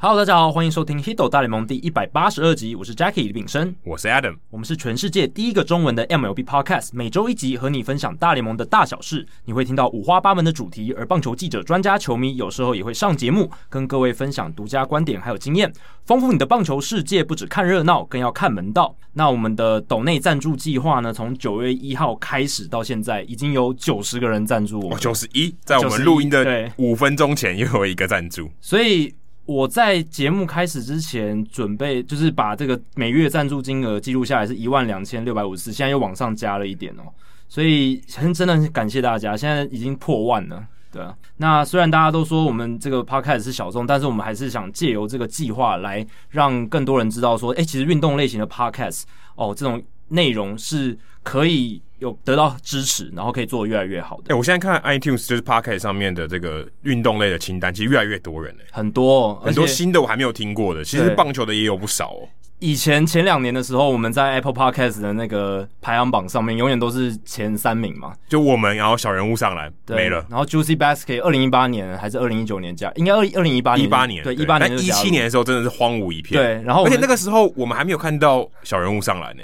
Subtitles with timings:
[0.00, 15.72] Hello，大家好，欢迎收听《Hito 大联盟》第一百八十二集，我是 Jackie 李炳生，我是 Adam，我们是全世界第一个中文的 MLB Podcast，每周一集和你分享大联盟的大小事，你会听到五花八门的主题，而棒球记者、专家、球迷有时候也会上节目，跟各位分享独家观点还有经验，
[16.04, 17.24] 丰富你的棒球世界。
[17.24, 18.94] 不只看热闹，更要看门道。
[19.14, 21.12] 那我们的斗内赞助计划呢？
[21.12, 24.96] 从九月一号开始到现在，已经有九十个人赞助我。
[25.00, 29.12] 九十一，在我们录音的五分钟前又有一个赞助，所以。
[29.48, 37.04] 我在节目开始之前准备，就是把这个每月赞助金额记录下来，是一万两千六百五十，现在又往上加了一点哦，
[37.48, 41.16] 所以很真的很感谢大家，现在已经破万了，对啊。
[41.38, 49.04] 那虽然大家都说我们这个 podcast 是小众，但是我们还是想借由这个计划来让更多人知道说，哎，其实运动类型的 podcast
[49.34, 51.80] 哦，这种内容是可以。
[51.98, 54.24] 有得到支持，然后可以做得越来越好的。
[54.28, 60.84] 哎、欸，我现在看 iTunes 就是 Podcast 上面的这个运动类的清单，其实越来越多人哎、欸，很多很多新的我还没有听过的。
[60.84, 62.28] 其实棒球的也有不少哦。
[62.60, 68.12] 以前前两年的时候，我们在 Apple Podcast 的那个排行榜上面，永远都是前三名嘛。
[68.28, 70.26] 就我们，然后小人物上来没了。
[70.28, 74.70] 然后 Juicy Basket 二零一八年还是二零一九年加，应该二二零一八年一八年对一八年。
[74.70, 76.42] 但一七年的时候真的是荒芜一片。
[76.42, 79.42] 对，然后而且那个时候我们还没有看到小人物上来呢。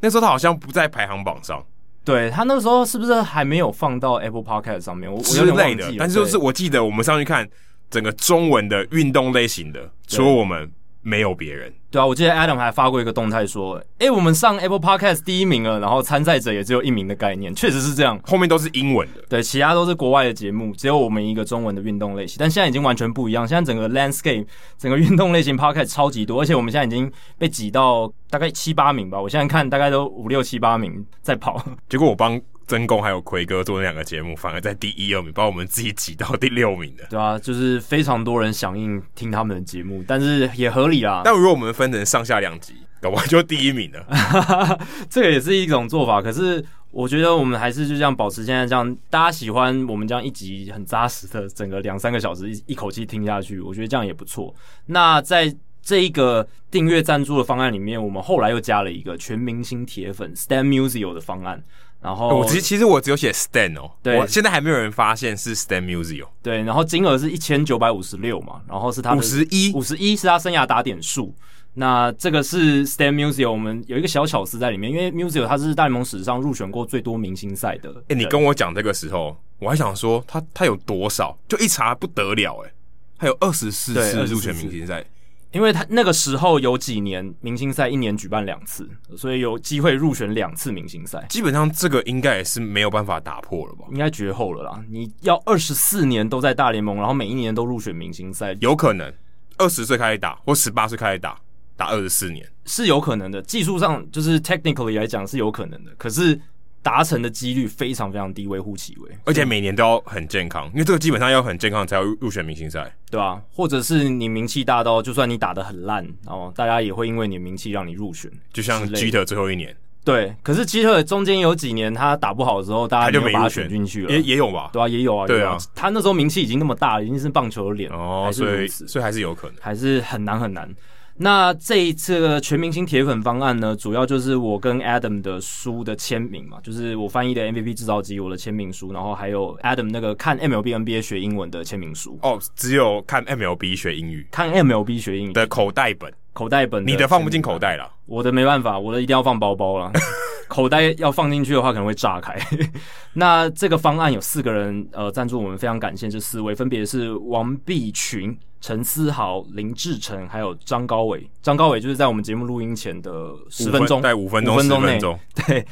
[0.00, 1.64] 那时候他好像不在排行榜上。
[2.04, 5.12] 对，他那个时候是不是还没有放到 Apple Podcast 上面？
[5.12, 7.48] 我之类的，但是就是我记得我们上去看
[7.90, 10.70] 整个中文的运动类型的，除了我们。
[11.00, 24.46] 没有别人，对啊，我记得 Adam 还发过一个动态说，诶，我们上 Apple Podcast 第一名了，然后参赛者也只有一名的概念，确实是这样，后面都是英文的，对，其他都是国外的节目，只有我们一个中文的运动类型，但现在已经完全不一样，现在整个 landscape
[24.76, 32.40] 整个运动类型 Podcast 超级多，而且我们现在已经被挤到大概七八名吧，我现在看大概都五六七八名在跑，结果我帮。
[32.68, 37.04] 曾公还有奎哥做那两个节目，反而在第一二名，把我们自己挤到第六名的。
[37.08, 41.22] 对啊，就是非常多人响应听他们的节目，但是也合理啦。
[41.26, 44.78] 但如果我们分成上下两集，搞不好就第一名了。
[45.08, 46.20] 这个也是一种做法。
[46.20, 54.54] 可是我觉得我们还是就这样保持现在这样，大家喜欢我们这样一集很扎实的，整个两三个小时一一口气听下去，我觉得这样也不错。
[54.84, 61.64] 那在这一个订阅赞助的方案里面，我们后来又加了一个全明星铁粉 Stan Musial 的方案。
[62.00, 66.28] 然后我其实其实我只有写 Stan 哦，对，我现在还没有人发现是 Stan Musial。
[66.42, 71.34] 对，然后金额是一千九百五十六嘛，然后是他五十一，五十一是他生涯打点数。
[71.74, 77.92] 那这个是 Stan Musial，我们有一个小巧思在里面，因为 Musial 他是大联盟史上入选过最多明星赛的。
[78.08, 82.72] 哎，你跟我讲这个时候，我还想说他他有多少，就一查不得了哎，
[83.18, 85.04] 他有二十四次入选明星赛。
[85.52, 91.24] 因为他那个时候有几年明星赛一年举办两次，所以有机会入选两次明星赛。
[91.30, 93.86] 基本上这个应该也是没有办法打破了吧？
[93.90, 94.84] 应该绝后了啦！
[94.90, 99.12] 你要二十四年都在大联盟，然后每一年都入选明星赛，有可能
[99.56, 101.38] 二十岁开始打或十八岁开始打，
[101.76, 103.40] 打二十四年是有可能的。
[103.42, 106.40] 技术上就是 technically 来讲是有可能的，可是。
[106.82, 113.42] 达成的几率非常非常低，微乎其微，而且每年都要很健康，因为这个基本上要很健康才要入选明星赛，对吧？
[113.52, 120.34] 或者是你名气大到，就算你打得很烂，哦，大家也会因为你的名气让你入选，就像基特最后一年，对。
[120.42, 124.70] 可是基特中间有几年他打不好的时候，大家就没把他选进去了，也也有吧？
[124.72, 125.58] 对啊，也有啊，对啊。
[125.74, 130.72] 他那时候名气已经那么大了，已经是棒球的脸哦，所以所以还是有可能，还是很难很难。
[131.18, 142.18] 那这一次的全明星铁粉方案呢，主要就是我跟 Adam 的书的签名嘛，就是我翻译的 MVP 制造机我的签名书，然后还有 Adam 那个看 MLB NBA 学英文的签名书。
[142.22, 145.32] 哦，只有看 MLB 学英语，看 MLB 学英语。
[145.32, 149.90] 的口袋本，口袋本，你的放不进口袋了， 我的没办法，我的一定要放包包了，
[150.46, 152.38] 口袋要放进去的话可能会炸开。
[153.14, 158.38] 那这个方案有四个人呃赞助，我们非常感谢这四位，分别是王碧群。
[158.60, 165.64] 陈思豪、林志成还有张高伟，张高伟就是在我们节目录音前的十分钟，在五分钟、十分钟，对，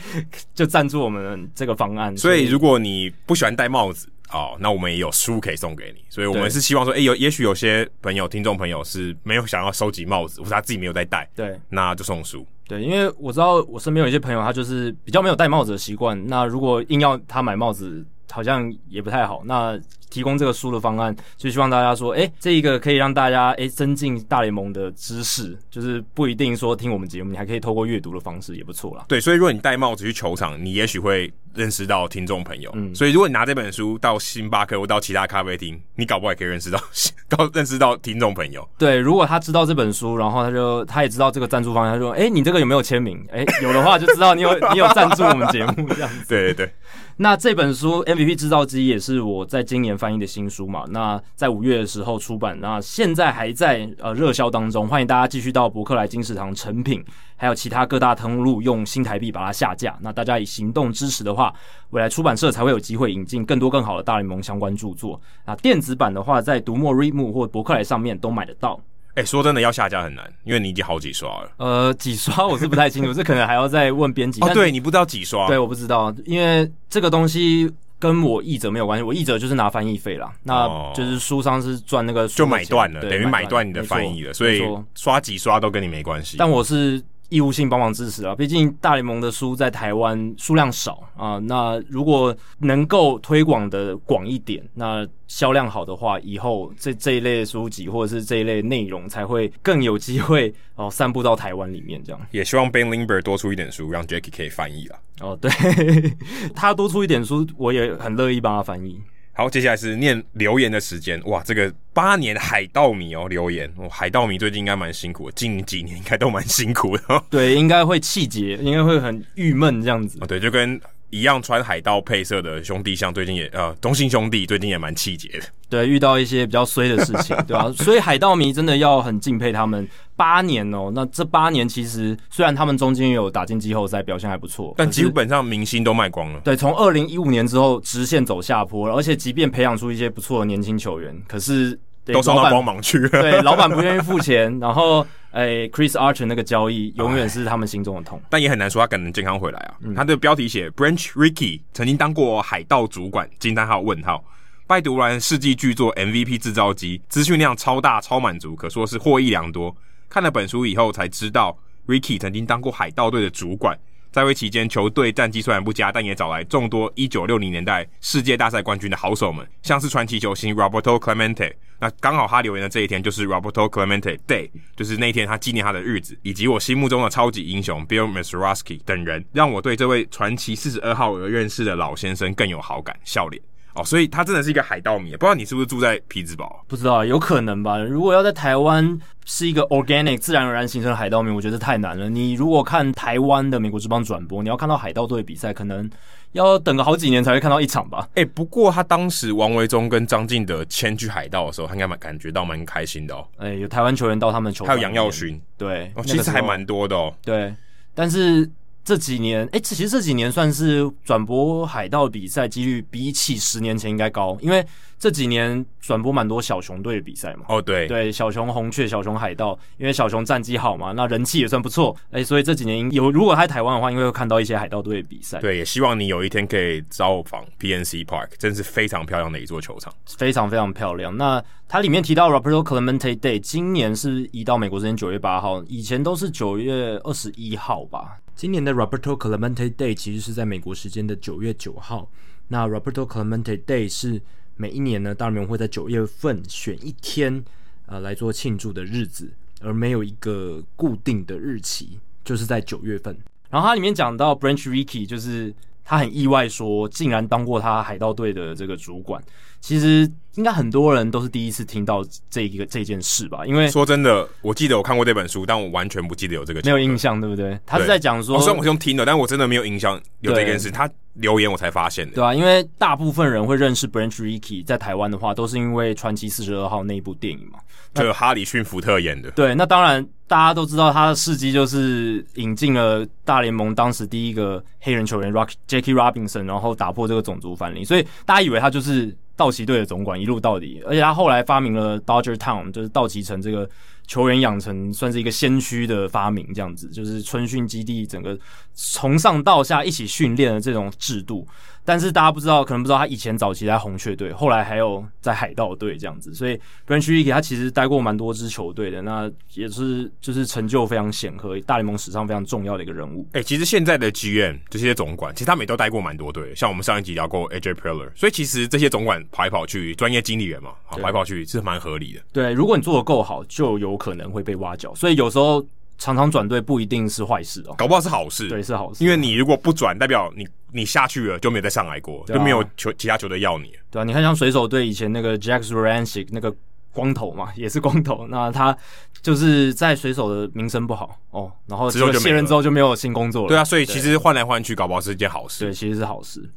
[0.55, 2.17] 就赞助我们这个方案。
[2.17, 6.03] 所以，如果你不喜欢戴帽子哦，那我们也有书可以送给你。
[6.09, 12.47] 所以我们是希望说，哎，有也许有些朋友、听众朋友是没有想要收集帽子，或者他自己没有在戴，对，那就送书。
[12.69, 16.21] 对，因为我知道我身边有一些朋友，他就是比较没有戴帽子的习惯。
[16.27, 19.43] 那如果硬要他买帽子，好像也不太好。
[19.45, 19.79] 那
[20.11, 29.05] 提供这个书的方案，就希望大家说，哎，这一个可以让大家哎增进大联盟的知识，就是不一定说听我们节目，你还可以透过阅读的方式也不错啦。
[29.09, 32.71] 对，所以如果你戴帽子去球场，你也许会认识到听众朋友。
[32.75, 36.79] 嗯，所以如果你拿这本书到星巴克或到其他咖啡厅，你搞不好也可以认识到，
[37.29, 38.69] 搞认识到听众朋友。
[38.79, 43.25] 对，如果他知道这本书，然后他就他也知道这个赞助方，他说：“哎，你这个有没有签名？
[43.33, 46.25] 哎，有的话就知道你有 你有赞助我们节目这样子。
[46.29, 46.73] ”对对对。
[47.19, 50.85] 那这本书 MVP 制造机也是我在今年翻译的新书嘛？
[50.91, 57.03] 那在五月的时候出版，那现在还在呃热销当中，欢迎大家继续到博客来、金石堂、成品，
[57.37, 59.97] 还有其他各大通路用新台币把它下架。
[60.01, 61.53] 那大家以行动支持的话，
[61.91, 65.21] 未来出版社才会有机会引进更多更好的大联盟相关著作。
[65.45, 68.81] 那电子版的话，在读墨、Readmoo 或博客来上面都买得到。
[69.15, 71.51] 哎、欸，说真的，要下架很难，因为你已经好几刷了。
[71.57, 74.43] 呃，几刷我是不太清楚，这可能还要再问编辑。
[74.43, 75.47] 哦，对，你不知道几刷？
[75.47, 84.63] 对，我不知道，因为这个东西跟我译者没有关系，我译者就是拿翻译费啦，那就是书商是赚那个就买断了，等于买断你的翻译了，所以
[84.95, 86.37] 刷几刷都跟你没关系。
[86.39, 87.03] 但我是。
[87.29, 91.39] 义务性帮忙支持啊，毕竟大联盟的书在台湾数量少啊。
[91.39, 102.03] 那如果能够推广的广一点，那销量好的话，以后这这一类书籍或者是这一类内容才会更有机会哦， 散布到台湾里面。
[102.05, 104.97] 这样也希望 Ben Lindbergh 多出一点书，让 Jackie 可以翻译了。
[105.21, 105.51] 哦，对，
[106.55, 109.01] 他多出一点书，我也很乐意帮他翻译。
[109.37, 111.21] 好，接下来是念留言的时间。
[111.27, 117.23] 哇，这个八年海盗迷哦，留言哦，海盗迷最近应该蛮辛苦的，近几年应该都蛮辛苦的。
[117.29, 120.19] 对，应该会气结，应该会很郁闷这样子。
[120.23, 120.81] 哦，对，就跟。
[121.11, 125.47] 一样穿海盗配色的兄弟像，最近也呃，东信兄弟最近也蛮气节的。
[125.69, 127.73] 对，遇到一些比较衰的事情，对吧、啊？
[127.83, 129.89] 所以海盗迷真的要很敬佩他们。
[130.17, 136.41] 八年哦，那这八年其实虽然他们中间有打进季后赛，表现还不错，但基本上明星都卖光了。
[136.41, 143.09] 对，从二零一五年之后直线走下坡，而且即便培养出一些不错的年轻球员，可是都送到光芒去了。
[143.09, 145.07] 对，老板不愿意付钱，然后。
[145.37, 149.75] 哎、欸、Chris Archer 那个交易永远是他们心中的痛，但也很难说他可能健康回来啊。
[149.83, 154.25] 嗯、他的标题写 Branch Rickey 曾经当过海盗主管，惊叹号问号。
[154.67, 159.77] 拜读完世纪巨作 MVP 制造机，资讯量超大超满足，可说是获益良多。
[160.09, 161.55] 看了本书以后才知道
[161.87, 163.79] ，Rickey 曾经当过海盗队的主管。
[164.11, 171.53] 在位期间，球队战绩虽然不佳，但也找来众多一九六零年代世界大赛冠军的好手们，像是传奇球星 Roberto Clemente。
[171.79, 182.97] 那刚好他留言的这一天就是 Roberto Clemente Day，就是那天他纪念他的日子，以及我心目中的超级英雄 Bill Mazeroski 等人，让我对这位传奇四十二号而认识的老先生更有好感。
[183.05, 183.43] 笑脸。
[183.75, 186.65] 哦，所以他真的是一个海盗迷，不知道你是不是住在匹兹堡？
[186.67, 187.77] 不知道，有可能吧。
[187.77, 192.09] 如果要在台湾是一个 organic 自然而然形成的海盗迷，我觉得太难了。
[192.09, 195.91] 你如果看台湾的美国之邦转播，你要看到海盗队比赛，可能
[196.33, 198.09] 要等个好几年才会看到一场吧。
[198.11, 203.27] 哎、欸，不过他当时王维忠跟张敬德迁去海盗的时候，他应该蛮感觉到蛮开心的哦。
[203.39, 207.15] 哎、欸，有台湾球员到他们球队，还有杨耀勋，对，哦，其实还蛮多的哦。
[207.23, 207.55] 对，
[207.95, 208.51] 但是。
[208.87, 214.65] 这几年，哎，其实这几年算是转播海盗比赛几率比起十年前应该高，因为
[214.97, 217.47] 这几年转播蛮多小熊队的比赛嘛。
[217.49, 225.41] 哦，对，对，小熊红雀、小熊海盗，因为小熊战绩好嘛，那人气也算不错，哎，所以这几年有如果他在台湾的话，应该会看到一些海盗队的比赛。
[225.41, 231.17] 对，也希望你有一天可以造访 PNC Park，真是非常漂亮的一座球场，非常非常漂亮。
[231.17, 238.19] 那它里面提到 Roberto Clemente Day，今年是移到美国时间九月八号，以前都是九月二十一号吧。
[238.37, 242.07] 今年的 Roberto Clemente Day 其实是在美国时间的九月九号。
[242.49, 244.21] 那 Roberto Clemente Day 是
[244.57, 247.43] 每一年呢，大联盟会在九月份选一天，
[247.87, 253.17] 呃，来做庆祝的日子，而没有一个固定的日期，就是在九月份。
[253.49, 255.55] 然后它里面讲到 Branch Rickey，就是
[255.87, 259.23] 他很意外说，竟然当过他海盗队的这个主管。
[259.59, 263.45] 其实应该很多人都是第一次听到这一个这件事吧？
[263.47, 267.59] 因为说真的，我记得我看过这本书，但我完全不记得有这个，没有印象，对不对？
[267.65, 270.71] 他是在讲说，虽然我是用听的，但我真的没有印象有这件事。
[270.71, 277.59] 他留言我才发现的，对啊，因为大部分人会认识 Branch Rickey，在台湾的话，都是因为《传奇四十二号》那一部电影嘛，
[277.95, 279.31] 就哈里逊福特演的。
[279.31, 289.17] 对，那当然大家都知道他的事迹就是引进了大联盟当时第一个黑人球员 Rock Jackie Robinson，然后打破这个种族藩篱，所以大家以为他就是。
[289.39, 293.69] 道奇队的总管一路到底，而且他后来发明了 Dodger Town，就是道奇城这个
[294.07, 298.39] 球员养成算是一个先驱的发明，这样子就是春训基地整个
[298.75, 301.47] 从上到下一起训练的这种制度。
[301.85, 306.35] 但是大家不知道，可能不知道他以前早期在红雀队，后来还有在海盗队这样子。
[306.35, 313.25] 所以 Branch Rickey 他其实待过蛮多支球队的，那也是就是成就非常显赫，大联盟史上非常重要的一个人物。
[313.35, 322.21] 哎、欸，其实现在的 GM 这些总管，其实他们也都待过蛮多队，像我们上一集聊过 AJ Preller，所以其实这些总管跑来跑去，专业经理人嘛，跑来跑去是蛮合理的。
[322.33, 324.95] 对，如果你做的够好，就有可能会被挖角。
[324.95, 325.65] 所以有时候
[325.99, 328.49] 常常转队不一定是坏事哦，搞不好是好事。
[328.49, 333.73] 对，是好事，因为你如果不转，代表你你下去了就没有再上来过，啊、就没有球其他球队要你。
[333.91, 336.55] 对啊，你看像水手队以前那个 Jack Zduriencik 那个
[336.93, 338.77] 光头嘛， 也是光头，那他
[339.23, 343.49] 就是在水手的名声不好哦，然后卸任之后就没有新工作了。
[343.49, 345.65] 对啊，所以其实换来换去，搞不好是一件好事。
[345.65, 346.49] 对，其实是好事。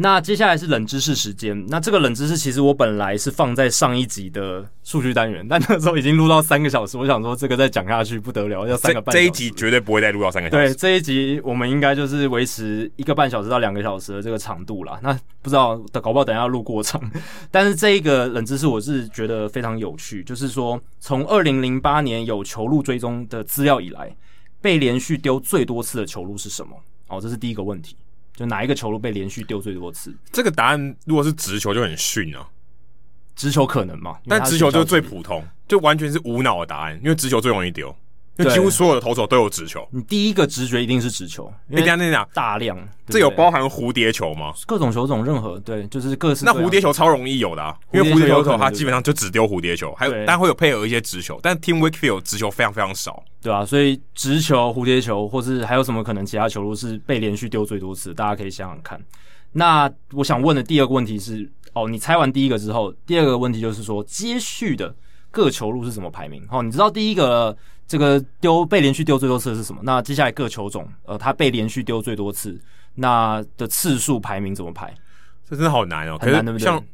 [0.00, 1.66] 那接下来是冷知识时间。
[1.66, 9.24] 那这个冷知识其实我本来是放在上一集的数据单元，但那时候已经录到三个小时，我想说这个再讲下去不得了，要三个半小时。
[9.24, 10.68] 这一集绝对不会再录到三个小时。
[10.68, 15.00] 对，这一集我们应该就是维持一个半小时到两个小时的这个长度啦。
[15.02, 15.12] 那
[15.42, 17.02] 不知道搞不好等下录过长，
[17.50, 24.14] 但是这一个冷知识我是觉得非常有趣，就是说从二零零八年有球路追踪的资料以来，
[24.60, 26.76] 被连续丢最多次的球路是什么？
[27.08, 27.96] 哦，这是第一个问题。
[28.38, 30.16] 就哪一个球路被连续丢最多次？
[30.30, 32.48] 这个答案如果是直球就很逊啊，
[33.34, 34.16] 直球可能嘛？
[34.28, 37.92] 但直球就是最普通，就完全是无脑的答案，因为直球最容易丢。
[38.38, 41.52] 因为几乎所有的投手都有直球，你第一个直觉一定是直球。
[41.66, 42.78] 你讲那讲大量，
[43.08, 44.52] 这有包含蝴蝶球吗？
[44.64, 46.44] 各种球种，任何对，就是各式。
[46.44, 58.14] 那蝴蝶球超容易有的，啊，因为蝴蝶球它基本上就只丢蝴蝶球，还有但会有配合一些直球，但 Team Wakefield 直球非常非常少，对啊，所以直球、蝴蝶球，或是还有什么可能其他球路是被连续丢最多次？
[58.14, 59.00] 大家可以想想看。
[59.50, 64.94] 那我想问的第二个问题是，哦，你猜完第一个之后，第二个问题就是说接续的
[65.32, 66.46] 各球路是怎么排名？
[66.52, 67.56] 哦，你知道第一个。
[67.88, 69.80] 这个丢被连续丢最多次的是什么？
[69.82, 72.60] 那接下来各球种，呃，他被连续丢最多次，
[72.94, 74.94] 那的次数排名怎么排？
[75.48, 76.64] 这真的好难哦，很难，对不对？
[76.64, 76.84] 像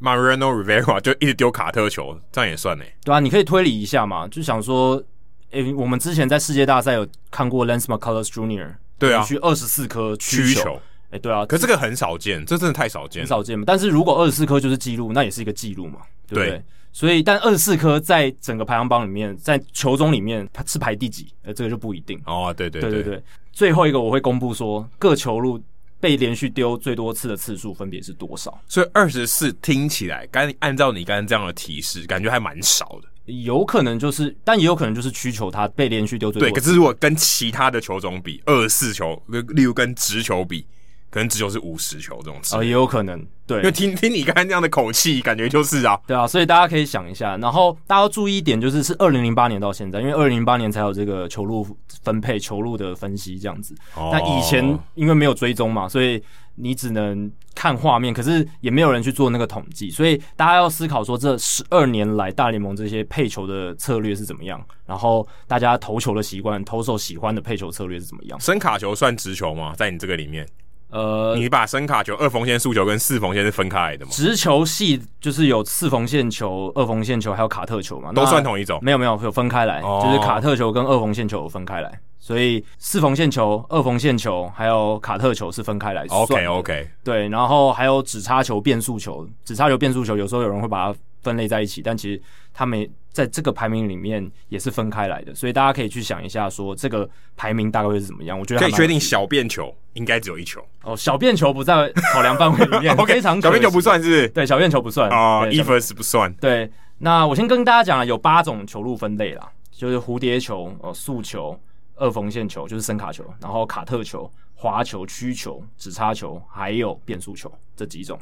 [0.00, 2.84] Mariano Rivera 就一直丢卡特球，这样也算呢？
[3.04, 5.02] 对啊，你可以推理一下嘛，就想说，
[5.50, 8.76] 诶，我们之前在世界大赛有看过 Lance McCullers Jr.
[8.98, 13.64] 对啊，连续二十四颗曲球，诶，对啊，可是这个很少见，这真的太少见，很少见嘛。
[13.66, 16.50] 但是如果二十四颗就是记录，那也是一个记录嘛，对不对？
[16.50, 21.32] 对所以，但二十四颗在整个排行榜里面，在球种里面，它是排第几？
[21.42, 22.20] 呃，这个就不一定。
[22.26, 23.22] 哦，对对对对对对。
[23.52, 25.62] 最后一个我会公布说，各球路
[26.00, 28.60] 被连续丢最多次的次数分别是多少？
[28.66, 33.08] 所以二十四听起来，刚按照你刚刚这样的提示，感觉还蛮少的。
[33.32, 36.48] 有可能就是，但也有可能就是曲球它被连续丢最多。
[36.48, 40.66] 对，可是如果跟其他的球种比，二十四球，例如跟直球比。
[41.10, 51.66] 可能只有是五十球这种词，哦，也有可能，对，因为听听你刚才那样的口气，感觉就是啊，对啊，所以大家可以想一下，然后大家要注意一点，就是是二零零八年到现在，因为二零零八年才有这个球路
[52.02, 53.74] 分配、球路的分析这样子。
[53.96, 56.22] 那、哦、以前因为没有追踪嘛，所以
[56.54, 68.38] 你只能看画面，可是也没有人去做那个统计，所以大家要思考说，这十二年来大联盟这些配球的策略是怎么样，然后大家投球的习惯、投手喜欢的配球策略是怎么样？
[68.38, 69.74] 深卡球算直球吗？
[69.76, 70.46] 在你这个里面？
[70.90, 74.10] 呃，你把声卡球、二缝线速球跟四缝线是分开来的吗？
[74.12, 78.78] 直球系就是有四缝线球、二缝线球还有卡特球嘛，都算同一种？
[78.82, 86.04] 没有没有，有分开来，哦、就是卡特球跟二缝线球有分开来，所以四缝线球、二缝线球还有卡特球是分开来。
[86.08, 92.20] OK OK，对，然后还有纸插球、变速球，纸插球、变速球有时候有人会把它分类在一起，但其实
[92.52, 98.38] 他们在这个排名里面也是分开来的，所以大家可以去想一下，说这个排名大概会是怎么样？
[98.38, 102.94] 我觉得可以确定小便球应该只有一球哦，小便球不在考量范围里面。
[102.98, 104.28] OK，非常小便球不算是不是？
[104.28, 106.32] 对，小便球不算啊，eFirst 不算。
[106.34, 111.58] 对，那我先跟大家讲了，有八种球路分类啦，就是蝴蝶球、哦速球、
[111.96, 118.18] 二缝线球就是深卡球，然后卡特球、滑球、曲球、直插球，还有变速球这几种。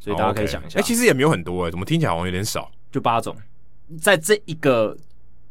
[0.00, 0.84] 所以大家可以想一下，哎、okay.
[0.84, 2.68] 欸，其实也没有很多哎，怎么听起来好像有点少？
[2.90, 3.36] 就八种，
[4.00, 4.96] 在这一个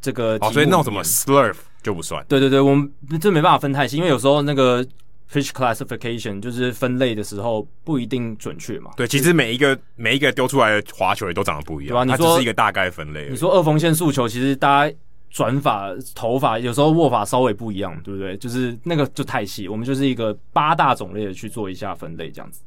[0.01, 2.25] 这个哦，所以那种什么 Slurve 就不算。
[2.27, 4.85] 对对对，我们这没办法分太细，因为有时候那个
[5.31, 8.91] Pitch Classification 就是分类的时候不一定准确嘛。
[8.97, 12.03] 对，其实每一个每一个丢出来的滑球也都长得不一样，对吧？
[12.03, 13.27] 你说它只是一个大概分类。
[13.29, 14.95] 你说二缝线速球，其实大家
[15.29, 18.35] 转法、头发有时候握法稍微不一样，对不对？
[18.37, 22.61] 就是那个就太细，我们就是一个八大种类的去做一下分类，这样子。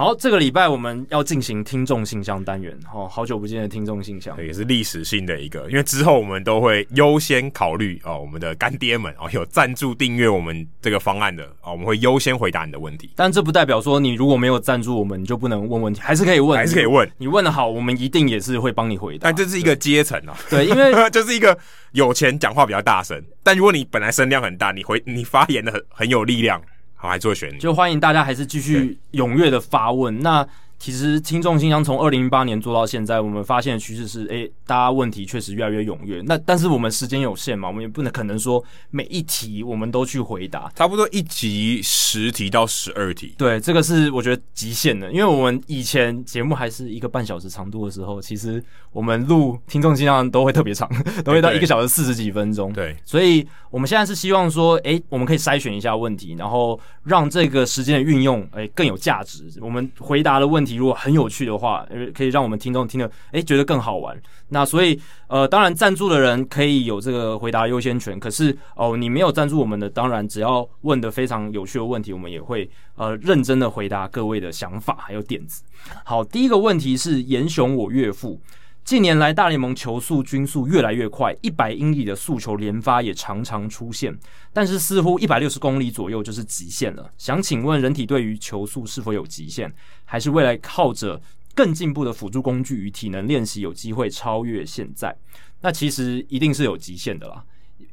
[0.00, 13.10] 好，这个礼拜我们要进行听众信箱单元，哦，好久不见的听众信箱，也是历史性的一个，因为之后我们都会优先考虑哦，我们的干爹们哦，有赞助订阅我们这个方案的哦，我们会优先回答你的问题。
[13.14, 17.06] 但这不代表说你如果没有赞助我们，你就不能问问题，还是可以问，还是可以问。
[17.18, 19.24] 你问的好，我们一定也是会帮你回答。
[19.24, 21.54] 但这是一个阶层啊，对，因为 就是一个
[21.92, 26.58] 有钱讲话比较大声，但如果你本来声量很大，你回你发言的很很有力量，
[27.00, 27.58] 好，还是会选你。
[27.58, 30.20] 就欢迎大家还是继续踊跃的发问。
[30.20, 30.46] 那
[30.80, 36.22] 其实听众信箱从二零零八年做到现在，我们发现的趋势是，哎、欸，大家问题确实越来越踊跃。
[36.24, 43.34] 那但是我们时间有限嘛，我们也不能可能说每一题我们都去回答，差不多一集十题到十二题。
[43.36, 50.88] 对，这个是我觉得极限的，因为我们以前节目还是一个半小时长度的时候，其实我们录听众信箱都会特别长，
[51.22, 52.72] 都会到一个小时四十几分钟。
[52.72, 59.46] 对，所以我们现在是希望说，哎、欸，我们可以筛选一下问题，然后让这个时间的运用，哎、欸，更有价值。
[59.60, 64.20] 我们回答的问题如果很有趣的话，可以让我们听众听得诶觉得更好玩。
[64.48, 68.18] 那所以呃，当然赞助的人可以有这个回答优先权。
[68.18, 75.62] 可是哦，你没有赞助我们的，当然只要问的非常有趣的问题，我们也会呃认真的回答各位的想法还有点子。
[76.04, 78.40] 好，第一个问题是严雄我岳父。
[78.90, 84.12] 近年来，大联盟球速均速越来越快，一百英里的速球连发也常常出现，
[84.52, 87.08] 但是似乎一百六十公里左右就是极限了。
[87.16, 89.72] 想请问，人体对于球速是否有极限，
[90.04, 91.22] 还是未来靠着
[91.54, 95.16] 更进步的辅助工具与体能练习有机会超越现在？
[95.60, 97.44] 那其实一定是有极限的啦。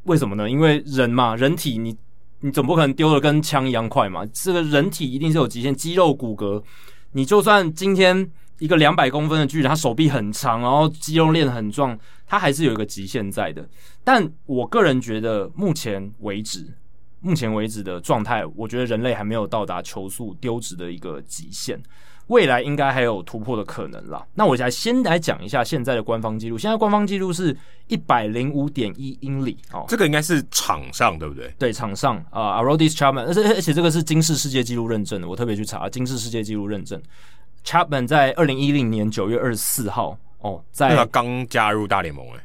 [0.06, 0.50] 为什么呢？
[0.50, 1.96] 因为人嘛，人体你
[2.39, 4.25] 你总不可能丢的跟枪一样快嘛。
[4.34, 6.63] 这个人体一定是有极限，肌肉骨骼，
[7.12, 8.32] 你就算今天。
[8.60, 13.68] 一个两百公分的巨人，他手臂很长，然后肌肉练得很壮，他还是有一个极限在的。
[14.04, 16.66] 但我个人觉得，目前为止，
[17.20, 21.82] 目前为止的状态，我觉得人类还没有到达球速丢掷的一个极限，
[22.28, 24.26] 未来应该还有突破的可能啦。
[24.34, 27.56] 那我来先来讲一下现在的官方记录，现在官方记录是
[27.88, 31.54] 一百零五点一英里哦，这个应该是场上对不对？
[31.60, 37.02] 对，场上啊，Aroldis Chapman，而且而且这个是金氏世界纪录认证的，我特别去查金氏世界纪录认证。
[37.68, 42.40] Chapman 在二零一零年九月二十四号哦，在他刚加入大联盟诶，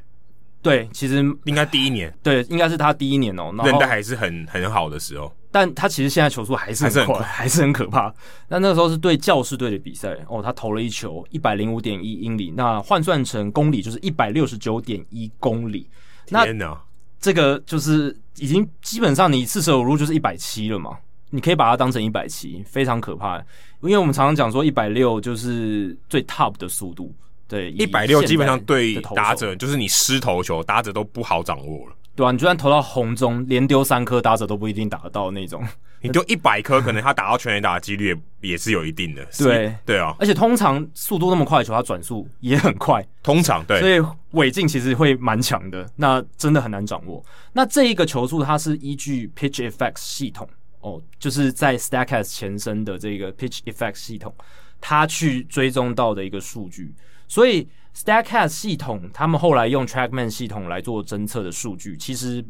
[0.61, 8.13] 对，其实应该第一年，对，应该是他第一年哦，韧带还是很很好的时候，但他其实现在球速还是很快，还是很，可怕。
[8.49, 15.89] 那那个时候是对教士队的比赛哦，他投了一球一百零五点一英里，那换算成公里就是一百六十九点一公里。
[16.27, 16.77] 天哪，
[17.21, 20.99] 这个就是已经基本上你四舍五入就是一百七了嘛。
[21.35, 23.39] 你可以把它当成一百七，非常可怕。
[23.81, 27.13] 因为我们常常讲说一百六就是最 top 的速度，
[27.49, 31.97] 对，一百六基本上对打者就是你失投球，打者都不好掌握了。
[32.15, 35.67] 对啊，你就算投到红中，连丢三颗，打者都不一定打得到那种。
[36.03, 38.09] 你丢一百颗，可能他打到全垒打的几率
[38.41, 39.27] 也也是有一定的。
[39.39, 43.03] 对对啊，而且通常速度那么快的球，它转速也很快。
[43.23, 44.01] 通常对，所以
[44.33, 47.25] 尾劲其实会蛮强的，那真的很难掌握。
[47.53, 50.47] 那这一个球速，它是依据 Pitch Effects 系统。
[50.83, 54.35] 哦，就是在 Statcast 前身的这个 Pitch Effect 系统，
[54.81, 56.93] 它去追踪到的一个数据，
[57.27, 62.45] 所以 Statcast 系统他们后来用 Trackman 系统来做侦测的数据，其实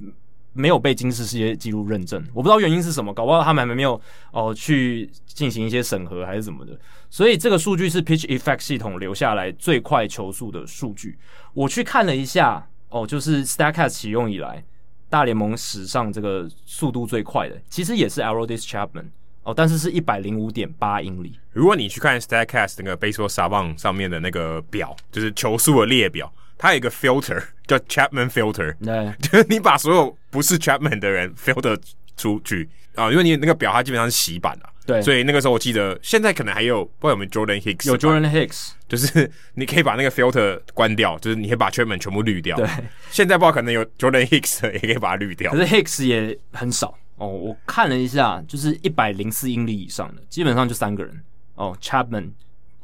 [0.55, 2.23] 没有被金氏世界纪录认证。
[2.33, 4.01] 我不知道原因是什么，搞不好他们还没有
[4.33, 6.79] 哦去进行一些审核还是什么的。
[7.11, 11.19] 所以这个数据是 Pitch Effect 系统留下来最快球速的数据。
[11.53, 14.65] 我去看了一下，哦，就是 Statcast 启用以来。
[15.13, 19.05] 大联盟史上这个速度最快的，其实也是 Aroldis Chapman
[19.43, 21.39] 哦，但是是一百零五点八英里。
[21.53, 31.79] 如果你去看 Statcast 那个 Baseball Savant 上面的那个表，就是球速的列表，它有一个 filter 叫 Chapman filter，对，就是你把所有不是 Chapman 的人 filter
[32.17, 34.67] 出去啊，因为你那个表它基本上是洗版的。
[34.85, 42.57] 对，所以那个时候我记得，现在可能还有，不知道有没有 Jordan Hicks，有 Jordan Hicks，就是你可以把那个 filter 关掉，就是你可以把 Chapman 全部滤掉。
[42.57, 42.67] 对，
[43.11, 47.29] 现在不知道可能有 Jordan Hicks 也可以把它滤掉，可是 Hicks 也很少哦。
[47.29, 51.23] 我看了一下，就是一百零四英里以上的，基本上就三个人
[51.55, 52.33] 哦，Chapman、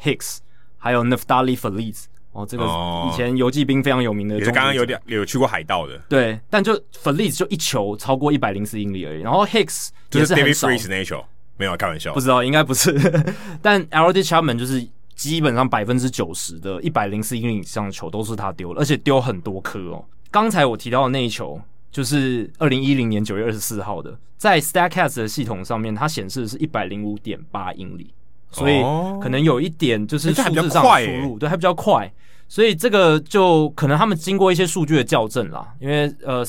[0.01, 0.39] Hicks，
[0.79, 5.99] 还有 Neftali Feliz 哦，这个以前游骑兵非常有名的，也是刚刚有点有去过海盗的。
[6.09, 9.93] 对，但就 Feliz 就一球超过一百零四英里而已，然后 Hicks 是。
[10.11, 11.25] 就是 David Freese 那一球。
[11.59, 12.95] 没有开玩笑，不知道应该不是，
[13.61, 20.05] 但 Aroldis Chapman 就是基本上百分之九十的一百零四英里以上的球都是他丢了，而且丢很多颗哦。
[20.31, 28.15] 刚才我提到的那一球就是二零一零年九月二十四号的，在 Statcast 的系统上面，它显示的是一百零五点八英里，
[28.53, 28.81] 所以
[29.21, 32.09] 可能有一点就是数字上的输入，对，还比较快，
[32.47, 36.45] 所以这个就可能他们经过一些数据的校正啦，因为呃。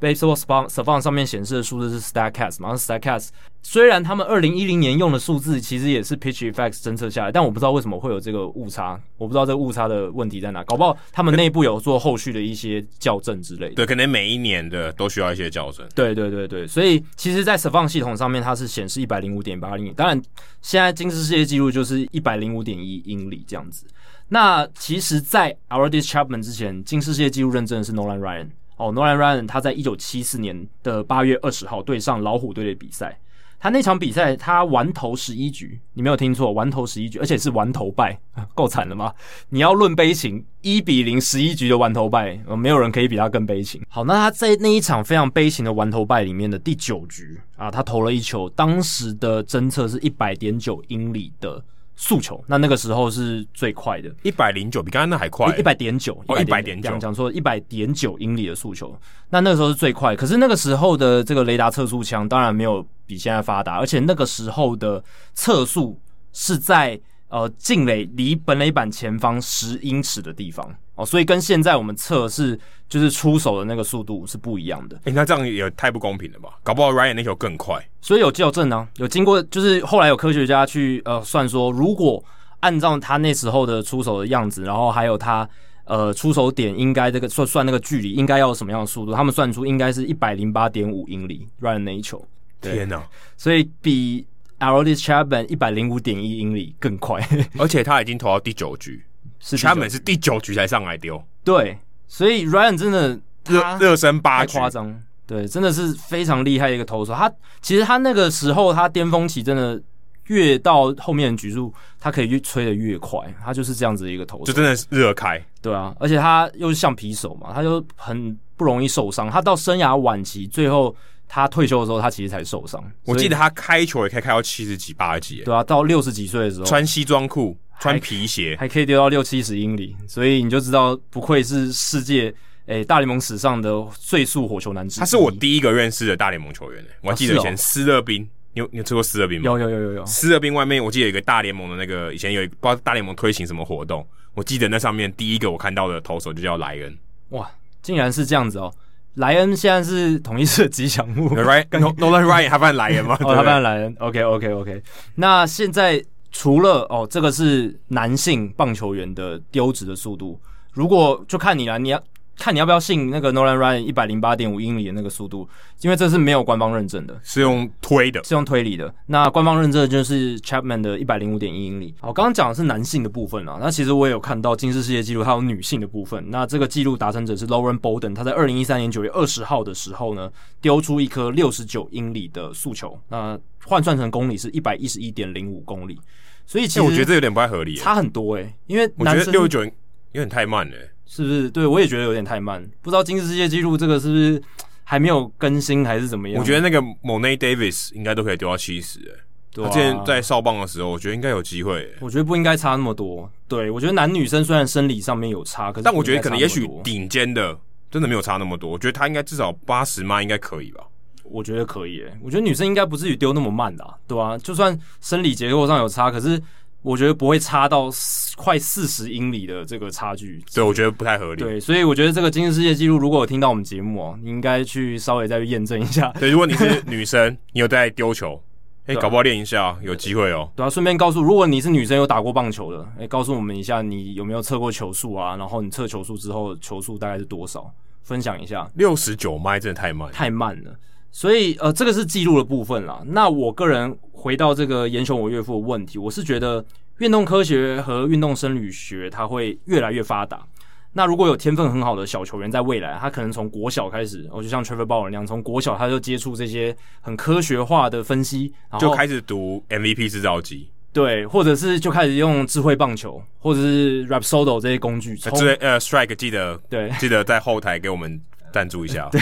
[0.00, 3.28] Baseball Savant 上面显示的数字是 Statcast 嘛？Statcast
[3.62, 13.74] 虽然他们二零一零年用的数字其实也是 Pitch Effects 侦测下来，但我不知道为什么会有这个误差，我不知道这个误差的问题在哪，搞不好他们内部有做后续的一些校正之类的。
[13.74, 15.86] 对，可能每一年的都需要一些校正。
[15.94, 20.22] 对对对对，所以其实，在 Savant 系统上面它是显示一百零五点八英里，当然
[20.60, 23.86] 现在金氏世界纪录就是一百零五点一英里这样子。
[24.28, 28.48] 那其实，在 Aroldis Chapman 之前，金氏世界纪录认证的是 Nolan Ryan。
[28.76, 33.18] 哦，Nolan Ryan 他在一九七四年的八月二十号对上老虎队的比赛，
[33.58, 38.18] 他那场比赛他完投十一局，你没有听错，完投十一局，而且是完投败，
[38.54, 39.14] 够惨了吗？
[39.48, 43.82] 你要论悲情，一比零十一局的完投败，没有人可以比他更悲情。
[43.88, 51.64] 好，那他在那一场非常悲情的完投败里面的第九局啊，他投了一球，当时的侦测是一百点九英里的。
[51.96, 58.94] 速求，那那个时候是最快的，一百零九，比刚刚那还快，一百点九，一百点九，讲错，一百点九英里的速求，
[59.30, 60.14] 那那个时候是最快。
[60.14, 65.98] 可是那个时候的这个雷达测速枪当然没有比现在发达，而且那个时候的测速
[66.32, 70.74] 是在呃进垒离本垒板前方十英尺的地方。
[70.94, 72.58] 哦，所以跟现在我们测试
[72.88, 74.96] 就是出手的那个速度是不一样的。
[75.04, 76.48] 诶、欸，那这样也太不公平了吧？
[76.62, 77.86] 搞不好 Ryan 那球更快。
[78.00, 82.24] 所以有校正呢，有经过，就是后来有科学家去呃算说，如果
[82.60, 85.46] 按照他那时候的出手的样子，然后还有他
[85.84, 92.26] 呃出手点应该这个算算那个距离应该要什么样的速度，他们算出应该是一百零八点五英里 Ryan 那一球。
[92.62, 93.06] 天哪！
[93.36, 94.26] 所以比
[94.58, 97.20] Aroldis Chapman 一百零五点一英里更快，
[97.58, 99.04] 而且他已经投到第九局。
[99.38, 107.12] 是他们是第九局才上来丢，对，所以 Ryan 真的热热身八局，夸张，对，真的是非常厉害的一个投手。
[107.12, 109.80] 他其实他那个时候他巅峰期真的
[110.28, 119.30] 越到后面的局数，他可以越吹得越快，他就是这样子的一个投手，就真的是热开，对啊，而且他又是橡皮手嘛，他就很不容易受伤。
[119.30, 120.96] 他到生涯晚期最后
[121.28, 122.82] 他退休的时候，他其实才受伤。
[123.04, 127.56] 我记得他开球也可以开到七十几、八十几，对啊，到六十几岁的时候穿西装裤。
[127.78, 132.34] 穿皮鞋还可以丢到六七十英里，所以你就知道不愧是世界
[132.64, 134.98] 诶、欸、大联盟史上的最速火球男子。
[134.98, 139.44] 他是我第一个认识的大联盟球员诶，我还记得以前斯乐宾，你有你有吃过斯乐宾吗？
[139.44, 140.06] 有有有有有。
[140.06, 146.98] 斯乐宾外面我记得有一个大联盟的那个，以前有一不知道大联盟推行什么活动，我记得那上面第一个我看到的投手就叫莱恩。
[147.28, 147.46] 哇，
[147.82, 148.72] 竟然是这样子哦！
[149.16, 153.18] 莱恩现在是统一狮的吉祥物， Right？Nolan Ryan 他扮莱恩吗？
[153.22, 153.94] 哦，他扮莱恩。
[153.98, 154.82] OK OK OK。
[155.16, 156.02] 那现在。
[156.32, 160.38] 除了哦，这个是男性棒球员的丢掷的速度。
[160.74, 162.02] 如果就看你了，你要
[162.38, 165.48] 看你要不要信那个 Nolan Ryan 一百零八点五英里的那个速度，
[165.80, 168.94] 因为这是没有官方认证的，是用推的，是用推理的。
[169.06, 171.94] 那官方认证就是 Chapman 的一百零五点一英里。
[172.00, 176.30] 好，刚刚讲的是男性的部分啊，那其实我也有看到金氏世界纪录，还有女性的部分。
[176.30, 185.98] 那这个纪录达成者是 Lauren Bolden，他在二零一三年九月二十号的时候呢，丢出一颗六十九英里的速球，那换算成公里是一百一十一点零五公里。
[186.44, 189.70] 所以其实我觉得这有点不太合理，差很多诶、欸，因为我觉得六十九有
[190.12, 191.50] 点太慢了，是不是？
[191.50, 194.42] 对，我也觉得有点太慢，不知道金氏世界纪录这个是不是
[194.84, 196.40] 还没有更新还是怎么样？
[196.40, 201.94] 我觉得那个 Monet Davis 应该都可以丢到七十诶，他之前在少棒的时候，我觉得应该有机会、欸。
[202.00, 203.30] 我觉得不应该差那么多。
[203.48, 207.58] 对，我觉得男女生虽然生理上面有差，可是但我觉得可能也许顶尖的
[207.90, 208.70] 真的没有差那么多。
[208.70, 210.84] 我觉得他应该至少八十迈应该可以吧。
[211.24, 214.38] 我觉得可以我觉得女生应该不至于丢那么慢的、啊，对吧、啊？
[214.38, 216.40] 就算生理结构上有差，可是
[216.86, 217.90] 我觉得不会差到
[218.36, 220.40] 快四十英里的这个差距。
[220.54, 221.42] 对，我觉得不太合理。
[221.42, 226.12] 对，所以我觉得这个金氏世界纪录，如果有听到我们节目哦，你应该去稍微再去验证一下。
[226.20, 228.40] 对，如果你是女生，你有在丢球，
[228.84, 230.48] 哎、欸，搞不好练一下，有机会哦。
[230.54, 235.34] 对啊，顺便告诉，如果你是女生有打过棒球的，哎、欸，告诉我们一下，你有没有测过球速啊？
[235.36, 237.68] 然后你测球速之后，球速大概是多少？
[238.04, 238.70] 分享一下。
[238.74, 240.70] 六十九迈真的太慢，太慢了。
[241.16, 243.02] 所以，呃，这个是记录的部分啦。
[243.06, 246.62] 那我个人回到这个严雄我岳父的问题，我是觉得
[246.98, 250.46] 运动科学和运动生理学它会越来越发达。
[250.92, 265.16] 那如果有天分很好的小球员，在未来，他可能从国小开始，我就像 Trevor Bauer 那样，从国小他就接触这些很科学化的分析，然后就开始读 MVP 制造机，对，或者是就开始用智慧棒球，或者是 Rapsodo 这些工具。
[265.16, 268.20] 智呃，Strike 记得对，记得在后台给我们
[268.52, 269.08] 赞助一下。
[269.12, 269.20] 对，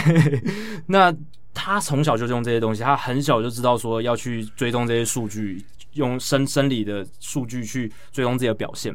[0.87, 1.15] 那。
[1.55, 8.95] 他从小就用这些东西，他很小就知道说要去追踪这些数据，用生生理的数据去追踪自己的表现。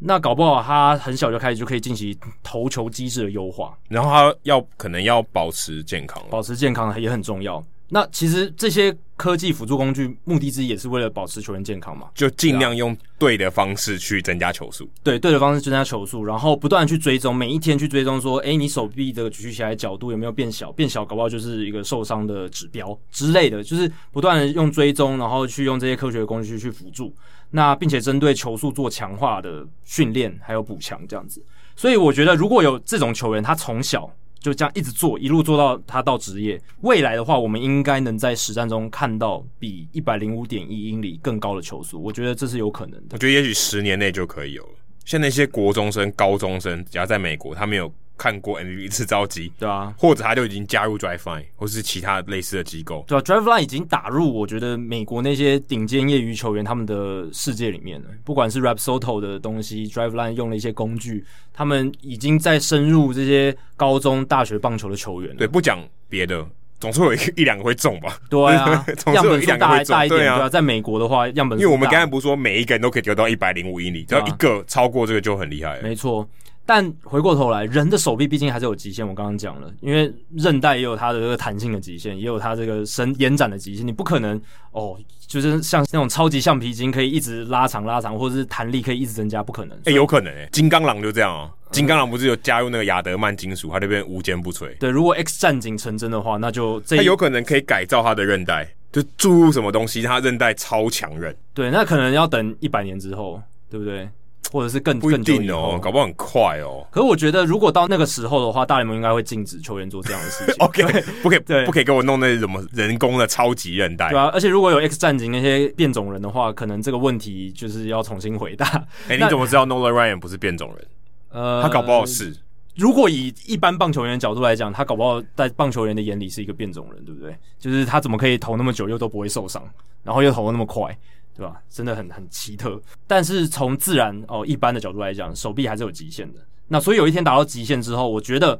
[0.00, 7.64] 那搞不好他很小就开始就可以进行投球机制的优化，然后他要可能要保持健康，保持健康也很重要。
[7.88, 14.88] 那其实这些科技辅助工具目的之一也是为了保持球员健康嘛，就尽量用对的方式去增加球速。
[15.02, 20.72] 对，对的方式增加球速，然后不断去追踪，每一天去追踪说，诶，你手臂的举起来角度有没有变小？
[20.72, 27.14] 变小搞不好就是一个受伤的指标之类的，就是不断的用追踪，然后去用这些科学的工具去辅助，
[27.50, 31.40] 那并且针对球速做强化的训练还有补强这样子。
[31.76, 34.10] 所以我觉得如果有这种球员，他从小。
[34.44, 36.60] 就这样一直做，一路做到他到职业。
[36.82, 41.98] 未来的话，我们应该能在实战中看到比一百零五点一英里更高的球速。
[42.02, 43.12] 我觉得这是有可能的。
[43.12, 44.72] 我觉得也许十年内就可以有了。
[45.06, 58.08] 像那些国中生、高中生，只要在美国，他没有看过 MVP 制造机，对啊，或者他就已经加入 Driveline 或是其他类似的机构，对啊，Driveline 已经打入我觉得美国那些顶尖业余球员他们的世界里面了。
[58.24, 65.36] 不管是 Rap Soto 的东西，Driveline 用了一些工具，他们已经在深入这些高中、大学棒球的球员了。
[65.36, 66.46] 对，不讲别的，
[66.78, 68.16] 总是有一一两个会中吧？
[68.30, 75.82] 对啊， 样本数大大一点，对啊，在美国的话，样本，因为我们刚才不是说每一个人都可以丢到一百零五英里，只要一个超过这个就很厉害了。
[75.82, 76.28] 没错。
[76.66, 79.06] 但回过头来，人的手臂毕竟还是有极限。
[79.06, 83.86] 我刚刚讲了，因为韧带也有它的这个弹性的极限，也有它这个伸延展的极限。
[83.86, 84.40] 你不可能
[84.72, 89.76] 哦，就是像那种超级橡皮筋可以一直拉长拉长，或者是弹力可以一直增加，不可能。
[89.78, 91.64] 哎、欸，有可能哎、欸，金刚狼就这样哦、喔。
[91.70, 94.74] 金刚狼不是有加入那个亚德曼金属，它那边无坚不摧。
[94.78, 101.34] 对，如果 X 战警成真的话，那就这它有可能可以改造它的韧带，就注入什么东西，它韧带超强韧。
[101.52, 104.08] 对，那可能要等一百年之后，对不对？
[104.52, 106.86] 或者是更不一定哦，搞不好很快哦。
[106.90, 110.54] 可是我觉得，如果到那个时候的话，大联盟应该会禁止球员做这样的事情。
[110.64, 110.82] OK，
[111.22, 114.10] 不可以，对，不可以给我弄那什么人工的超级韧带。
[114.10, 118.66] 对啊，而且如果有 X 战警那些变种人的话，可能这个问题就是要重新回答。
[119.08, 120.86] 哎、欸， 你怎么知道 Nolan Ryan 不是变种人？
[121.30, 122.34] 呃，他搞不好是。
[122.76, 127.36] 如果以一般棒球员的角度来讲，他搞不好在棒球员的眼里是一个变种人，对不对？
[127.58, 129.62] 就是他怎么可以投那么久又都不会受伤，
[130.02, 130.96] 然后又投得那么快？
[131.36, 131.56] 对吧？
[131.68, 136.40] 真的很很奇特，但是从自然哦一般的角度来讲，手臂还是有极限的。
[136.68, 138.58] 那所以有一天达到极限之后，我觉得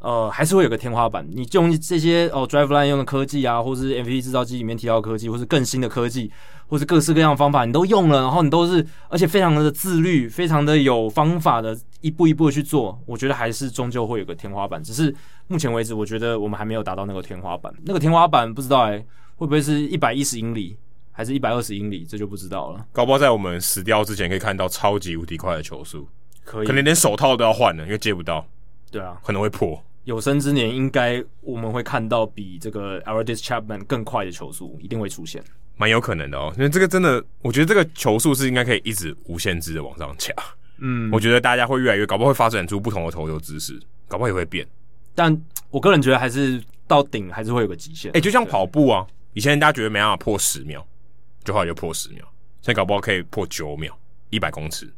[0.00, 1.26] 呃还是会有个天花板。
[1.32, 6.30] 你用这些哦 Driveline 用的科技啊，或是 MVP 制造机里面提到科技，或是更新的科技，
[6.66, 14.82] 或是各式各样的方法，你都用了，然后你都是而且非常的自律，非常的有方法的一步一步的去做，我觉得还是终究会有个天花板。
[14.82, 15.14] 只是
[15.46, 17.72] 目前为止，我觉得我们还没有达到那个天花板。
[17.84, 18.98] 那个天花板不知道哎、
[19.36, 20.76] 会不会是一百一十英里？
[21.16, 22.86] 还是一百二十英里，这就不知道了。
[22.92, 26.06] 搞不好在我们死掉之前，可以看到超级无敌快的球速，
[26.44, 28.46] 可以，可能连手套都要换了，因为接不到。
[28.90, 29.82] 对啊，可能会破。
[30.04, 35.42] 有生之年，应该我们会看到比这个 Aroldis Chapman 更快的球速，一定会出现。
[35.76, 40.32] 蛮有可能的哦，因为这个真的，我觉得这个球速是应该可以一直无限制的往上加。
[40.78, 44.66] 嗯，我觉得大家会越来越，搞不好会发展出不同的投球姿势，搞不好也会变。
[45.14, 45.34] 但
[45.70, 48.10] 我个人觉得，还是到顶还是会有个极限。
[48.10, 50.86] 哎、欸，就像跑步啊，以前大家觉得没办法破十秒。
[51.46, 52.18] 就后来就破十秒，
[52.60, 53.96] 现在搞不好可以破九秒，
[54.30, 54.92] 一百公尺，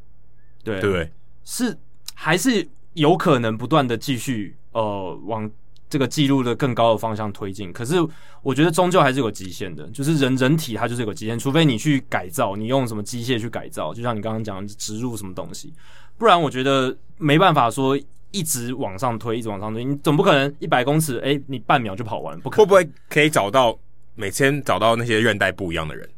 [0.64, 1.12] 对对不对？
[1.44, 1.78] 是
[2.14, 5.48] 还是有可能不断的继续呃往
[5.88, 7.72] 这个记录的更高的方向推进。
[7.72, 7.96] 可是
[8.42, 15.72] 我觉得终究还是有极限的，就是人人体它就是有个极限，除非你去改造，你用什么机械去改造，就像你刚刚讲的植入什么东西，
[16.16, 17.98] 不然我觉得没办法说
[18.30, 22.64] 一直往上推，一直往上推，你总不可能一百公尺，哎，你半秒就跑完，不可能。
[22.64, 23.78] 会不会可以找到
[24.14, 26.08] 每天找到那些韧带不一样的人？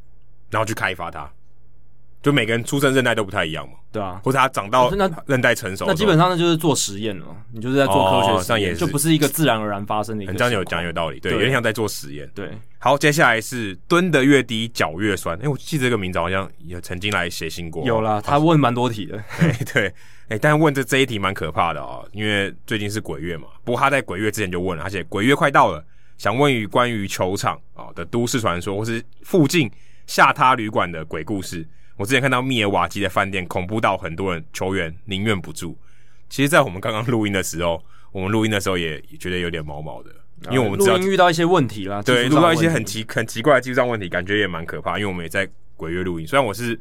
[0.50, 1.30] 然后去开发它，
[2.22, 4.90] 就每个人出生韧带都不太一样嘛，对啊，或者他长到
[5.26, 10.30] 韧带成熟那，那基本上那就是做实验了，你就是在做科学实验，就不是一个自然而然发生的一个。
[10.30, 12.30] 很讲有讲有道理，对，有点像在做实验。
[12.34, 15.38] 对，好，接下来是蹲得越低脚越酸。
[15.42, 19.22] 哎，我记得这个名字好像也曾经来写信过，有啦，他问蛮多题的。
[19.40, 19.94] 对对，
[20.28, 23.46] 哎，但是问这这一题蛮可怕的啊、哦，因为最近是鬼月嘛。
[23.64, 25.82] 不过他在鬼月之前就问了，而且鬼月快到了，
[26.18, 29.70] 想问于关于球场啊的都市传说，或是附近。
[30.10, 31.64] 下榻旅馆的鬼故事，
[31.96, 35.78] 我之前看到密尔瓦基的饭店恐怖到很多人球员宁愿不住。
[36.28, 40.10] 其实，在我们刚刚录音的时候，我们录音的时候也觉得有点毛毛的，
[40.50, 44.98] 因为我们录音遇到一些问题啦，对，录到一些很奇很奇怪的技术上问题，感觉也蛮可怕。
[44.98, 46.76] 因为我们也在鬼月录音，虽然我是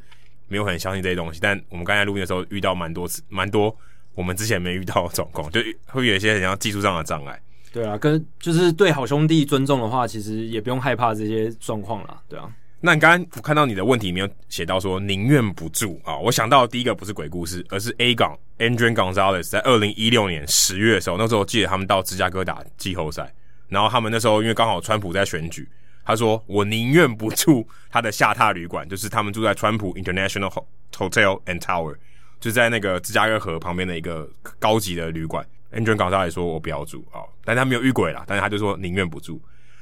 [0.48, 3.78] 没有很相信这些东西，但我们刚才录音的时候遇到蛮多次，蛮多
[4.16, 7.40] 我们之前没遇到的状况，就会有一些很像技术上的障碍。
[7.72, 12.52] 对啊，跟就是对好兄弟尊重的话，其实也不用害怕这些状况啦，对啊。
[12.82, 16.18] 那你刚刚我看到你的问题没有写到说宁愿不住啊？
[16.18, 23.34] 我想到第一个不是鬼故事，而是 A 港 Adrian Gonzalez 在二零一六年十月的时候，那时候我记得他们到芝加哥打季后赛，
[23.68, 25.68] 然后他们那时候因为刚好川普在选举，
[26.06, 30.50] 他说我宁愿不住他的下榻旅馆，就是他们住在川普 International
[30.96, 31.96] Hotel and Tower，
[32.40, 35.46] 就在那个芝加哥河旁边的一个高级的旅馆。
[35.74, 39.40] Adrian Gonzalez 说我不要住啊，但他没有遇鬼啦，但是他就说宁愿不住。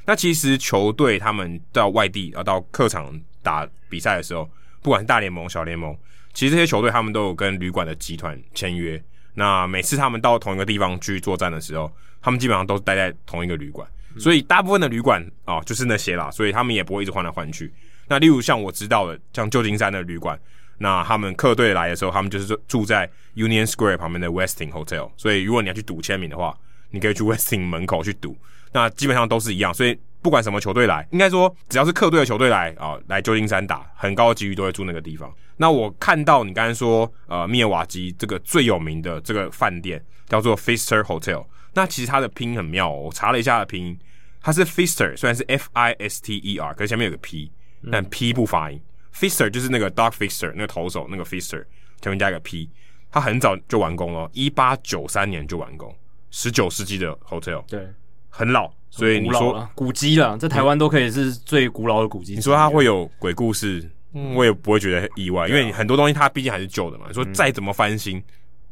[0.07, 4.49] 那其实球队他们到外地啊，到客场打比赛的时候，
[4.81, 5.93] 不管是大联盟、小联盟，
[6.33, 8.99] 其实这些球队他们都有跟旅馆的集团签约。
[9.33, 11.91] 那每次他们到同一个地方去作战的时候，
[12.21, 13.85] 他们基本上都是待在同一个旅馆。
[14.17, 17.71] 所以大部分的旅馆啊，就是那些啦，所以他们也不会一直换来换去。
[18.07, 20.39] 那例如像我知道的，像旧金山的旅馆，
[20.77, 25.11] 那他们客队来的时候，他们就是住在 Union Square 旁边的 Westin Hotel。
[25.17, 26.57] 所以如果你要去赌签名的话，
[26.91, 28.37] 你可以去 Westin 门口去赌。
[28.71, 35.33] 那基本上都是一样，所以不管什么球队来，应该说只要是客队的球队来啊、呃，来旧金山打，很高的几率都会住那个地方。
[35.55, 43.99] 那我看到你刚才说，呃，密尔瓦基这个最有名的这个饭店叫做 Pfister Hotel，那其实它的拼音很妙哦，我查了一下它的拼音，
[44.41, 47.51] 它是 Pfister，虽然是 F I S T E R，可是前面有个 P，
[47.91, 48.81] 但 P 不发音。
[49.13, 51.65] Pfister 就是那个 Doug Fister 那个投手那个 Pfister，
[52.01, 52.69] 前面加一个 P，
[53.09, 55.91] 它很早就完工了，一八九三年就完工，
[56.29, 57.87] 十九世纪的 Hotel，对，
[58.29, 58.71] 很老。
[58.89, 62.33] 所以你说古迹了，在台湾都可以是最古老的古迹。
[62.33, 67.05] 你说它会有鬼故事，嗯，我也不会觉得意外，因为很多东西它毕竟还是旧的嘛。
[67.07, 68.23] 你说再怎么翻新，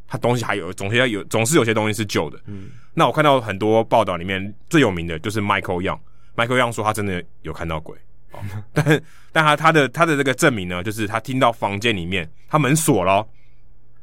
[0.08, 2.40] 它东西还有，总是要有，总是有些东西是旧的。
[2.48, 7.96] 嗯，那我看到很多报道里面最有名的就是 Michael Young，Michael Young 说他真的有看到鬼，
[8.74, 13.24] 但但他他的他的这个证明呢，就是他听到房间里面他门锁了，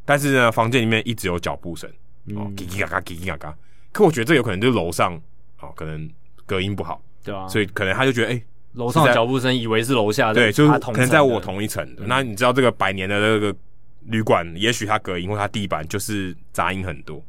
[0.04, 1.90] 但是呢房间里面一直有脚步声，
[2.36, 3.56] 哦，叽叽嘎嘎，叽叽嘎嘎。
[3.90, 5.20] 可我觉得这有可能就是楼上。
[5.62, 6.10] 哦，可能
[6.44, 12.04] 隔音不好，对啊，所以可能他就觉得，哎、欸，楼上的脚步声以为是楼下的，对，就是可能在我同一层的。
[12.06, 13.56] 那你知道这个百年的这个
[14.06, 17.24] 旅馆，也许它隔音或它地板就是杂音很多。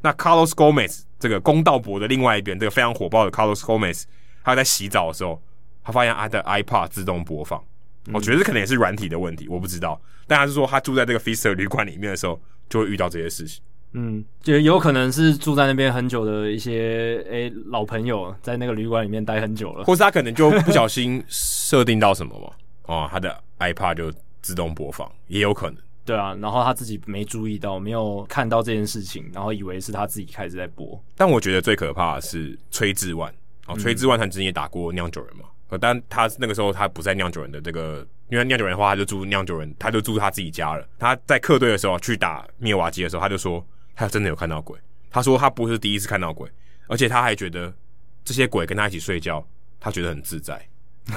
[0.00, 4.04] 那 Carlos Gomez 这个公道伯的另外一边，这个非常火爆的 Carlos Gomez，
[4.44, 5.42] 他在洗澡的时候，
[5.82, 7.62] 他发现他的 iPod 自动播放，
[8.06, 10.00] 嗯、我觉得这可能也是软体的问题，我不知道。
[10.26, 13.62] 但他是说他住在这个 Pfister 旅馆里面的时候，就会遇到这些事情。
[13.92, 22.50] 嗯，就有可能是住在那边很久的一些诶、欸、老朋友，在那个旅馆里面待很久了，或是他可能就不小心设定到什么嘛，
[22.84, 25.76] 哦，他的 iPad 就自动播放，也有可能。
[26.04, 31.02] 对啊，然后他自己没注意到，没有看到这件事情，然后以为是他自己开始在播。
[31.16, 33.32] 但我觉得最可怕的是崔志万，
[33.66, 40.86] 哦，崔志万他之前也打过酿酒人嘛，嗯、但他那个时候他不在酿酒人的这个，因为酿酒人的话他就住酿酒人，他就住他自己家了。
[40.98, 43.64] 他在客队的时候去打灭瓦基的时候，他就说。
[43.98, 44.78] 他真的有看到鬼，
[45.10, 46.48] 他说他不是第一次看到鬼，
[46.86, 47.72] 而且他还觉得
[48.24, 49.44] 这些鬼跟他一起睡觉，
[49.80, 50.60] 他觉得很自在，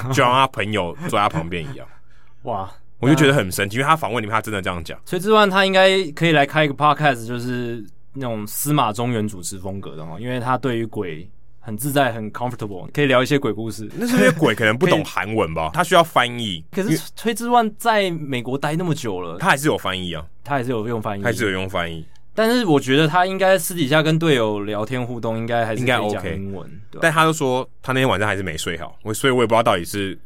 [0.08, 1.86] 就像他朋友坐在他旁边一样。
[2.42, 2.68] 哇，
[2.98, 5.00] 我就觉得很神奇，因为他访问里面他真的这样讲。
[5.06, 13.88] 崔之万他应该可以来开一个 podcast，就是那种司马中原主持风格的哦，因为他对于鬼很自在，很 comfortable，可以聊一些鬼故事。
[13.96, 16.64] 那是因为鬼可能不 懂韩文吧，他需要翻译。
[16.72, 22.04] 可是崔之万在美国待那么久了，他还是有翻译啊，他还是有用翻译，还是有用翻译。
[22.34, 26.80] 但是我觉得他应该私底下跟队友聊天互动，应该还是应该 OK 英文。
[27.00, 30.18] 但他就说他那天晚上还是没睡好，我所以我也不知道到底是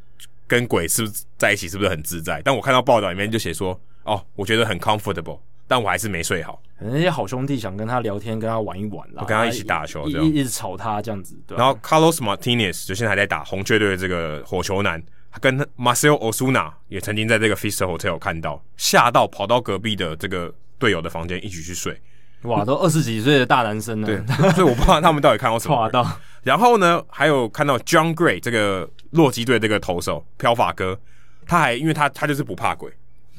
[0.47, 2.41] 跟鬼是不是在一起，是不是很自在。
[2.45, 6.63] 但我看到报道里面就写说，哦，我觉得很 comfortable，但我还是没睡好。
[6.79, 11.37] 可能那些好兄弟想跟他聊天，跟他玩一玩啦，我跟他一起打球，这样一一直吵他这样子。
[11.47, 20.55] 对，然后 Carlos Martinez 就现在还在打红雀队的这个火球男，他跟 Marcell Ozuna 也曾经在这个 Pfister Hotel 看到，吓到跑到隔壁的这个。
[20.79, 22.01] 队友的房间一起去睡，
[22.43, 24.07] 哇，都二十几岁的大男生了。
[24.07, 24.17] 对，
[24.53, 25.89] 所以我不知道他们到底看到什么。
[25.91, 26.07] 到
[26.43, 30.99] 然后呢，还有看到 John Gray 这个洛基队这个投手飘发哥，
[31.47, 32.93] 他还因为他他就是不怕鬼，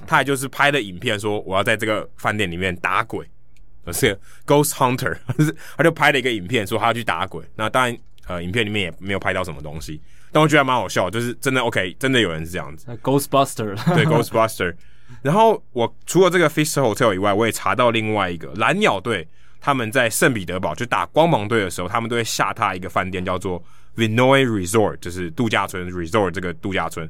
[0.05, 3.25] 他还就是拍的影片说我要在这个饭店里面打鬼，
[3.93, 5.15] 是 Ghost Hunter，
[5.77, 7.45] 他就拍了一个影片说他要去打鬼。
[7.55, 7.97] 那当然，
[8.27, 10.01] 呃，影片里面也没有拍到什么东西，
[10.33, 12.85] 但我觉得还蛮好笑，就是真的 OK，真的有人是这样子。
[13.01, 14.75] Ghostbuster，对 Ghostbuster。
[15.21, 19.27] 然后我除了这个 Pfister Hotel 以外，我也查到另外一个蓝鸟队，
[19.59, 23.61] 他们在圣彼得堡就打光芒队的时候，他们都会下榻一个饭店，叫做
[23.95, 27.09] Vinoy Resort，就是度假村 Resort 这个度假村。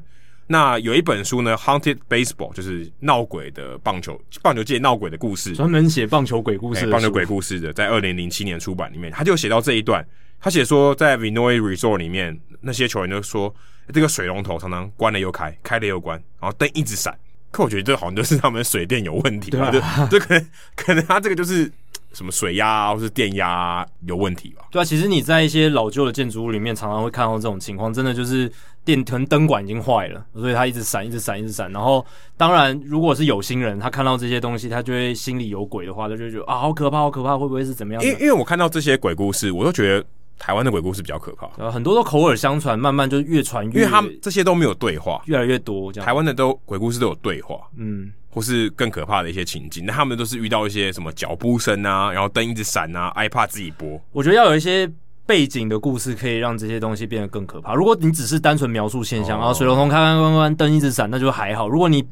[0.50, 10.02] 那有一本书呢，Haunted Baseball，就是闹鬼的棒球棒球界闹鬼的故事，专门写棒球鬼故事、棒球鬼故事的，在二零零七年出版里面，他就写到这一段，
[10.40, 13.54] 他写说在 Vinoy Resort 里面，那些球员就说
[13.92, 17.14] 这个水龙头常常关了又开，开了又关，然后灯一直闪。
[17.50, 19.70] 可我觉得这好像就是他们水电有问题吧？
[19.70, 21.70] 对啊，就可能可能他这个就是
[22.12, 24.64] 什么水压啊，或是电压啊有问题吧？
[24.70, 28.50] 对啊，其实你在一些老旧的建筑物里面，常常会看到这种情况，真的就是
[28.84, 31.70] 电可能灯管已经坏了，所以它一直闪，一直闪，一直闪。
[31.72, 32.04] 然后，
[32.36, 38.02] 当然，如果是有心人，他看到这些东西，他就会心里有鬼的话，他就会觉得啊，好可怕，好可怕，会不会是怎么样？
[38.02, 40.04] 因为因为我看到这些鬼故事，我都觉得。
[40.38, 46.06] 台湾的鬼故事比较可怕，呃，很多都口耳相传，慢慢就越传越，因为他们这些都没有对话，越来越多这样。
[46.06, 54.00] 台湾的都鬼故事都有对话，嗯，或是更可怕的一些情境，那他们都是遇到一些什么脚步声啊，然后灯一直闪啊，iPad 自己播。
[54.12, 54.90] 我觉得要有一些
[55.26, 57.74] 背景的故事，可以让这些东西变得更可怕。
[57.74, 61.68] 如果你只是单纯描述现象，哦，然后水龙头开开关关，灯一直闪，那就还好。
[61.68, 62.02] 如果你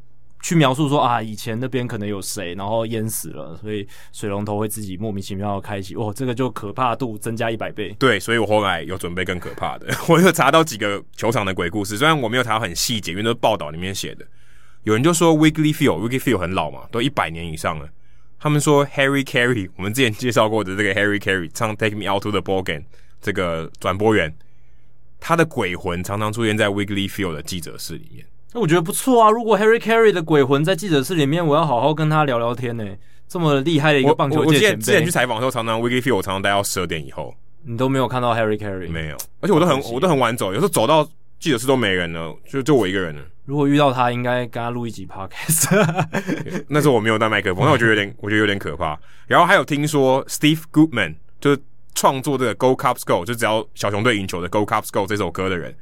[0.47, 7.92] 去描述说啊，以前那边可能有谁，然后淹死了，所以水龙头会自己莫名其妙的开启，哦，这个就可怕度增加一百倍。
[7.99, 14.25] 对，所以我后来有准备更可怕的， 我有查到几个球场的鬼故事，虽然我没有查到很细节，因为都是报道里面写的。
[14.85, 17.88] 有人就说 w i g g l y Field w i g g l y Field 很老嘛，都一百年以上了。
[18.38, 22.85] 他们说 Harry Caray，我们之前介绍过的这个 Harry Caray 唱 Take Me Out to the Ball Game
[23.21, 24.33] 这个转播员，
[25.19, 28.25] 他的鬼魂常常出现在 w i g g l y Field 的记者室里面。
[28.57, 29.31] 那我觉得不错啊！
[29.31, 32.87] 如果 Harry Carey 的鬼魂在记者室里面，我要好好跟他聊聊天呢。
[33.29, 37.35] 这么厉害的一个棒球界前辈，之前去采访的时候，常常 Wrigley Field 我常常待到十二点以后，
[37.65, 41.07] 你都没有看到 Harry Carey，没有，而且我都很我都很晚走，有时候走到
[41.38, 43.21] 记者室都没人了，就就我一个人了。
[43.44, 45.69] 如果遇到他，应该跟他录一集 Podcast。
[46.69, 48.98] 那时候我没有带麦克风，那我觉得有点，我觉得有点可怕。
[49.27, 51.61] 然后还有听说 Steve Goodman 就是
[51.94, 55.77] 创作这个 Go Cubs Go，就只要小熊队赢球的 Go Cubs Go 这首歌的人，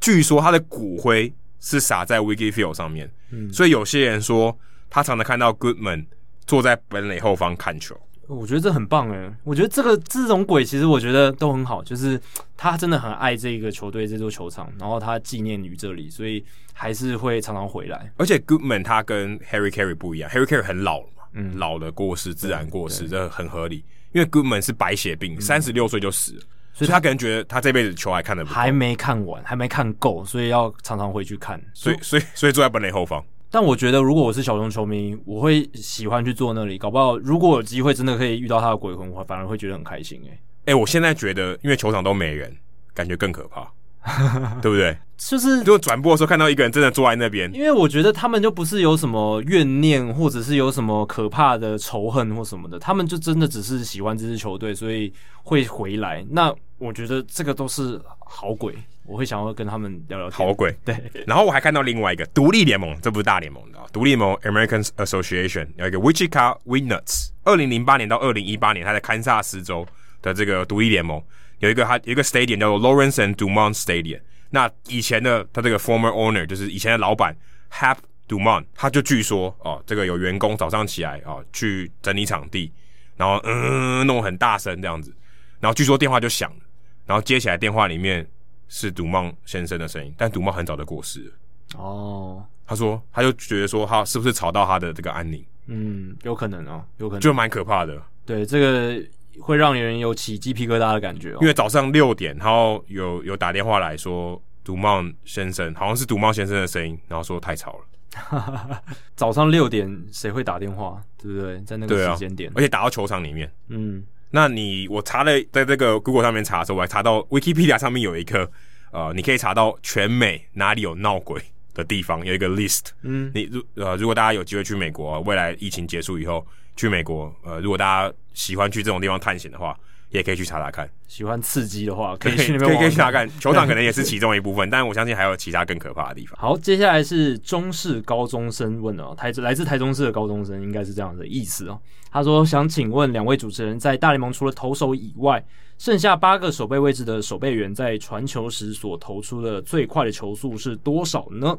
[0.00, 3.10] 据说他的骨灰是撒在 Wrigley Field 上面。
[3.30, 6.06] 嗯，所以有些人说他常常看到 Goodman。
[6.48, 7.94] 坐在本垒后方看球，
[8.26, 9.30] 我觉得这很棒诶。
[9.44, 12.18] 我觉得这个这种鬼其实我觉得都很好，就是
[12.56, 16.42] 他真的很爱这个球队这座球场，然后他纪念于这里，所以
[16.72, 18.10] 还是会常常回来。
[18.16, 23.84] 而且 Goodman 他跟 Harry Carey 不一样，Harry Carey 很老了嘛，嗯，老的过世，自然过世，这很合理。
[24.12, 26.42] 因为 Goodman 是白血病，三十六岁就死了，
[26.78, 31.60] 所以他可能觉得他这辈子球还看得不还没看完，还没看够，所以要常常回去看。
[31.74, 33.24] 所以，所以，所以坐在本垒后方。
[33.50, 36.78] 但我觉得，如果我是小熊球迷，我会喜欢去坐那里。
[36.78, 40.22] 搞不好，如果有机会真的可以遇到他的鬼魂，我反而会觉得很开心。
[40.24, 42.56] 诶，诶，我现在觉得，因为球场都没人，
[42.94, 43.68] 感觉更可怕，
[44.62, 44.96] 对不对？
[45.16, 56.24] 就是如果转播的时候看到一个人真的坐在那边，因为我觉得他们就不是有什么怨念，或者是有什么可怕的仇恨或什么的，他们就真的只是喜欢这支球队，所以会回来。
[56.30, 58.74] 那我觉得这个都是好鬼。
[59.04, 60.46] 我会想要跟他们聊聊天。
[60.46, 60.94] 好鬼，对。
[61.26, 69.86] 然后我还看到另外一个独立联盟，这不是大联盟的独立联盟 American Association 有一个 Wichita winnuts 二零零八年到二零一八年，他在堪萨斯州
[70.20, 71.22] 的这个独立联盟
[71.58, 74.20] 有一个他有一个 stadium 叫做 Lawrence and Dumont Stadium。
[74.50, 77.36] 那以前的他这个 former owner 就是以前的老板
[77.72, 77.98] Hap
[78.28, 82.72] Dumont，他就据说哦，这个有员工早上起来哦去整理场地，
[83.16, 85.14] 然后嗯弄很大声这样子，
[85.60, 86.60] 然后据说电话就响了，
[87.06, 88.26] 然后接起来电话里面。
[88.70, 91.32] 是杜曼先生的声音，但杜曼很早就过世了。
[91.78, 95.42] 哦，他说，他就觉得说，他是不是吵到他的这个安宁？
[95.68, 97.98] 嗯，有可能哦，有可能，就蛮可怕的。
[98.26, 99.02] 对，这个
[99.40, 101.38] 会让人有起鸡皮疙瘩的感觉哦。
[101.40, 108.82] 因为早上六点，然后有有打电话来说，杜曼先生好像是杜曼先生的声音，然后说太吵了。
[109.14, 111.00] 早上六点谁会打电话？
[111.22, 111.60] 对不对？
[111.60, 114.04] 在那个时间点，啊，而且打到球场里面，嗯。
[114.30, 118.50] 那你我查了，在这个 Google 上面查的时候，我还查到 Wikipedia 上面有一个，
[118.92, 121.40] 呃，你可以查到全美哪里有闹鬼
[121.72, 122.88] 的地方，有一个 list。
[123.02, 126.46] 嗯，你如呃，如果大家有机会去美国，未来疫情结束以后
[126.78, 129.78] 去美国，呃，如果大家喜欢去这种地方探险的话。
[130.10, 133.28] 也可以去查查看，喜欢刺激的话，可以去那边可以可以去查看。
[133.38, 136.34] 球场可能也是其中一部分， 但我相信还有其他更可怕的地方。
[136.40, 141.78] 好，接下来是中式高中生问哦，台来自台中市的高中生应该是这样的意思哦。
[142.10, 145.44] 他说想请问两位主持人，在大联盟除了投手以外，
[145.76, 151.54] 剩下八个守备位置的守备员在传球时所投出的最快的球速是多少呢？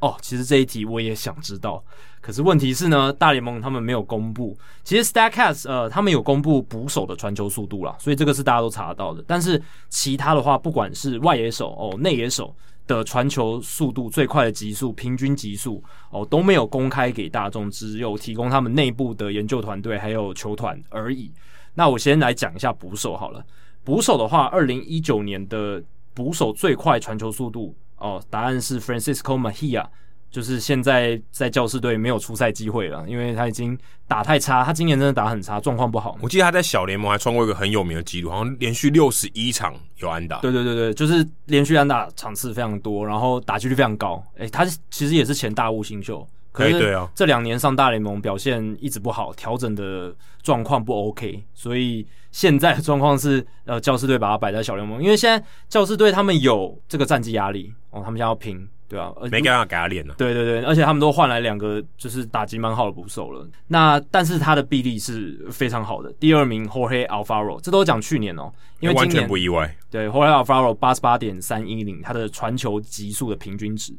[0.00, 1.80] 哦，其实这一题我也想知道，
[2.22, 4.56] 可是问题是呢，大联盟他们没有公布。
[4.84, 9.22] 其实 Statcast 呃，他们有公布捕手的传球速度啦，所以这个是大家都查得到的。
[9.26, 12.54] 但是其他的话，不管是外野手哦、内野手
[12.86, 21.30] 的传球速度最快的极速、平均极速哦，都没有公开给大众，只有提供他们内部的研究团队还有球团而已。
[21.74, 23.44] 那我先来讲一下捕手好了。
[23.82, 25.82] 捕手的话，二零一九年的
[26.14, 27.74] 捕手最快传球速度。
[27.98, 29.86] 哦，答案是 Francisco Mejia，
[30.32, 33.78] 就是现在在教士队没有出赛机会了，因为他已经
[34.08, 36.18] 打太差，他今年真的打很差，状况不好。
[36.20, 40.38] 我记得他在小联盟还创过一个很有名的记录，好像连续六十一场有安打。
[40.40, 44.20] 对对对对，就是连续安打场次非常多，然后打击率非常高。
[44.38, 50.12] 诶，他其实也是前大物新秀，可是对啊，这两年上大联盟表现一直不好，调整的
[50.42, 52.06] 状况不 OK，所以。
[52.32, 60.14] 现在的状况是，呃，教士队把他摆在小联盟，因为现在教士队他们有这个战绩压力哦，他们现在要拼，对啊，没办法给他练了。
[60.18, 63.48] 对对对，而且他们都换来两个就是打击蛮好的捕手了。
[63.68, 69.74] 那但是他的臂力是非常好的，第二名 Jorge Alfaro，这都讲去年哦，因为今年完全不意外。
[69.90, 73.94] 对，Jorge Alfaro 八十八点三一零，他的传球极速的平均值。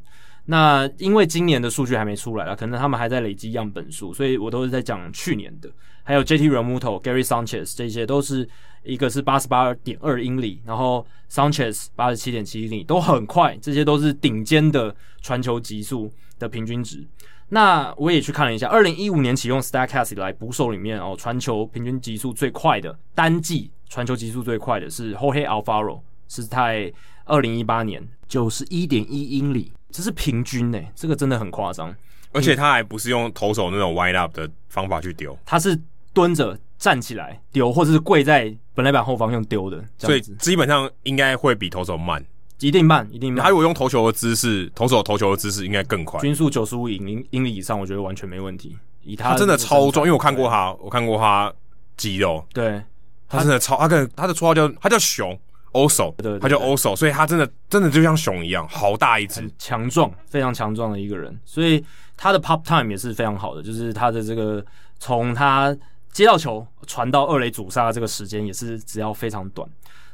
[0.45, 5.69] 那因为今年的数据还没出来了，可能他们还在累积样本数，所以我都是在讲去年的。
[6.03, 8.47] 还有 JT Realmuto、Gary Sanchez 这些都是
[8.83, 17.05] 一个是八十八点二英里，然后 Sanchez 八十七点七英里都很快，这些都是顶尖的传球极速的平均值。
[17.49, 26.91] 那我也去看了一下，二零一五年启用 Statcast 以来捕手里面哦，传球平均极速最快的单季传球极速最快的是 Jorge Alfaro，是在
[27.25, 29.71] 二零一八年九十一点一英里。
[29.91, 31.95] 这是平均呢、欸，这个真的很夸张，
[32.31, 35.79] 而且他还不是用投手那种 wind up 的方法去丢，他是
[36.13, 42.23] 蹲着站起来丢，或者是跪在本垒板后方用丢的，所以基本上应该会比投手慢。
[42.59, 43.43] 一定慢，一定慢。
[43.43, 48.77] 他如果用投球的姿势，投手投球的姿势应该更快，均速九十五英英里以上，我觉得完全没问题。
[49.01, 51.51] 以他，他真的超壮，因为我看过他，我看过他
[51.97, 52.81] 肌肉，对，
[53.27, 55.37] 他真的超，他跟他的绰号叫他叫熊
[55.73, 61.83] 欧手，对对，他叫欧手所以他真的真的就像熊一样，好大一只，强壮，非常强壮的一个人，所以
[62.15, 64.63] 他的 pop time 也是非常好的，就是他的这个
[64.99, 65.75] 从他
[66.13, 69.67] 接到球传到二垒阻杀的这个时间也是只要非常短。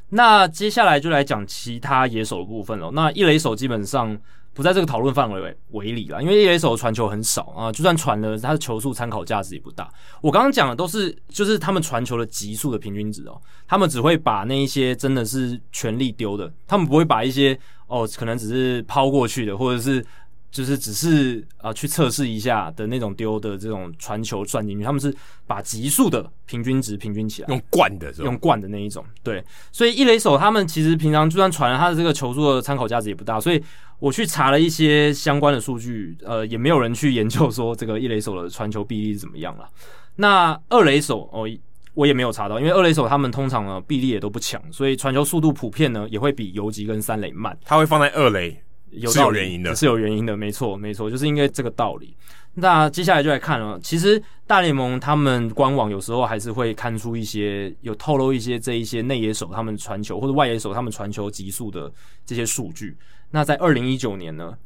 [0.09, 2.89] 那接下来就来讲其他野手的部分了。
[2.91, 4.17] 那一垒手基本上
[4.53, 9.87] 不在这个讨论范围为为里了，因为一垒手传球很少啊，就算传了，他的球速参考价值也不大。
[10.21, 20.03] 我刚刚讲的都是就是他们传球的极速的平均值哦，他们只会把那一些真的是全力丢的，他们不会把一些哦可能只是抛过去的或者是。
[20.51, 28.25] 就是只是啊、呃，去测试一下的那种丢的这种传球算进去，他们是把极速的平均值平均起来，用惯的是吧？
[28.25, 29.05] 用惯的那一种。
[29.21, 33.63] 对，所以一垒手他们其实平常就算传了他的这个球速的参考价值也不大，所以
[33.99, 39.69] 我去查了一些相关的数据，呃，也没有人去研究说这个一垒手的传球臂力是怎么样了。
[40.17, 41.47] 那二垒手哦，
[41.93, 47.55] 我也没有查到，因为二垒手他们通常呢臂力也都不强，所以传球速度普遍呢也会比游击跟三垒慢。
[47.63, 48.59] 他会放在二垒。
[48.91, 52.15] 有是有原因的，是有原因的，没错，没错，就是因为这个道理。
[52.55, 61.91] 那接下来就来看了，其实大联盟他们官网有时候还是会看出一些有透露一些这一些内野手他们传球或者外野手他们传球极速的
[62.25, 62.97] 这些数据。
[63.31, 64.57] 那在二零一九年呢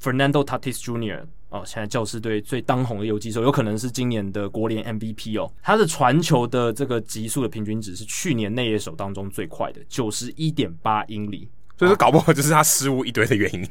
[0.00, 1.24] ，Fernando Tatis Jr.
[1.50, 5.52] 哦，现在教师队最当红的游击手，有可能是今年的国联 MVP 哦。
[5.62, 11.48] 他的传球的这个极速的平均值是去年内野手当中最快的，九十一点八英里。
[11.76, 13.62] 所以说搞不好就是他失误一堆的原因。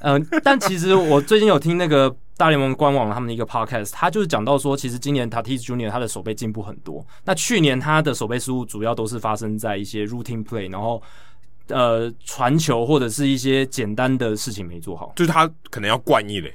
[0.00, 7.06] 嗯、呃，但其实我最近有听那个大联盟官网他们的一个 podcast，他就是讲到说，其实今年 Tatis Junior 他的守备进步很多。
[7.24, 11.00] 那去年他的守备失误主要都是发生在一些 routine play，然后
[11.68, 16.52] 呃传球或者是一些简单的事情没做好，就是他可能要惯一嘞，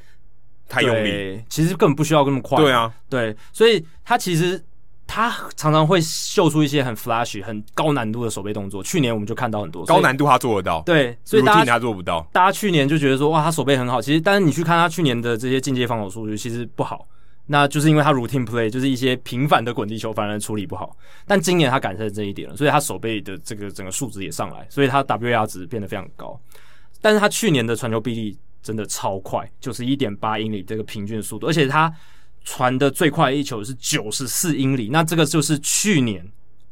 [0.68, 2.58] 太用力，其实根本不需要那么快。
[2.58, 4.62] 对啊，对，所以他其实。
[5.08, 8.84] 他常常会秀出一些很 flashy、很高难度的手背动作。
[8.84, 10.82] 去年我们就看到很多高难度，他做得到。
[10.82, 12.28] 对，所以大家他做不到。
[12.34, 14.02] 大家去年就觉得说，哇，他手背很好。
[14.02, 17.08] 其实，但是你去看他去年的这些进阶防守数据，其实不好。
[17.46, 20.96] 那就是因为他 routine play，就是一些频繁的滚地球，反而处理不好。
[21.26, 26.38] 但今年他改善这一点了，所以他手背的这个整个数值也上来，所以他 WAR 值变得非常高。
[27.02, 31.92] 但是他去年的传球臂力真的超快，就是一点八英里这个平均速度，而且他。
[32.50, 36.26] 传的最快的一球是九十四英里，那这个就是去年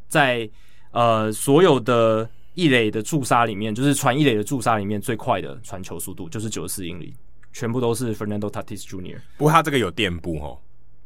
[0.07, 0.49] 在
[0.91, 7.13] 呃所有的一垒的驻杀里面，就是传一垒的驻杀里面最快的传球速度，就是九十四英里，
[7.51, 9.19] 全部都是 Fernando Tatis Jr.。
[9.35, 10.57] 不过他这个有垫步哦，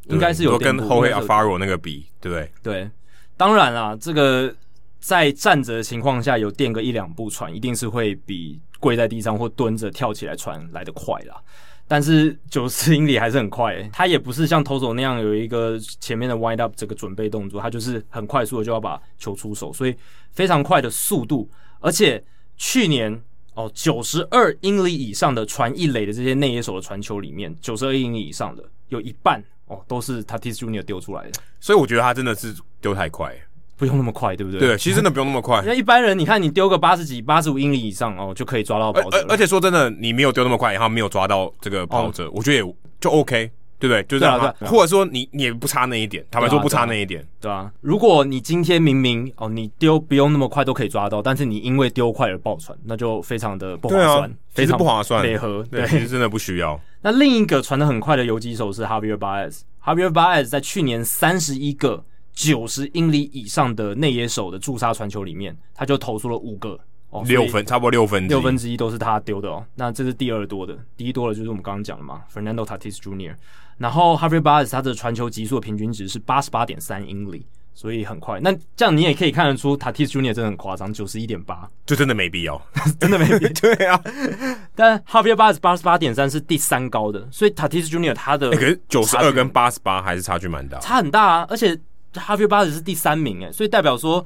[0.08, 2.52] 应该是有跟后卫 Alfaro 那个比，对不对？
[2.62, 2.92] 对，
[3.36, 4.54] 当然啦，这个
[5.00, 11.42] 在站着的情况下有垫个一两步传，一定是会比跪在地上或蹲着跳起来传来的快啦。
[11.90, 19.96] 但是九十英里还是很快，欸，他也不是像投手那样有一个前面的 wind up 这个准备动作，他就是很快速的就要把球出手，所以
[20.32, 21.50] 非常快的速度。
[21.80, 22.24] 而且
[22.56, 23.20] 去年
[23.56, 33.36] 哦，九十二英里以上的传一垒的这些内野手的传球里面，九十二英里以上的有一半哦都是 Tatis Junior 丢出来的，所以我觉得他真的是丢太快。
[33.80, 34.60] 不用那么快，对不对？
[34.60, 35.64] 对，其实真的不用那么快。
[35.66, 39.26] 那一般人，你看你丢个八十几、八十五英里以上哦，就可以抓到跑者。
[39.30, 43.50] 而且说真的，你没有丢那么快，然后没有抓到这个跑者，哦、我觉得也就 OK，
[43.80, 44.04] 对不对？
[44.04, 44.38] 就这样。
[44.38, 47.72] 对啊啊，或者说你你也不差那一点，坦白说不差那一点，对啊。
[47.80, 56.78] 如果你今天明明哦，你丢不用那么快都可以抓到，但是你因为丢快而爆船，那就非常的不划算，啊、非常不划算，配合对，其实真的不需要。
[57.02, 62.04] 那另一个传的很快的游击手是 Javier Baez，Javier Baez 在去年三十一个。
[62.34, 69.66] 九十英里以上的内野手的驻杀传球里面，他就投出了五个哦，六分，差不多六分，六分之一都是他丢的哦。
[69.76, 73.34] 那这是第二多的，第一多的就是我们刚刚讲的嘛，Fernando Tatis Jr.，
[73.78, 78.40] 然后 Javier Baez 他的传球极速的平均值是八十八点三英里，所以很快。
[78.40, 82.62] 那这样你也可以看得出 Tatis Junior 真的很夸张，九十一点八，就真的没必要，
[83.00, 83.52] 真的没必要。
[83.60, 84.00] 对啊，
[84.76, 88.14] 但 Javier Baez 八十八点三是第三高的，所以 Tatis Jr.
[88.14, 91.76] 他的、欸、可是九十二跟八十八还是差距蛮大，差很大啊，而且。
[92.14, 94.26] Javier Baez 是第三名诶，所以代表说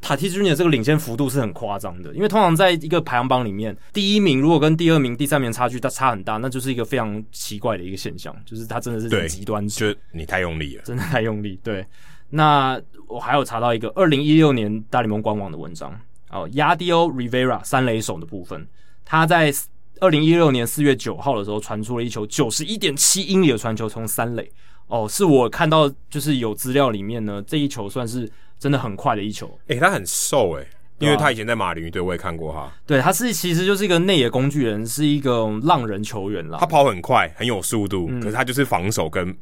[0.00, 2.14] Tatis Junior 这个领先幅度是很夸张的。
[2.14, 11.58] 因为通常在一个排行榜里面，第一名如果跟第二名、第三名差距它差很大，那就是一个非常奇怪的一个现象，就是他真的是很极端，就你太用力了，真的太用力。
[11.62, 11.84] 对，
[12.30, 15.98] 那我还有查到一个二零一六年大联盟官网的文章
[16.30, 18.66] 哦，Yadiel Rivera 三垒手的部分，
[19.04, 19.52] 他在
[20.00, 24.50] 二零一六年四月九号的时候传出了一球九十一点七英里的传球从三垒。
[24.94, 28.30] 哦，是我看到就是有资料里面呢，这一球算是
[28.60, 29.58] 真的很快的一球。
[29.66, 30.68] 诶、欸，他很瘦诶、欸，
[30.98, 32.72] 因为他以前在马林鱼队，我也看过他。
[32.86, 36.58] 对，他是其实就是一个内野工具人，是一个浪人球员啦。
[36.60, 39.36] 他跑很快，很有速度，嗯、可是他就是防守跟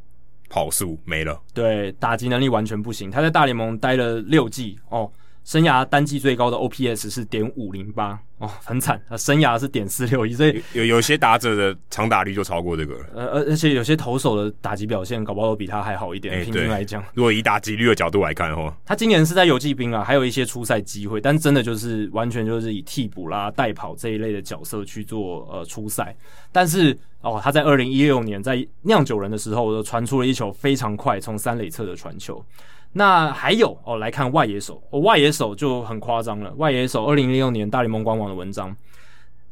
[0.48, 1.38] 跑速没了。
[1.52, 3.10] 对，打击能力完全不行。
[3.10, 5.12] 他在大联盟待了六季哦。
[5.44, 9.16] 生涯单季最高的 OPS 是点五零八哦，很惨啊！
[9.16, 13.06] 生涯是点四六一，所以有有些打者的长打率就超过这个了。
[13.14, 16.34] 呃，而而且有些投手的打击表现，搞不好都比他还好一点。
[16.34, 26.16] 欸、平均来讲，如果以打击率的角度来看的话，他今年是在游骑兵啊，还有一些出赛机会，但真的就是完全就是以替补啦、代跑这一类的角色去做呃出赛。
[26.50, 32.44] 但是哦，他在二零一六年在酿酒人的时候，传出了一球非常快从三垒侧的传球。
[32.94, 36.52] 那还有哦，来看外野手，哦、外野手就很夸张了。
[36.56, 38.76] 外野手，二零零六年大联盟官网的文章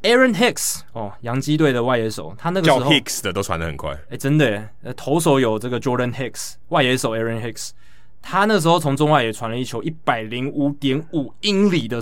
[0.02, 7.70] ，Aaron Hicks 哦，洋基队的外野手，他那个时候叫 Hicks 的都传的很快，哎，真的呃，投手有这个 Jordan Hicks，外野手 Aaron Hicks，
[8.20, 11.98] 他那时候从中外野传了一球一百零五点五英里的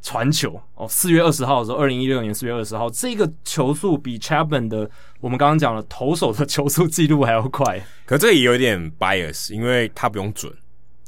[0.00, 4.88] 传球哦，四月二十号的时候，二零一六年四月二十号，这个球速比 Chapman 的
[5.20, 10.52] 我们刚刚讲了投手的球速记录还要快，可这也有点 bias，因为他不用准。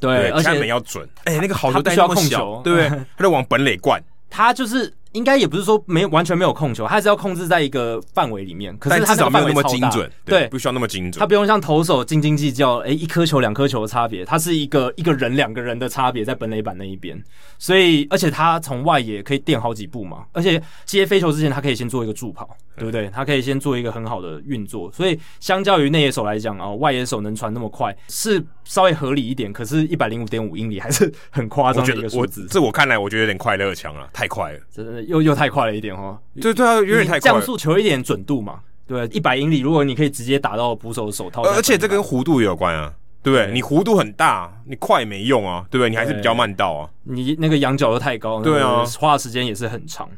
[0.01, 1.09] 对，而且门要准。
[1.25, 2.89] 哎、欸，那个好球带需要控球，对不对？
[3.17, 4.03] 他就往本垒灌。
[4.31, 8.77] 他就是应该也不是说没完全没有控球，他还是要控制在一个范围里面。
[8.79, 11.19] 可是他至少没有那么精准，对，不需要那么精准。
[11.21, 17.23] 他不用像投手斤斤计较，哎、欸，一颗球两颗球的差别，他是一个一个人两个人的差别在本垒板那一边。
[17.59, 23.09] 所以，而且他从外野可以垫好几步嘛，而且接飞球之前，他可以先做一个助跑，对不对？
[23.09, 24.91] 他可以先做一个很好的运作。
[24.93, 29.53] 所以，相较于内野手来讲啊，外野手能传那么快是稍微合理一点。
[29.53, 32.47] 可是，一百零五点五英里还是很夸张的一个数字。
[32.49, 36.19] 这我看来，我觉得有点快乐强了，太快了，真的又又太快了一点哦。
[36.41, 37.21] 对对啊，有点太快了。
[37.21, 42.95] 降速求一点准度嘛，对，一百英里，如果你可以直接打到捕手的手套，而且这跟弧度也有关啊。
[43.21, 43.53] 对不对？
[43.53, 45.91] 你弧度很大，你快没用啊，对不对？
[45.91, 46.89] 你还是比较慢到啊。
[47.03, 50.09] 你那个仰角又太高，对啊，花的时间也是很长。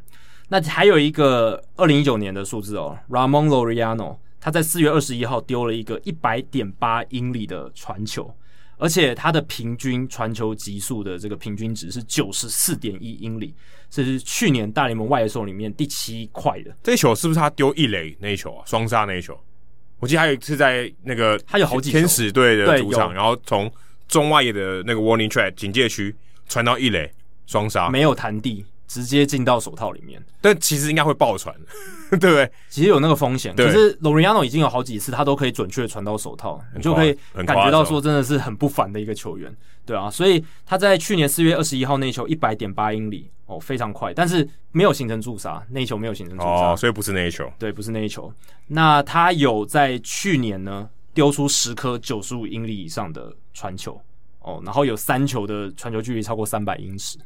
[0.49, 8.33] 那还有一个二零一九年的数字哦，Ramon Laureano，他在四月二十一号丢了一个一百点八英里的传球，
[8.81, 13.55] 而且他的平均传球极速的这个平均值是九十四点一英里，
[13.91, 16.75] 这是去年大联盟外野手里面第七快的。
[16.83, 18.65] 这一球是不是他丢一垒那一球啊？
[18.67, 19.39] 双杀那一球？
[19.99, 23.71] 我记得还有一次在那个他有好几天使队的主场，然后从
[24.09, 26.15] 中外野的那个 warning track 警戒区
[26.49, 27.13] 传到一垒
[27.47, 30.21] 双杀，没有弹地，直接进到手套里面。
[30.41, 31.55] 但其实应该会爆传，
[32.11, 32.51] 对不对？
[32.69, 33.55] 其实有那个风险。
[33.55, 37.17] 可是 Laureano 已经有好几次，他都可以准确传到手套，你就可以
[37.47, 39.55] 感觉到说真的是很不凡的一个球员，
[39.87, 40.11] 对啊。
[40.11, 43.31] 所以他在去年四月二十一号那球一百点八英里。
[43.47, 48.33] 哦，非常快，但是没有形成助杀，那一球没有形成助杀，哦，所以不是那一球，对，不是那一球。
[48.69, 54.01] 那他有在去年呢丢出十颗九十五英里以上的传球，
[54.39, 57.19] 哦，然后有三球的传球距离超过三百英尺，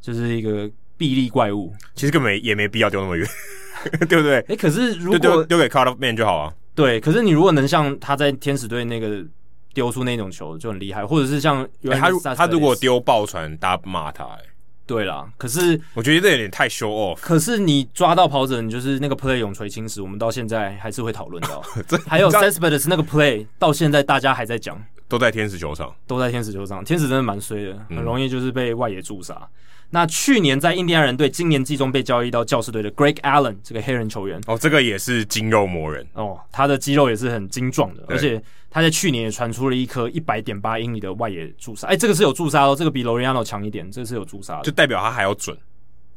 [0.00, 1.72] 就是一个臂力怪物。
[1.94, 3.26] 其实根本也没必要丢那么远，
[4.08, 4.36] 对不对？
[4.38, 6.52] 哎、欸，可是如果丢给 Cut Off Man 就好啊。
[6.74, 9.24] 对，可是你如果能像他在天使队那个
[9.72, 14.38] 丢出那种球就很厉害，或者是像欸、他他如果丢爆传，大家骂他、欸。
[14.86, 17.18] 对啦，可是我觉得这有点太 show off。
[17.22, 21.62] 可是你抓到跑者，你就是那个 play 永垂青史，我们到现在还是会讨论到。
[21.88, 24.78] 这还有 Cespedes 那个 play，到现在大家还在讲，
[25.08, 26.84] 都在天使球场，都在天使球场。
[26.84, 29.34] 天使真的蛮衰的，很容易就是被外野助杀。
[29.34, 29.48] 嗯、
[29.90, 36.06] 那去年在印第安人队，今年季中被交易到教士队的 Greg Allen 这个黑人球员，哦，这个也是筋肉魔人。
[36.14, 38.42] 哦，他的肌肉也是很精壮的，而且。
[38.74, 45.56] 他在去年也传出了一颗一百点八英里的外野助杀，哎，这个是有助杀哦，这个比 Laureano 强一点，这个是有助杀的，就代表他还要准，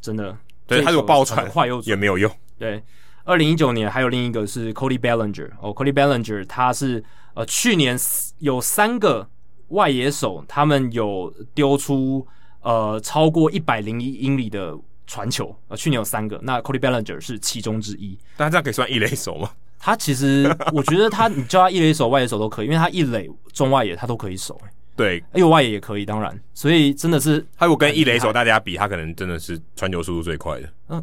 [0.01, 0.35] 真的。
[0.65, 2.31] 对，他有爆传快又也没有用。
[2.57, 2.81] 对，
[3.25, 7.03] 二零一九年还有另一个是 Cody Bellinger 哦，Cody Bellinger 他是
[7.35, 7.95] 呃去年
[8.39, 9.29] 有三个
[9.67, 12.25] 外野手，他们有丢出
[12.67, 18.17] 呃超过一百零一英里的传球，呃去年有三个，那 Cody Bellinger 是其中之一。
[18.35, 19.49] 但这样可以算一垒手吗？
[19.79, 24.59] 他其实，我觉得他，你叫他一垒手、外野手都可以，因为他一垒、中外野他都可以守。
[24.97, 30.67] 对，还有外野也可以，当然，所以真的是，他如果跟一垒手大家比，他可能真的是传球速度最快的。
[30.89, 31.01] 嗯，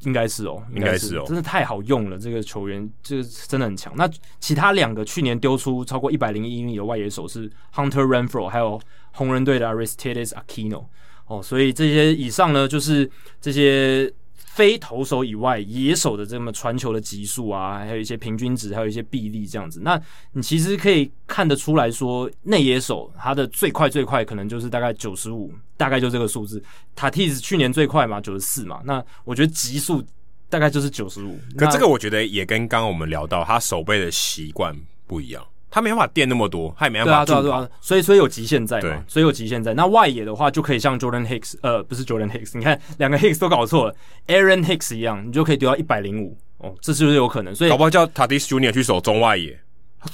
[0.00, 3.92] 应该是哦，应该是哦，真的太好用了，这个球员这个真的很强。
[3.96, 4.10] 那
[4.40, 8.78] 其他两个去年丢出超过一百零一英里的外野手是 Hunter Renfroe，还有
[9.12, 10.84] 红人队的 Aristides Aquino。
[11.26, 13.10] 哦，所以这些以上呢，就是
[13.40, 14.12] 这些。
[14.56, 19.82] 非投手以外，野手的这么传球的级数啊，还有一些平均值，还有一些臂力这样子。
[19.82, 20.00] 那
[20.32, 26.62] 你其实可以看得出来说，内野手他的最快最快可能就是大概九十五，大概就这个数字。
[26.96, 28.80] Tatis 去年最快嘛，九十四嘛。
[28.86, 30.02] 那我觉得极速
[30.48, 31.38] 大概就是九十五。
[31.54, 34.74] 可这个我觉得也跟刚刚我们聊到他守备的习惯
[35.06, 35.46] 不一样。
[35.76, 39.74] 他没办法垫那么多，他也没办法助跑，对啊，对啊，对啊，所以所以有极限在嘛，所以有极限在。
[39.74, 43.94] 那外野的话就可以像 Jordan Hicks，呃，不是 Jordan Hicks，你看两个 Hicks 都搞错了
[44.26, 47.54] ，Aaron Hicks 一样，你就可以丢到一百零五哦，这是不是有可能？
[47.54, 49.60] 所以搞不好叫 Tatis Junior 去守中外野，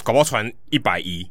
[0.03, 1.25] 搞不好传一百一。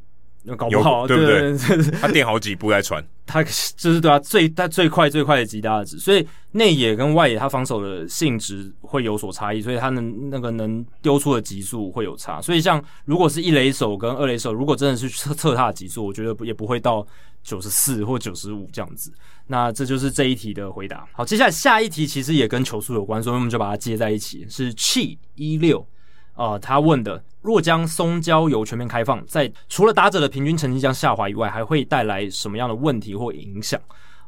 [0.58, 1.56] 搞不好，对不对？
[2.00, 12.42] 他垫好几步再传，他就是对他最他最快最快的极大值，所以内野跟外野他防守的性质会有所差异，所以他能那个能丢出的极速会有差。
[12.42, 17.06] 所以像如果是一垒手跟二垒手，如果真的是测测他的极速，我觉得也不会到
[17.44, 19.14] 九十四或九十五这样子。
[19.46, 21.08] 那这就是这一题的回答。
[21.12, 25.80] 好，接下来下一题其实也跟球速有关，所以我们就把它接在一起，是 Chi 一六。
[25.80, 26.01] 啊、
[26.36, 33.80] 呃，他问的，若将松焦油全面开放，在除了打者的平均成绩将下滑以外，还会带来什么样的问题或影响？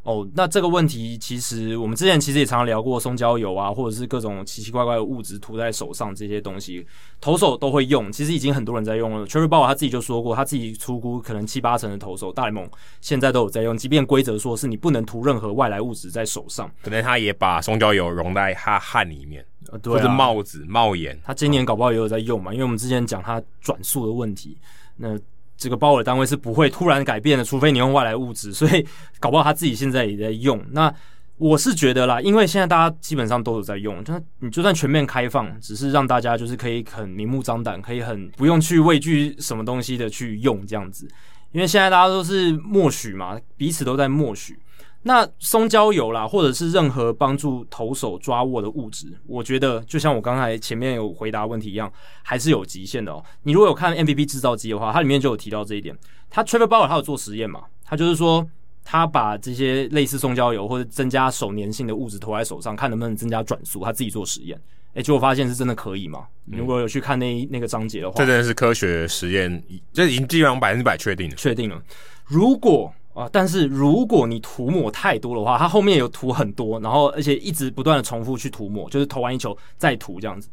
[0.03, 6.85] 哦，那这个问题其实我们之前其实也常常聊过松焦油啊，或者是各种奇奇怪怪的物质涂在手上这些东西，
[7.21, 9.25] 投手都会用，其实已经很多人在用了。
[9.25, 19.45] Trevor Bauer 他自己就说过，他自己出估可能七八成的投手大联盟现在都有在用，即便规则说是你不能涂任何外来物质在手上，可能他也把松焦油融在他汗里面。
[19.73, 22.53] 呃、对、啊，或者帽子、帽檐，他今年搞不好也有在用嘛？
[22.53, 24.55] 因为我们之前讲他转速的问题，
[24.97, 25.19] 那
[25.57, 28.85] 这个包尔单位是不会突然改变的，除非你用外来物质，所以
[29.19, 30.63] 搞不好他自己现在也在用。
[30.71, 30.93] 那
[31.37, 41.07] 我是觉得啦，因为现在大家基本上都有在用，就你就算全面开放，只是让大家就是可以很明目张胆，可以很不用去畏惧什么东西的去用这样子。
[41.51, 44.57] 因为现在大家都是默许嘛，彼此都在默许。
[45.03, 51.91] 那松焦油啦，或者是任何帮助投手抓握的物质，我觉得就像我刚才前面有回答问题一样，
[52.21, 53.23] 还是有极限的哦。
[53.43, 55.95] 你如果有看 MVP 制造机的话，它里面就有提到这一点。
[56.29, 57.61] 他 Trevor Bauer 他有做实验嘛？
[57.85, 58.47] 他就是说，
[58.83, 63.83] 他把这些类似松焦油或者增加手粘性的物质涂在手上，看能不能增加转速。
[63.83, 64.59] 他自己做实验，
[64.93, 66.25] 诶，结果发现是真的可以嘛？
[66.47, 71.35] 嗯、如果有去看那那个章节的话，这真的是科学实验，这已经基本上百分之百确定了。
[71.35, 71.79] 确定了。
[72.25, 73.29] 如果啊！
[73.31, 80.49] 但是如果你涂抹太多的话，它后面有涂很多，然后而且一直不断的重复去涂抹，就是投完一球再涂这样子，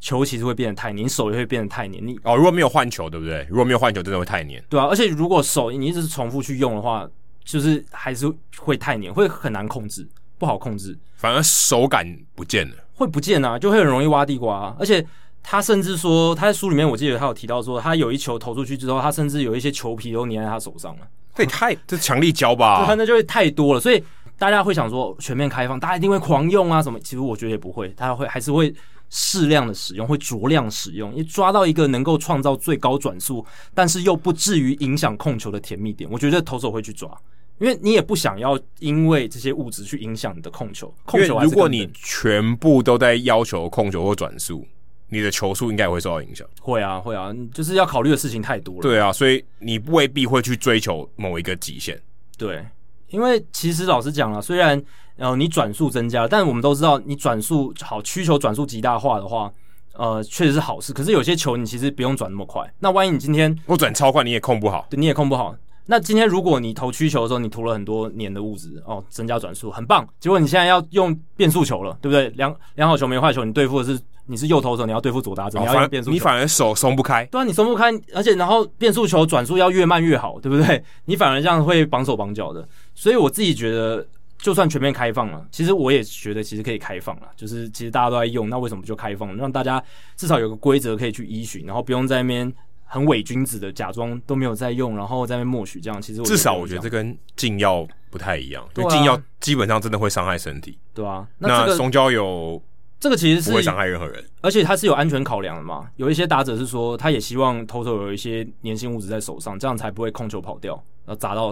[0.00, 2.04] 球其实会变得太黏，你手也会变得太黏。
[2.04, 3.46] 你哦，如果没有换球，对不对？
[3.48, 4.62] 如果没有换球，真的会太黏。
[4.68, 7.08] 对啊，而且如果手你一直是重复去用的话，
[7.44, 10.08] 就是还是会太黏，会很难控制，
[10.38, 10.98] 不好控制。
[11.14, 14.76] 反而手感不见了，会不见啊，就会很容易挖地瓜啊。
[14.78, 15.06] 而且
[15.42, 21.06] 他甚至说，他在书里面我记得他有提到说，他有一球投出去之后，他甚至有一些球皮都粘在他手上了。
[21.34, 22.84] 这也太这强力胶吧？
[22.84, 24.02] 对，那就会太多了，所以
[24.38, 26.98] 大家会想说全面开放，大家一定会狂用啊什么？
[27.00, 28.74] 其实我觉得也不会，大家会还是会
[29.08, 36.08] 适量的使用，会酌量使用，因为抓到一个能够创造最高转速，但是又不至于影响控球的甜蜜点。
[36.10, 37.10] 我觉得投手会去抓，
[37.58, 40.92] 因为你也不想要因为这些物质去影响你的控球。
[41.04, 44.66] 控球如果你全部都在要求控球或转速。
[45.10, 46.46] 你的球速应该也会受到影响。
[46.60, 48.80] 会啊，会啊，就是要考虑的事情太多了。
[48.80, 52.00] 对啊，所以你未必会去追求某一个极限。
[52.38, 52.64] 对，
[53.08, 54.82] 因为其实老实讲了，虽然
[55.16, 59.52] 呃你转速增加，但我们都知道，你转速好，需求转速极大化的话，
[59.94, 60.92] 呃，确实是好事。
[60.92, 62.62] 可是有些球你其实不用转那么快。
[62.78, 64.86] 那万一你今天我转超快，你也控不好。
[64.88, 65.54] 对，你也控不好。
[65.86, 70.08] 那今天如果你投曲球的时候，你涂了很多年的物质哦，增加转速很棒。
[70.20, 72.28] 结果你现在要用变速球了，对不对？
[72.36, 77.24] 良良好球没坏球，你对付的是你是右投手，你要对付左打者，哦、你要用变速球，你反而手松不开。
[77.26, 80.82] 对啊，你松不开，而且然后变速球转速要越慢越好，对不对？
[81.04, 82.66] 你反而这样会绑手绑脚的。
[82.94, 84.06] 所以我自己觉得，
[84.38, 87.28] 就算全面开放了，其实我也觉得其实可以开放了。
[87.36, 89.82] 就是其实大家都在用，那为什么不就开放，让大家
[90.16, 92.52] 至少有个规则可以去依循，然后不用在那边。
[92.92, 96.02] 很伪君子的，假装都没有在用，然后在那边默许这样。
[96.02, 100.76] 其实我至少我觉得这跟禁药不太一样，因为禁药基本上真的会伤害身体。
[100.92, 102.60] 对啊，那，松焦油
[103.00, 105.90] 这个其实是不会伤害任何人，而且他是有安全考量的嘛。
[105.96, 110.74] 有一些打者是说，他也希望投手有一些粘性物质在手上，这样才不会控球跑掉，
[111.06, 111.50] 然后砸到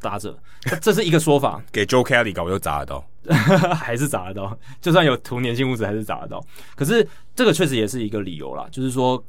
[0.00, 0.38] 打者。
[0.80, 1.60] 这是一个说法。
[1.72, 3.04] 给 Joe Kelly 搞就砸得到，
[3.74, 6.40] 还是砸得到，就算有涂粘性物质还是砸得到。
[6.76, 9.22] 可是这个确实也是一个理由啦，就是说。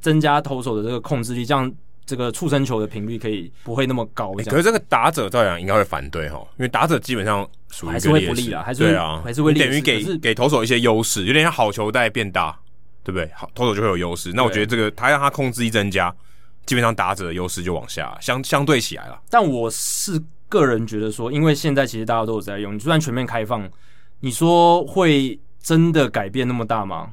[0.00, 1.70] 增加投手的这个控制力，这样
[2.06, 4.32] 这个触身球的频率可以不会那么高。
[4.38, 12.56] 欸、可是这个打者照样应该会反对哈，因为打者基本上属于还是会不利啊，还是会对啊，还是会等于给给投手一些优势，有点像好球带变大，
[13.02, 13.28] 对不对？
[13.34, 14.32] 好，投手就会有优势。
[14.32, 16.14] 那我觉得这个他让他控制一增加，
[16.64, 19.20] 基本上打者的优势就往下相相对起来了。
[19.28, 23.68] 但我是个人觉得说，因为现在其实大家都有在用，你就算全面开放，
[24.20, 27.12] 你说会真的改变那么大吗？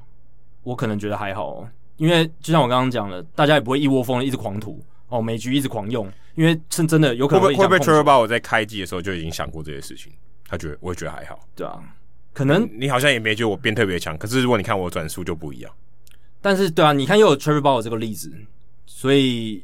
[0.61, 1.67] 我可能觉得还好哦。
[1.97, 7.55] 因为就像我刚刚讲的，大家也不会一窝蜂的一直狂涂哦，每局一直狂用，因为是真的有可能会。
[7.55, 10.11] 会不会 Trevor Bauer 在开机的时候就已经想过这些事情？
[10.47, 11.39] 他觉得，我也觉得还好。
[11.55, 11.79] 对啊，
[12.33, 15.71] 可能你好像也没觉得我变特别强，可是如果你看我转速就不一样。
[16.41, 18.31] 但是对啊，你看又有 Trevor Bauer 这个例子，
[18.85, 19.63] 所以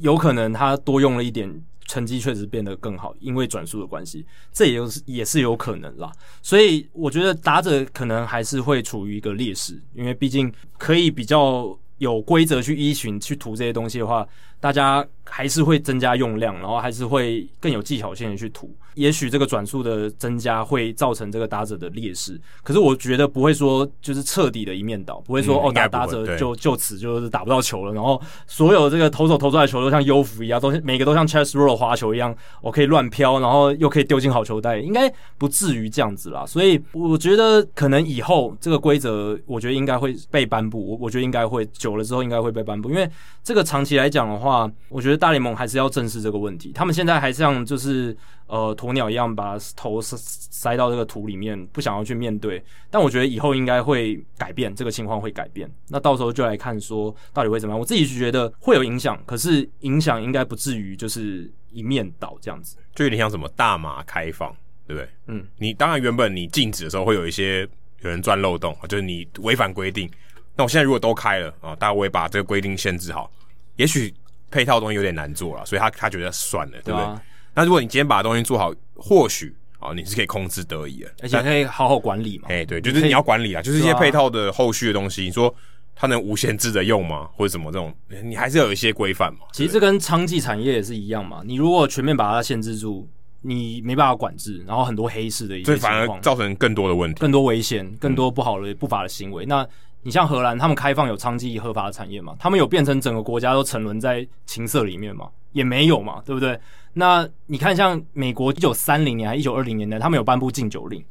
[0.00, 1.48] 有可能他多用了一点，
[1.88, 6.12] 成绩确实变得更好，因为转速的关系，这也是也是有可能啦。
[6.42, 14.24] 所以我觉得打者可能还是会处于一个劣势，因为毕竟可以比较有规则去依循去涂这些东西的话，
[14.60, 18.74] 大家还是会增加用量，然后还是会更有技巧性的去涂。
[18.94, 36.44] 也许这个转速的增加会造成这个打者的劣势，可是我觉得不会说就是彻底的一面倒，不会说、嗯、哦打打者就就此就是打不到球了，然后所有这个投手投出来的球都像优浮一样，都每个都像 Chas Stroh 滑球一样，我可以乱飘，然后又可以丢进好球袋，应该不至于这样子啦。
[36.44, 40.84] 所以我觉得可能以后这个规则，我觉得应该会被颁布。
[40.84, 43.08] 我我觉得应该会久了之后应该会被颁布，因为
[43.44, 44.47] 这个长期来讲的话，
[44.88, 46.72] 我觉得大联盟还是要正视这个问题。
[46.72, 48.16] 他们现在还像就是。
[48.48, 52.64] 呃，鸵鸟一样把头塞塞到这个土里面，不想要去面对。
[52.90, 55.70] 但我觉得以后应该会改变，这个情况会改变。
[55.88, 57.78] 那到时候就来看说到底会怎么样。
[57.78, 62.78] 我自己是觉得会有影响，可是影响应该不至于就是一面倒这样子。
[62.94, 64.50] 就有点像什么大麻开放，
[64.86, 65.08] 对不对？
[65.26, 67.68] 嗯，你当然原本你禁止的时候会有一些
[68.00, 70.10] 有人钻漏洞，就是你违反规定。
[70.56, 73.30] 那我现在如果都开了啊，大家会把这个规定限制好，
[73.76, 74.10] 也许
[74.50, 77.06] 配套东西有点难做了，所以他他觉得算了，对不对？
[77.54, 82.48] 那如果你今天把东西做好，或许啊，你是可以控制得宜的，而且可以好好管理嘛。
[82.48, 85.22] 哎，对，就是你要管理啊，就是一些配套的后续的东西。
[85.22, 85.52] 你说
[85.94, 87.28] 它能无限制的用吗？
[87.36, 87.92] 或者什么这种，
[88.22, 89.40] 你还是要有一些规范嘛。
[89.52, 91.42] 其实这跟娼妓产业也是一样嘛。
[91.44, 93.08] 你如果全面把它限制住，
[93.42, 99.44] 你没办法管制，然后很多黑市的一些反而造成更多的问题，更多危险，更多不好的不法的行为。
[99.46, 99.68] 嗯、那
[100.08, 102.34] 你像荷兰，他们开放有娼妓合法的产业嘛？
[102.38, 105.28] 他们有变成整个国家都沉沦在情色里面吗？
[105.52, 106.58] 也没有嘛，对不对？
[106.94, 111.04] 那你看，像美国一九三零年还一九二零年代，他们有颁布禁酒令，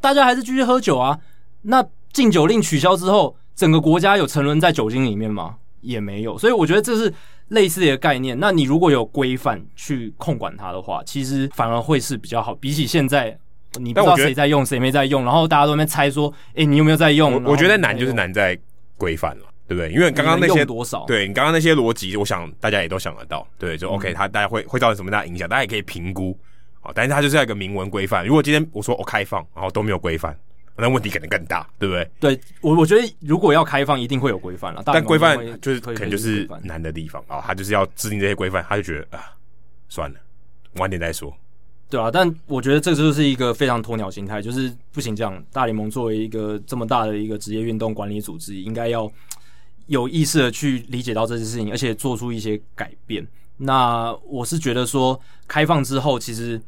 [0.00, 1.16] 大家还是继续喝酒啊。
[1.62, 1.80] 那
[2.12, 5.54] 禁酒令取消之后，整个国家有沉沦在酒精里面吗？
[5.80, 6.36] 也没有。
[6.36, 7.14] 所以我觉得这是
[7.50, 8.36] 类似的一个概念。
[8.40, 12.52] 那你如果有规范去控管它的话，其实反而会是比较好。
[12.56, 13.38] 比起现在，
[13.78, 17.42] 你不知道谁在用，谁没在用，然后大家都在猜说，诶，你有没有在用？
[17.44, 18.58] 我觉得难就是难在
[18.96, 19.44] 规范了。
[19.70, 19.92] 对不对？
[19.92, 21.04] 因为刚刚那些多少？
[21.06, 23.46] 对你刚刚那些逻辑，我想大家也都想得到。
[23.56, 25.48] 对，就 OK，它大家会会造成什么大影响？
[25.48, 26.36] 大家也可以评估。
[26.80, 28.26] 好，但是它就是要一个明文规范。
[28.26, 30.36] 如果今天我说我开放，然后都没有规范，
[30.74, 32.10] 那问题可能更大，对不对？
[32.18, 34.82] 对我，我觉得如果要开放，一定会有规范了。
[34.84, 37.40] 但规范就是可能就是难的地方啊。
[37.46, 39.30] 他就是要制定这些规范，他就觉得啊，
[39.88, 40.18] 算了，
[40.78, 41.32] 晚点再说。
[41.90, 45.44] 对啊，但我觉得这就是一个非常鸵鸟心态，就是不行这样。
[45.52, 49.10] 大联盟作为一个这么大的一个职业运动管理组织，应该要。
[49.86, 53.26] 有意识的去理解到这件事情，而且做出一些改变。
[53.56, 56.62] 那我是觉得说，开放之后，其实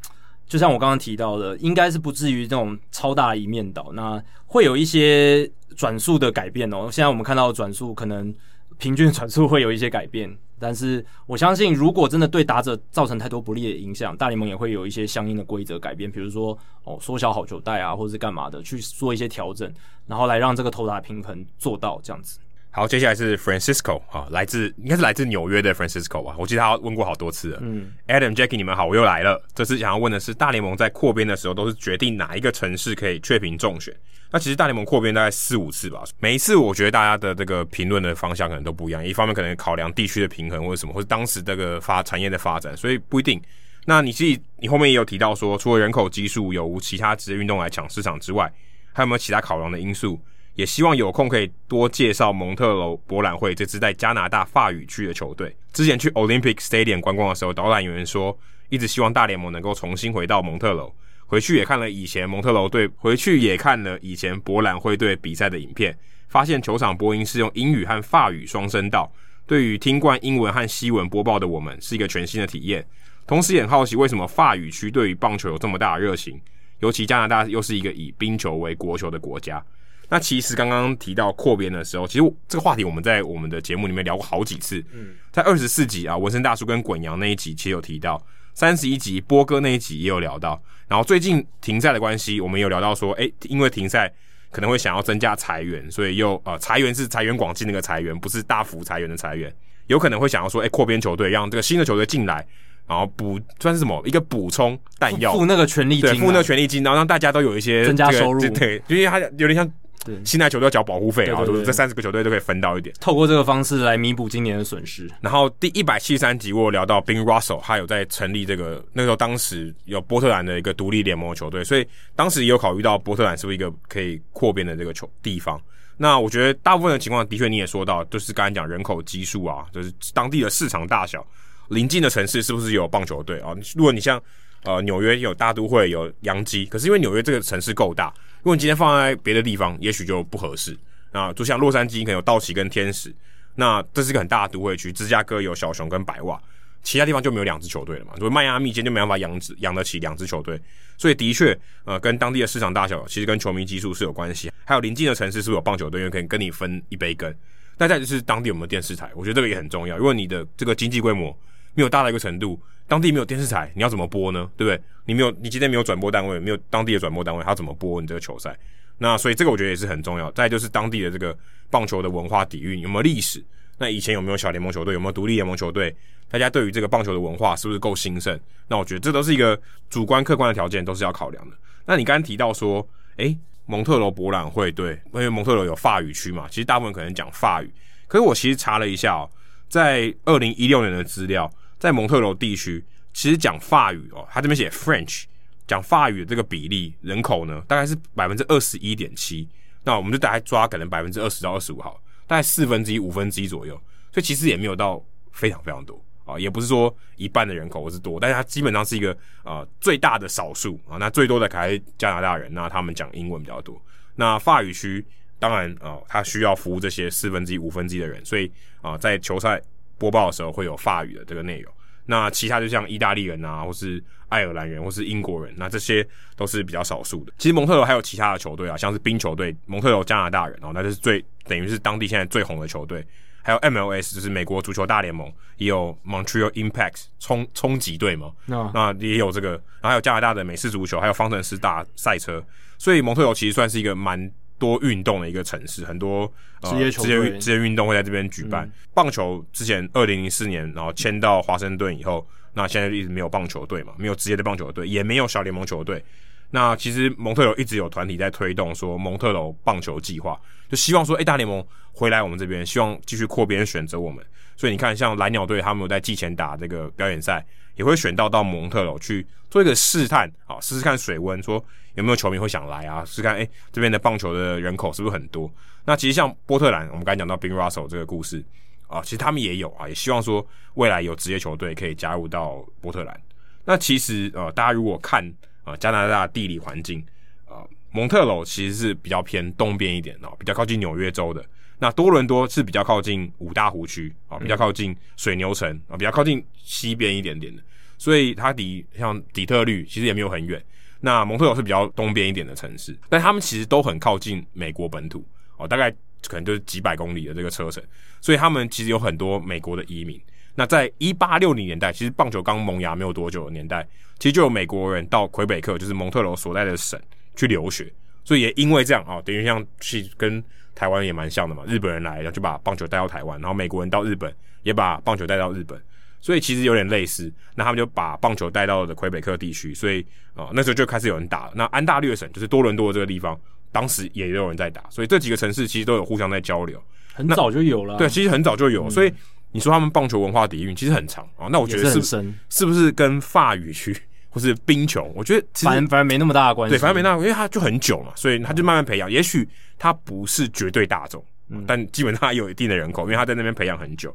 [0.45, 3.93] 就像我刚刚提到的，应该是不至于这种超大一面倒。
[3.93, 6.89] 那会有一些转速的改变哦。
[6.91, 8.35] 现在我们看到的转速可能
[8.77, 10.29] 平均转速会有一些改变，
[10.63, 19.69] 但是我相信，如果真的对打者造成太多不利的影响，大联盟也会有一些相应的规则改变，比如说哦，缩小好球带啊，或者是干嘛的，去做一些调整，
[20.07, 22.39] 然后来让这个投打平衡做到这样子。
[22.75, 27.59] 好，接下来是 Francisco 啊，来自应该是来自纽约的 Francisco 吧，我记得他问过好多次了。
[27.61, 29.39] 嗯，Adam、Jackie，你们好，我又来了。
[29.53, 33.95] 这次想要问的是，大联盟在扩编的时候都是决定哪一个城市可以确评中选？
[34.31, 39.05] 那其实大联盟扩编大概四五次吧，每一次我觉得大家的这个评论的方向可能都不一样。
[39.05, 43.39] 一方面可能考量地区的平衡或者什么，或者当时这个发产业的发展，所以不一定。
[43.85, 48.51] 那你自己你后面也有提到说，除了人口基数有无其他职业运动来抢市场之外，
[48.91, 50.19] 还有没有其他考量的因素？
[50.55, 55.55] 也希望有空可以多介绍蒙特娄博览会这支在加拿大法语区的球队。
[55.71, 58.37] 之前去 Olympic Stadium 观光的时候，导览员说
[58.69, 60.93] 一直希望大联盟能够重新回到蒙特娄。
[61.25, 65.97] 回去也看了以前蒙特娄队，回去也看了以前博览会队比赛的影片，
[66.27, 69.11] 发现球场播音是用英语和法语双声道，
[69.47, 72.85] 对于听惯英文和西文播报的我们是一个全新的体验。
[73.25, 76.39] 同时也很好奇为什么法语区对于棒球有这么大的热情，
[76.81, 79.63] 尤其加拿大又是一个以冰球为国球的国家。
[80.09, 84.83] 那其实刚刚提到扩编的时候，其实这个话题我们在我们的节目里面聊过好几次。
[84.93, 88.23] 嗯，在二十四集啊，纹身大叔跟滚羊那一集其实有提到，
[88.53, 90.61] 三十一集波哥那一集也有聊到。
[90.87, 94.13] 然后最近停赛的关系，我们有聊到说，哎，因为停赛
[94.51, 99.51] 可能会想要增加裁员，所以又呃裁员是裁员广进那个裁员，不是大幅裁员的裁员，
[99.87, 102.45] 有可能会想要说，哎，扩编球队让这个新的球队进来，
[102.87, 109.67] 然后补算是什么一个补充弹药，付那个权利金，对，付那个权利金，然后让大家都有一些增加收入，对，因为它有点像。
[110.05, 115.09] 对，新来球队要缴保护费啊，这三十个球队都可以分到一点，透过这个方式来弥补今年的损失。
[115.21, 125.61] 然后第一百七十三集我有聊到 Bing Russell，他有在成立这个，那个时候当时有波特兰的一个独立联盟球队，所以当时也有考虑到波特兰是不是一个可以扩编的这个球地方。
[125.95, 131.25] 那我觉得大部分的情况的确你也说到，就是刚才讲人口基数啊，就是当地的市场大小，
[131.69, 133.53] 邻近的城市是不是有棒球队啊？
[133.75, 134.21] 如果你像
[134.63, 138.11] 呃纽约有大都会有洋基，可是因为纽约这个城市够大，
[138.43, 140.77] 如果你今天放在别的地方，也许就不合适
[141.13, 141.31] 啊。
[141.31, 143.15] 就像洛杉矶可能有道奇跟天使，
[143.55, 144.91] 那这是一个很大的都会区。
[144.91, 146.37] 芝加哥有小熊跟白袜，
[146.83, 148.11] 其他地方就没有两支球队了嘛。
[148.17, 150.61] 所以迈阿密今天就没办法养养得起两支球队，
[150.97, 154.51] 所以的确呃跟当地的市场大小，其实跟球迷基数是有关系。
[154.65, 157.33] 还有邻近的城市是不是有棒球队，因为可以跟你分一杯羹。
[157.77, 159.97] 那再就是当地有没有电视台，我觉得这个也很重要。
[159.97, 161.33] 如果你的这个经济规模
[161.75, 162.61] 没有大到一个程度，
[162.93, 164.47] 当地没有电视台，你要怎么播呢？
[164.55, 164.79] 对不对？
[165.05, 168.55] 你没有，你今天没有转播单位，没有当地的转播单位，他怎么播你这个球赛？
[168.99, 170.31] 那所以这个我觉得也是很重要。
[170.33, 171.35] 再就是当地的这个
[171.71, 173.43] 棒球的文化底蕴有没有历史？
[173.79, 174.93] 那以前有没有小联盟球队？
[174.93, 175.91] 有没有独立联盟球队？
[176.29, 178.39] 大家对于这个棒球的文化是不是够兴盛？
[178.67, 181.55] 那我觉得这都是一个主观客观的条件，都是要考量的。
[181.87, 183.35] 那你刚刚提到说，诶，
[183.65, 187.73] 蒙特罗博览会，对，因为蒙特罗有法语区嘛，其实大部分可能讲法语。
[188.07, 189.27] 可是我其实查了一下哦，
[189.67, 191.51] 在二零一六年的资料，
[191.83, 192.81] 在蒙特娄地区，
[193.11, 195.25] 其实讲法语哦，他这边写 French，
[195.67, 199.49] 讲法语的这个比例人口呢，大概是百分之二十一点七。
[199.83, 203.75] 那我们就大概抓可能百分之二十到二十五好，大概四分之一、五分之一左右。
[204.13, 205.03] 所以其实也没有到
[205.33, 209.13] 非常非常多啊，也不是说一半的人口或是多，但是它基本上是一个
[209.43, 210.95] 啊、最大的少数啊。
[210.97, 213.77] 那最多的还是加拿大人，那他们讲英文比较多。
[214.15, 215.05] 那法语区。
[215.39, 218.49] 当然啊，他、需要服务这些四分之一、五分之一的人，所以
[218.81, 219.61] 啊、在球赛
[219.97, 221.73] 播报的时候会有法语的这个内容。
[222.05, 227.31] 那其他就像意大利人啊，或是爱尔兰人，或是英国人，那这些都是比较少数的。
[227.37, 233.05] 其实蒙特罗还有其他的球队啊，像是冰球队，蒙特罗加拿大人哦，那就是最等于是当地现在最红的球队。
[233.41, 242.43] 还有 MLS，就是美国足球大联盟，也有 Montreal Impact 冲冲击队嘛.那也有这个，然后还有加拿大的美式足球，还有方程式大赛车。
[242.77, 244.29] 所以蒙特罗其实算是一个蛮。
[244.57, 246.31] 多运动的一个城市，很多
[246.61, 248.65] 职业职业职业运动会在这边举办。
[248.65, 256.03] 嗯、棒球之前二零零四年，然后迁到华盛顿以后，那现在就一直没有棒球队嘛，没有职业的棒球队，也没有小联盟球队。
[256.51, 260.39] 那其实蒙特娄一直有团体在推动说蒙特娄棒球计划，
[260.69, 264.23] 就希望说，哎，大联盟回来我们这边，希望继续扩编选择我们。
[264.55, 267.43] 所以你看，像蓝鸟队他们有在季前打这个表演赛，
[267.75, 271.63] 也会选到到蒙特娄去做一个试探啊，试试看水温，说
[271.95, 275.51] 有没有球迷会想来啊，试试看哎这边的棒球的人口是不是很多？
[275.85, 278.43] 那其实像波特兰，我们刚才讲到 Bill Russell 这个故事
[278.87, 283.21] 啊，其实他们也有啊，也希望说未来有职业球队可以加入到波特兰。
[283.65, 285.23] 那其实呃，大家如果看
[285.63, 287.05] 啊加拿大地理环境
[287.45, 291.45] 啊，蒙特娄其实是比较偏东边一点哦，比较靠近纽约州的。
[291.79, 297.61] 那多伦多是比较靠近五大湖区啊，比较靠近水牛城啊，比较靠近西边一点点的，
[297.97, 300.63] 所以它离像底特律其实也没有很远。
[301.05, 305.27] 那蒙特娄是比较东边一点的城市，但他们其实都很靠近美国本土
[305.57, 305.91] 哦，大概
[306.27, 307.83] 可能就是几百公里的这个车程，
[308.21, 310.17] 所以他们其实有很多美国的移民。
[310.55, 313.85] 那在一八六零年代，其实棒球刚萌芽没有多久的年代，
[314.17, 316.97] 其实就有美国人到魁北克，就是蒙特娄所在的省
[317.35, 317.91] 去留学，
[318.23, 320.43] 所以也因为这样啊，等于像去跟。
[320.75, 325.79] 台湾也蛮像的嘛，日本人来，然后就把棒球带到台湾，然后美国人到日本也把棒球带到日本，
[326.23, 327.29] 所以其实有点类似。
[327.55, 329.99] 那他们就把棒球带到了魁北克地区，所以
[330.33, 331.51] 啊、呃，那时候就开始有人打了。
[331.53, 333.37] 那安大略省就是多伦多这个地方，
[333.73, 336.81] 当时也有人在打，所以这几个城市其实都有互相在交流，
[337.13, 337.97] 很早就有了。
[337.97, 339.11] 对，其实很早就有，嗯、所以
[339.51, 341.49] 你说他们棒球文化底蕴其实很长啊。
[341.51, 343.95] 那我觉得是是，是不是跟法语区？
[344.29, 346.73] 或是冰球，我觉得反正反正没那么大的关系。
[346.75, 349.11] 对，反正没那么，因为他就很久嘛，所以他就慢慢培养。
[349.11, 349.47] 也许
[349.77, 354.11] 他不是绝对大众，嗯，但基本上他有一定的人口，因为他在那边培养很久。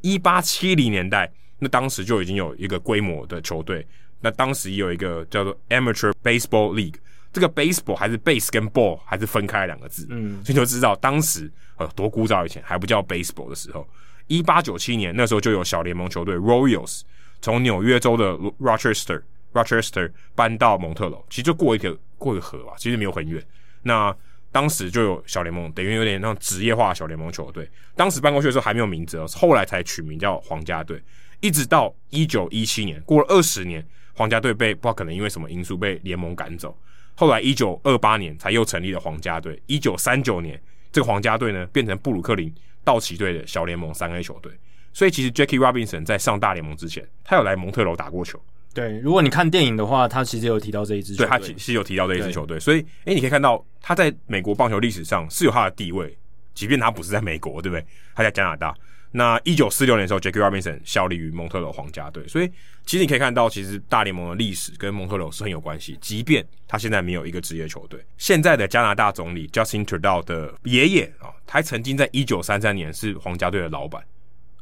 [0.00, 1.30] 一八七零年代，
[1.60, 3.86] 那当时就已经有一个规模的球队。
[4.20, 6.96] 那当时也有一个叫做 Amateur Baseball League，
[7.32, 13.86] 这个 baseball 还是 base 跟 ball 还是分开两个字，嗯，所以就知道当时呃多古早以前还不叫 baseball 的时候。
[14.26, 17.02] 一八九七年那时候就有小联盟球队 Royals
[17.40, 19.22] 从纽约州的 Rochester。
[19.52, 23.44] Rochester 搬到蒙特娄，其实就过一个过一个河吧，其实没有很远。
[23.82, 24.16] 那
[24.52, 27.68] 当时就有小联盟，等于有点那种职业化小联盟球队。
[27.96, 31.02] 当时搬过去的时候还没有名字哦，后来才取名叫皇家队。
[31.40, 33.84] 一直到一九一七年，过了二十年，
[34.14, 36.76] 皇家队被不知道可能因为什么因素被联盟赶走。
[37.14, 39.60] 后来一九二八年才又成立了皇家队。
[39.66, 40.60] 一九三九年，
[40.90, 44.52] 这个皇家队呢变成布鲁克林道奇队的小联盟三 A 球队。
[44.92, 48.40] 所以其实 Jackie Robinson 在上大联盟之前，他有来蒙特楼打过球。
[48.72, 56.16] 对，如果你看电影的话，他其实有提到这一支球队，对，他其实有提到这一支球队，所以，诶，你可以看到他在美国棒球历史上是有他的地位，
[56.54, 57.84] 即便他不是在美国，对不对？
[58.14, 58.74] 他在加拿大。
[59.12, 62.50] 那一九四六年的时候，Jackie Robinson 效力于蒙特娄皇家队，所以
[62.86, 67.98] 其实你可以看到，其实大联盟的历史跟蒙特娄是很有关系，即便他现在没有一个职业球队。
[68.18, 74.02] 现在的加拿大总理 Justin Trudeau 的爷爷啊，他曾经在一九三三年是皇家队的老板，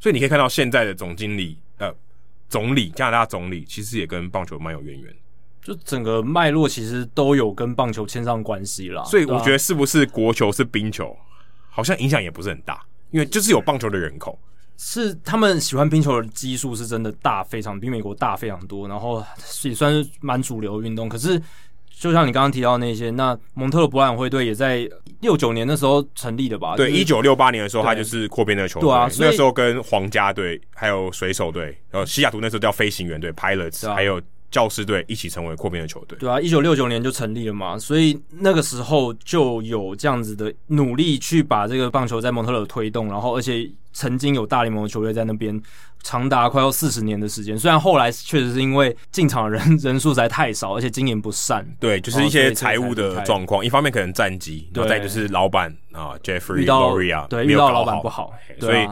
[0.00, 1.94] 所以你可以看到现在的总经理呃。
[2.50, 5.14] 总理，加拿大总理其实也跟棒球蛮有渊源。
[5.60, 11.14] 就整个脉络其实都有跟棒球牵上关系啦，所以我觉得是不是国球是冰球，
[11.68, 14.38] 好像影响也不是很大，因为就是有棒球的人口，
[14.76, 19.24] 是他们喜欢冰球的基数是真的大，非常比美国大非常多，然后
[19.64, 21.08] 也算是蛮主流的运动。
[21.08, 21.40] 可是
[21.90, 24.88] 就像你刚刚提到那些，那蒙特娄博览会队也在
[25.20, 26.76] 六九年的时候成立的吧？
[26.76, 34.20] 对，一九六八年的时候，他就是扩编的球队，对啊，那时候跟皇家队还有水手队，然后西雅图那时候叫飞行员队 （Pilots），还有。
[34.50, 45.60] 教师队一起成为扩编的球队，对啊，一九六九年就成立了嘛，所以那个时候就有这样子的努力去把这个棒球在蒙特勒推动，然后而且曾经有大联盟的球队在那边
[46.02, 58.88] 长达快要四十年的时间，虽然后来确实是因为进场的人人数实在太少，而且经营不善，对，就是一些财务的状况，一方面可能战绩，然后再就是老板啊，Jeffrey Loria 对，遇到老板不好，所以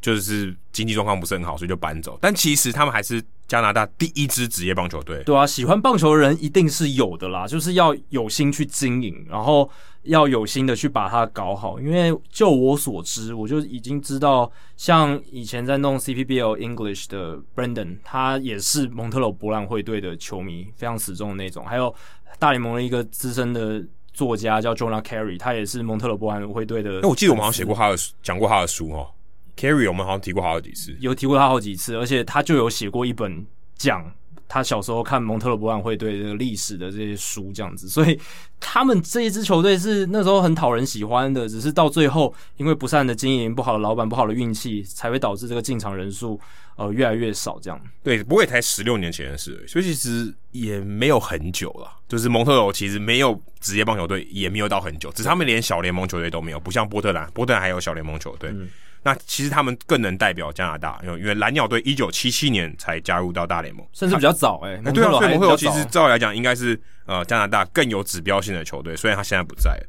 [0.00, 3.22] 就是经济状况不是很好，所以就搬走，但其实他们还是。
[3.48, 9.70] 加拿大第一支职业棒球队，对啊，喜欢棒球的人一定是有的啦，就是要有心去经营，然后
[10.02, 11.78] 要有心的去把它搞好。
[11.78, 21.64] 因为就我所知，我就已经知道，像以前在弄 CPBL English 的 Brandon，他也是蒙特罗博览会队的球迷，非常死忠的那种。
[21.64, 21.94] 还有
[22.40, 23.80] 大联盟的一个资深的
[24.12, 26.98] 作家叫 Jonah Carey，他也是蒙特罗博览会队的。
[27.00, 29.08] 那我记得我们好像写过他的讲过他的书哦。
[29.56, 33.44] Carry 我们好像提过他好几次，有提过他好几次，而且他就有写过一本
[33.74, 34.04] 讲
[34.48, 37.88] 他小时候看蒙特勒博览会队这个历史的这些书，这样子。
[37.88, 38.20] 所以
[38.60, 46.38] 他们这一支球队是那时候很讨人喜欢的，只是到最后因为不善的经营、不好的老板、不好的运气，才会导致这个进场人数
[46.76, 47.58] 呃越来越少。
[47.60, 51.90] 这样对，不过也才十六年前的事，所以其实也没有很久了。
[52.06, 58.50] 就是蒙特罗其实没有职业棒球队，也没有到很久，只是他们连小联盟球队都没有，不像波特兰，波特兰还有小联盟球队。
[58.50, 58.68] 嗯
[59.06, 64.92] 那其实他们更能代表加拿大，因为因为蓝鸟队一九七七年才加入到大联盟，甚至比较早哎、欸。
[64.92, 69.80] 对啊，所以蒙特娄其实照理来讲应该是呃加拿大更有指标性的球队，虽然他现在不在。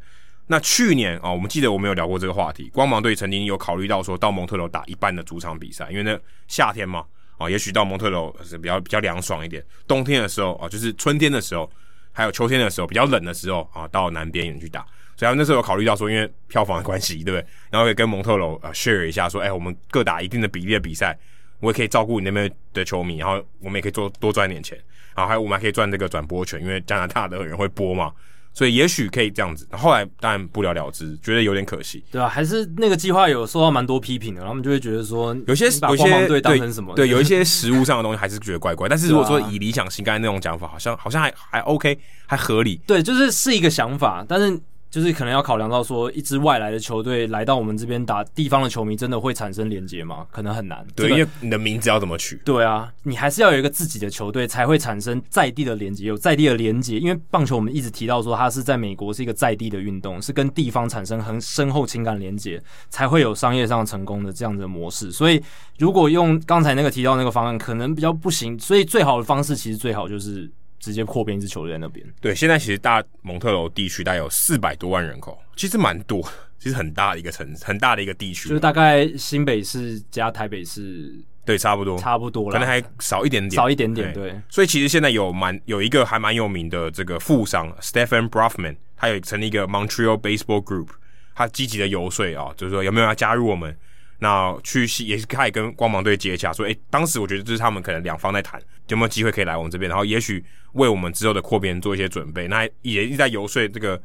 [0.45, 6.15] 那去年啊、哦，我们记得我们有聊过这个话题，光芒队曾经有考虑到说到蒙特楼打一半的主场比赛，因为那
[6.47, 9.65] 夏天嘛啊、哦，也许到蒙特楼是比较比较凉爽一点。
[9.87, 11.67] 冬天的时候啊、哦，就是春天的时候，
[12.11, 14.85] 还有秋天的时候比较冷的时候啊、哦，到南边去打。
[15.17, 17.45] 所以那时候有考虑到说，因为票房的关系，对不对？
[17.71, 21.17] 然后可以跟蒙特娄呃 share 一下，说，哎，我们各打一定的比例的比赛，
[21.59, 24.77] 我也可以照顾你那边的球迷，然后我们也可以多多赚点钱，
[25.15, 28.11] 然后还有我们还可以赚这个转播权，因为加拿大的人会播嘛，
[28.53, 29.67] 所以也许可以这样子。
[29.71, 38.87] 后来当然不了了之，觉得有点可惜，对啊，还是那个计划有受到蛮多批评的，然后他们就会觉得说，有些有些队当成什么对，对， 有一些实物上的东西还是觉得怪怪。
[38.87, 41.97] 但是如果说以理想型刚才那种讲法，好像好像还还 OK，
[42.27, 42.79] 还合理。
[42.85, 44.61] 对，就是是一个想法，但是。
[44.89, 50.25] 就是可能要考量到说，一支外来的球队来到我们这边打，地方的球迷真的会产生连接吗？
[50.31, 50.85] 可能很难。
[50.95, 52.41] 对，这个、因为你的名字要怎么取？
[52.45, 56.97] 对啊，你还是要有一个自己的球队，才会产生在地的连接，有在地的连接。
[56.99, 65.11] 因为棒球我们一直提到说，它是在美国是一个在地的运动，是跟地方产生很深厚情感连接，才会有商业上成功的这样子的模式。
[65.11, 65.41] 所以，
[65.77, 68.57] 如果用刚才那个提到那个方案，可能比较不行。
[68.57, 70.49] 所以，最好的方式其实最好就是。
[70.79, 72.05] 直接扩编一支球队在那边。
[72.21, 76.21] 对，现在其实大蒙特楼地区大概有四百多万人口，其实蛮多，
[76.59, 78.49] 其实很大的一个城市，很大的一个地区。
[78.49, 81.13] 就是大概新北市加台北市，
[81.45, 84.13] 对，差不多，差不多了，可能还少一点点，少一点点。
[84.13, 90.89] 对，对所以其实现在有蛮有一个还蛮有名的这个富商 Stephen Brofman，他有成立一个 Montreal Baseball Group，
[91.35, 93.75] 他积极的游说啊，就是说有没有要加入我们。
[94.19, 100.43] 那去也是可以跟光芒队接洽，说，诶、欸，当时我觉得这是他们可能两方在谈，有没有机会可以来我们这边，然后也许
[100.73, 102.47] 为我们之后的扩编做一些准备。
[102.47, 104.01] 那也一直在游说这个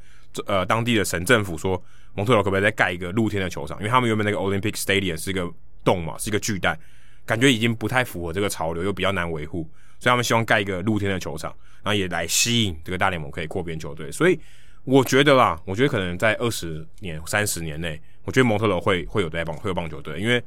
[0.47, 1.83] 呃当地的省政府，说
[2.13, 5.51] 蒙特罗可不可以再盖一个露天的球场，因为他们原本那个 Olympic Stadium 是一个
[5.83, 6.79] 洞嘛，是一个巨蛋，
[7.25, 9.63] 感觉已经不太符合这个潮流，又比较难维护，
[9.99, 11.51] 所以他们希望盖一个露天的球场，
[11.83, 14.13] 然后也来吸引这个大联盟可以扩编球队。
[14.13, 14.39] 所以
[14.85, 17.99] 我觉得啦，我觉得可能在二十年、三十年内。
[18.25, 20.41] 我觉得蒙特罗会会有在棒会有棒球队，因为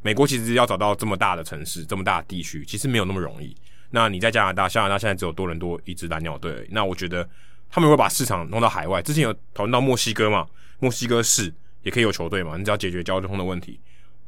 [0.00, 3.54] 美国其实要找到这么大的城市、这么大的地区，其实没有那么容易。
[3.90, 7.28] 那你在加拿大，加拿大现在只有多伦多一支蓝鸟队，那我觉得
[7.68, 9.02] 他们会把市场弄到海外。
[9.02, 10.46] 之前有讨论到墨西哥嘛，
[10.78, 11.52] 墨西哥市
[11.82, 13.78] 也可以有球队嘛，你只要解决交通的问题。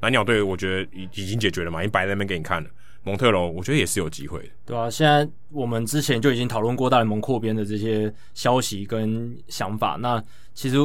[0.00, 2.68] 蓝鸟队我觉得已已经解决了嘛，已经摆在那边给你看了。
[3.02, 4.48] 蒙特娄我觉得也是有机会的。
[4.66, 10.22] 对啊，现在我们之前就已经讨论过大联盟扩编的这些消息跟想法，那
[10.52, 10.76] 其实。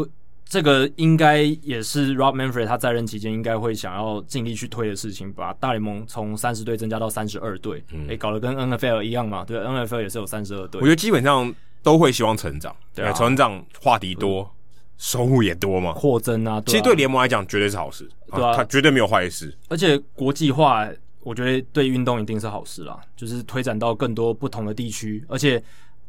[0.48, 9.44] 这个应该也是 Rob Manfred 他在任期间应该会想要尽力去推的事情，把大联盟从三十队增加到三十二队，嗯，诶，搞得跟 NFL 一样嘛？
[9.44, 10.80] 对，NFL 也是有三十二队。
[10.80, 16.62] 我觉得基本上都会希望成长，对，啊，成长话题多，嗯，收入也多嘛，扩增啊。
[16.68, 19.52] 其实对联盟来讲绝对是好事，对啊，它绝对没有坏事。
[19.68, 20.88] 而且国际化，
[21.22, 25.62] 我觉得对运动一定是好事啦，就是推展到更多不同的地区，而且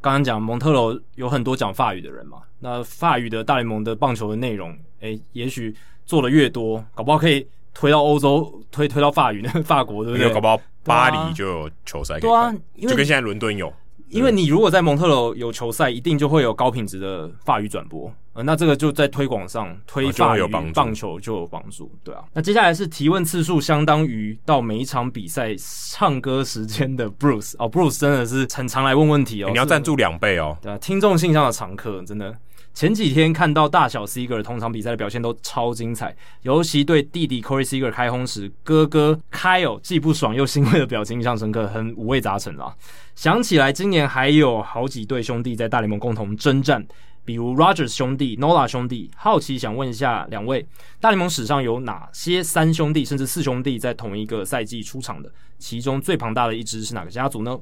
[0.07, 5.75] 刚刚讲蒙特罗有很多讲法语的人嘛，那法语的大联盟的棒球的内容，诶，也许
[6.05, 10.33] 做的越多，搞不好可以推到欧洲，推推到法语那个法国，对不对？
[10.33, 13.73] 搞不好巴黎就有球赛对啊，就跟现在伦敦有。
[14.11, 22.23] 因为你如果在蒙特罗有球赛，一定就会有高品质的法语转播，呃，那这个就在推广上推法语棒球就有帮助，对啊。
[22.35, 25.55] 那接下来是提问次数相当于到每一场比赛
[25.91, 32.37] 唱歌时间的 Bruce 哦，Bruce 真的是很常来问问题哦，你要赞助两倍哦，对啊，听众信箱的常客，真的。
[32.75, 42.75] 前几天看到大小 Seager 同场比赛的表现都超精彩，尤其对弟弟 Corey Seager 开轰时，哥哥 Kyle 既不爽又欣慰的表情印象深刻，很五味杂陈啊。
[43.15, 46.87] 想起来今年还有好几对兄弟在大联盟共同征战，
[47.27, 49.11] 比如 Rogers 兄弟、Nola 兄弟。
[49.17, 50.67] 好奇想问一下两位，
[50.99, 55.31] 大联盟史上有哪些三兄弟甚至四兄弟在同一个赛季出场的？
[55.59, 57.59] 其中最庞大的一支是哪个家族呢？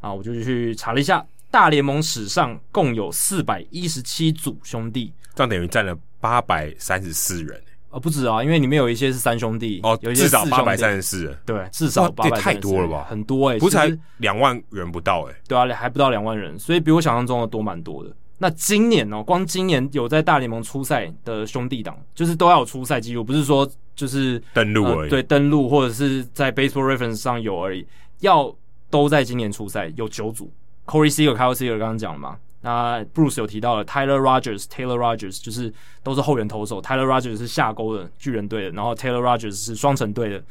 [0.00, 1.26] 啊，我就去查了一下。
[1.48, 7.58] 大联盟史上共有四百一十七组兄弟，这样等于占了八百三十四人。
[7.88, 11.38] 呃，不止啊，因为里面有一些是三兄弟哦，有一些至少八百三十四。
[11.46, 12.38] 对，至少八百。
[12.38, 13.06] 太多了吧？
[13.08, 15.40] 很多哎、欸，不是才两万人不到哎、欸。
[15.48, 18.10] 对啊，还不到两万人，所以比我想象中的多蛮多的。
[18.38, 25.08] 那今年哦，光今年有在大联盟出赛的兄弟党，就是都要有出赛记录，不是说就是登录而已。
[25.08, 27.86] 呃、对，登录或者是在 Baseball Reference 上有而已，
[28.20, 28.54] 要
[28.90, 30.52] 都在今年出赛，有九组。
[30.84, 32.36] Corey Seager、Kyle Seager 刚刚讲了嘛？
[32.60, 35.72] 那 Bruce 有提到了 Tyler Rogers、Taylor Rogers，就是
[36.02, 36.82] 都是后援投手。
[36.82, 40.42] Tyler Rogers 是下钩的巨人队的，然后 Taylor Rogers 是双城队的。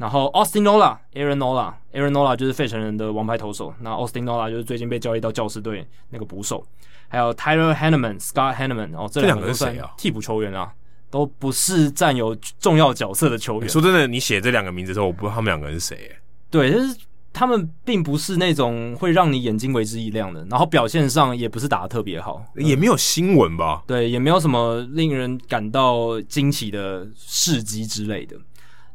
[0.00, 3.74] 然后 Austin Nola、Aaron Nola、Aaron Nola 就是费城人的王牌投手。
[3.80, 6.64] 那 Austin Nola 就是最近被交易到教师队那个捕手。
[7.08, 9.90] 还有 Tyler Hanneman、Scott Hanneman 哦，这两个是谁啊？
[9.98, 10.72] 替补球员啊，
[11.10, 13.68] 都不是占有重要角色的球员。
[13.68, 16.16] 说真的，你写这两个名字的时候，我不知道他们两个人是谁、欸。
[16.50, 16.96] 对，就是。
[17.32, 23.84] 他们并不是那种会让你眼睛为之一亮的，然后表现上也不是打的特别好，也没有新闻吧？
[23.86, 28.36] 对，也没有什么令人感到惊奇的事迹之类的。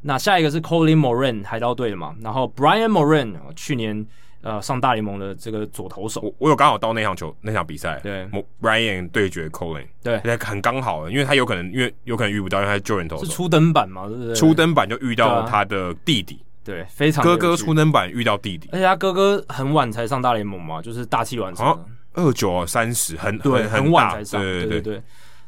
[0.08, 4.06] 那下一个是 Colin Moran 海盗队的嘛，然后 Brian Moran 去年
[4.42, 8.30] 呃上大联盟的这个左投手，我我有刚好到那场球那场比赛，对
[8.62, 14.36] ，Brian 对决 Colin，对，很刚好，因为他有可能因为有可能遇不到，因为他是救援投手，是初登板嘛，对不对？
[14.36, 16.40] 初登板就遇到他的弟弟。
[16.64, 21.66] 对，非常哥哥初登板遇到弟弟，而且他哥哥很晚才上大联盟嘛，就是大器晚成，
[22.14, 25.04] 二九三十，很对很，很晚才上，对对对，对对对。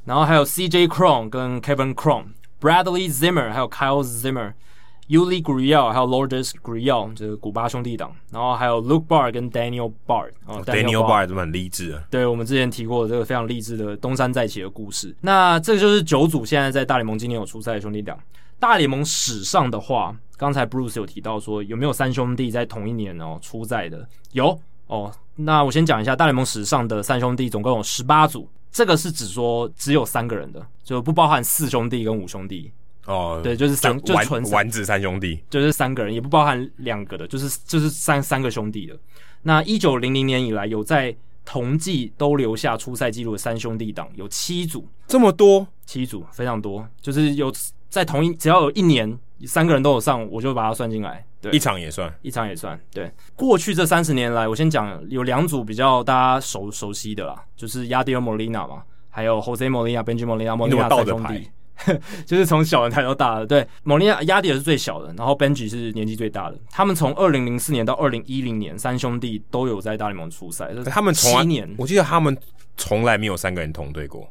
[0.05, 0.87] 然后还有 C.J.
[0.87, 2.25] Cron 跟 Kevin Cron、
[2.59, 8.15] Bradley Zimmer，还有 Kyle Zimmer，Yuli Gurriel，还有 Lourdes Gurriel，就是古巴兄弟党。
[8.31, 12.03] 然后还有 Luke Bard 跟 Daniel Bard，哦，Daniel Bard 怎么很励志啊？
[12.09, 15.15] 对，我们之前提过的这个非常励志的东山再起的故事。
[15.21, 18.17] 那这个就是九组现在在大联盟今年有出赛的兄弟党。
[18.59, 24.07] 大联盟史上的话，刚才 Bruce 有提到说有没有三兄弟在同一年哦出赛的？
[24.31, 25.11] 有哦。
[25.35, 28.49] 那我先讲一下大联盟史上的三兄弟，总共有十八组。
[28.77, 32.71] 这个是指说只有三个人的，就不包含四兄弟跟五兄弟
[33.07, 33.41] 哦。
[33.43, 38.95] 对，就是三，就纯丸子三兄弟，就是三个人，也不包含两个的，就是就是三三个兄弟的。
[39.41, 47.51] 那一九零零年以来有在同季都留下出赛记录的三兄弟档有七组，这么多，七组非常多，就是有。
[47.89, 51.25] 在同一只要有一年三个人都有上，我就把它算进来。
[51.49, 52.79] 对，一场也算，一场也算。
[52.91, 61.49] 对，过去这三十年来，我先讲有两组比较大家熟熟悉的啦，就是 Yadier Molina 嘛，还有 Jose Molina、Benji Molina，Molina 三兄弟，
[62.25, 63.45] 就是从小人抬到大的。
[63.45, 66.57] 对，Molina、Yadier 是最小的，然后 Benji 是年纪最大的。
[66.69, 70.69] 他们从二零零四年到二零一零年，三兄弟都有在大联盟出赛。
[70.85, 72.37] 他们从七年，我记得他们
[72.75, 74.29] 从来没有三个人同队过，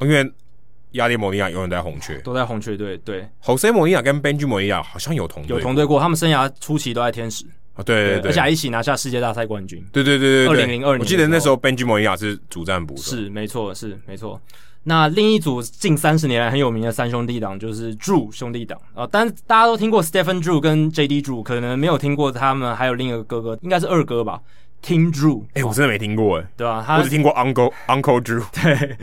[0.00, 0.32] 因为。
[0.92, 2.96] 亚历摩尼亚永远在红雀，都在红雀队。
[2.98, 6.00] 对，Jose Molina 跟 Benji Molina 好像有同队，有同队过。
[6.00, 7.44] 他们生涯初期都在天使。
[7.74, 9.80] 啊，对对对，而且还一起拿下世界大赛冠军。
[9.92, 13.16] 对对对对，二零零二年，我记得那时候 Benji Molina 是主战捕手。
[13.16, 14.40] 是，没错，是没错。
[14.84, 24.40] 那另一组近三十年来很有名的三兄弟党就是 Drew 兄弟党啊，但大家都听过 Stephen Drew 跟 JD Drew，可能没有听过他们还有另一个哥哥，应该是二哥吧
[24.82, 25.44] ，Tim Drew。
[25.52, 26.96] 哎，我真的没听过哎，对吧？
[26.98, 28.42] 我只听过 Uncle Uncle Drew。
[28.62, 28.96] 对。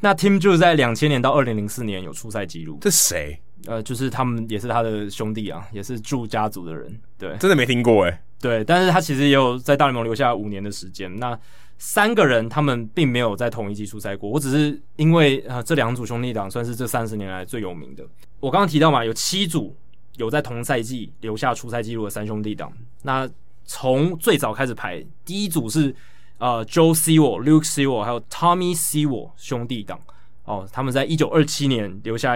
[0.00, 3.38] 那 Tim Drew 在两千年到二零零四年有出赛记录，这谁？
[3.66, 6.98] 呃，就是他们也是他的兄弟啊，也是 Drew 家族的人。
[7.18, 8.22] 对，真的没听过哎。
[8.40, 11.14] 对，但是他其实也有在大联盟留下五年的时间。
[11.18, 11.38] 那
[11.76, 18.02] 三个人他们并没有在同一季出赛过，我只是因为呃这两组兄弟档算是这三十年来最有名的。
[18.40, 19.76] 我刚刚提到嘛，有七组
[20.16, 22.72] 有在同赛季留下出赛记录的三兄弟档。
[23.02, 23.28] 那
[23.66, 25.94] 从最早开始排，第一组是。
[26.40, 30.00] 呃、，Joe Sewell、Luke Sewell 还有 Tommy Sewell 兄弟档
[30.44, 32.34] 哦，他们在一九二七年留下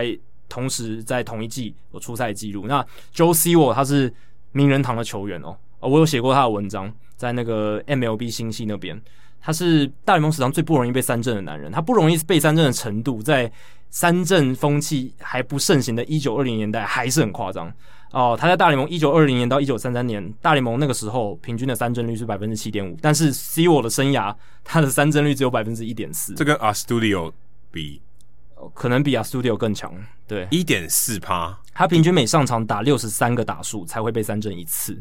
[0.49, 2.67] 同时在同一季有出赛记录。
[2.67, 2.81] 那
[3.15, 4.13] Joe Sewell 他是
[4.53, 5.57] 名人堂的球员哦。
[5.81, 9.01] 我有写过他的文章，在那个 MLB 星系那边。
[9.41, 11.71] 他是大联盟史上最不容易被三振的男人。
[11.73, 13.51] 他不容易被三振的程度，在
[13.91, 17.71] 三振风气还不盛行的一九二零年代还是很夸张
[18.15, 18.37] 哦。
[18.39, 26.33] 他在大联盟一九二零年到一九三三年，大联盟那个时候平均的三振率是百分之七点五，但是 Sewell 的生涯他的三振率只有百分之一点四。
[26.35, 27.33] 这跟 Astudillo
[27.71, 28.01] 比，
[28.73, 29.93] 可能比 Astudillo 更强。
[30.27, 31.59] 对，一点四趴。
[31.75, 34.97] 他平均每上场打六十三个打数才会被三振一次。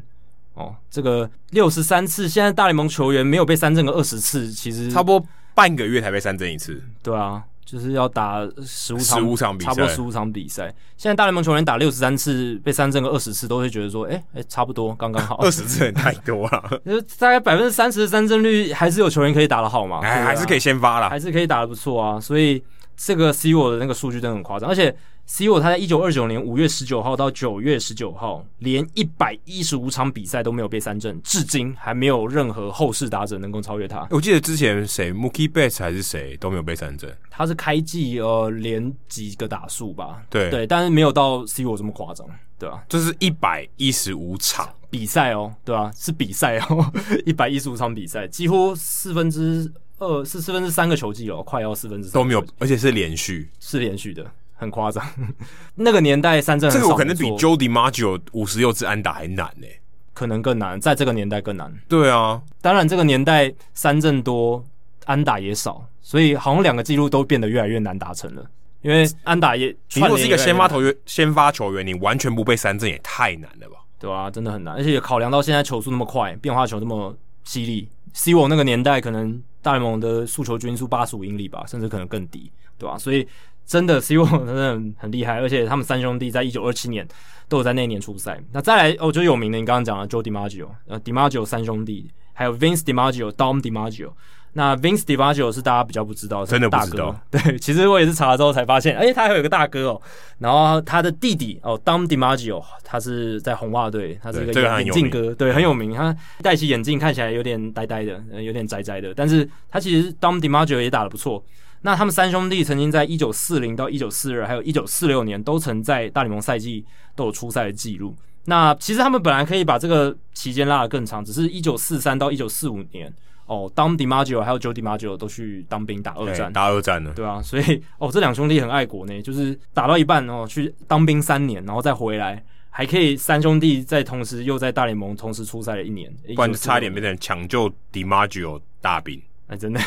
[0.56, 6.80] 哦，这个六十三次，现在大联盟球员没有被三振个二十次，其实差不多半个月才被三振一次。
[7.02, 10.73] 对啊，就是要打十五场，十五场比赛，差不多十五场比赛。
[10.98, 15.38] 现在大联盟球员打六十三次，被三振个二十次，都会觉得说，哎哎，差不多，刚刚好。
[15.44, 19.99] 二十次也太多了， 就是大概百分之三十的三振率，还是有球员可以打得好嘛？
[20.02, 22.19] 哎，还是可以先发啦，还是可以打得不错啊。
[22.19, 22.64] 所以
[23.05, 24.95] 这个 Sewell 的那个数据真的很夸张，而且。
[25.25, 34.05] Sewell 他在一九二九年五月十九号到九月十九号，连一百一十五场比赛都没有被三振，至今还没有任何后世打者能够超越他。
[34.11, 40.21] 我记得之前谁 Mookie Betts 还是谁都没有被三振，他是开季呃连几个打数吧？
[40.30, 42.27] 对对，但是没有到 Sewell 这么夸张，
[42.59, 42.84] 对吧、啊？
[42.89, 45.91] 就是一百一十五场比赛哦，对吧、啊？
[45.95, 46.91] 是比赛哦，
[47.25, 49.71] 一百一十五场比赛，几乎四分之
[50.03, 54.25] 二是四分之三个球季哦，快要四分之三都没有，而且是连续，是连续的。
[54.55, 55.03] 很夸张，
[55.75, 59.80] 那个年代三振，这个我可能比 Joe DiMaggio 五十六支安打还难呢、欸，
[60.13, 61.73] 可能更难，在这个年代更难。
[61.89, 64.63] 对啊，当然这个年代三振多，
[65.05, 68.45] 安打也少，所以好像两个记录都变得越来越难达成了。
[68.84, 73.77] 因为安打也，你如果是一个先发球员，先发球员，你完全不被三振也太难了吧？
[73.99, 77.13] 对啊，真的很难，而且考量到现在球速那么快，变化球那么
[77.43, 82.98] 犀利 C 罗那个年代可能大联盟的速球均速八十五英里吧，甚至可能更低，对吧、啊？
[82.98, 83.27] 所以。
[83.65, 87.07] 真的 C 罗真的很厉害，而且他们三兄弟在一九二七年
[87.48, 88.38] 都有在那年出赛。
[88.52, 94.11] 那再来哦，就有名的，你刚刚讲的 Joe DiMaggio，呃，DiMaggio 三兄弟，还有 Vince DiMaggio、Dom DiMaggio。
[94.53, 97.15] 那 Vince DiMaggio 是大家比较不知道，真的大哥。
[97.31, 100.01] 对，其实我也是查了之后才发现，哎、欸，他还有一个大哥哦。
[100.38, 105.93] 然后他的弟弟哦，Dom DiMaggio，他是在红袜队，他是一个眼镜哥，对，很有名。
[105.93, 111.43] 他戴起眼镜看起来有点呆呆的，有点宅宅的，但是他其实 Dom DiMaggio 也打得不错。
[111.81, 116.85] 那他们三兄弟曾经在一九四零到一九四二，还有一九四六年，都曾在大联盟赛季
[117.15, 118.15] 都有出赛的记录。
[118.45, 123.13] 那其实他们本来可以把这个期间拉得更长，只是一九四三到一九四五年，
[123.45, 139.22] 哦，Dom DiMaggio 还有 Joe DiMaggio 都去当兵打二战，打二战了，对啊，所以哦，这两兄弟很爱国呢，就是打到一半哦，去当兵三年，然后再回来，还可以三兄弟在同时又在大联盟同时出赛了一年，不然差一点变成抢救 DiMaggio 大兵。
[139.48, 139.80] 哎，真的。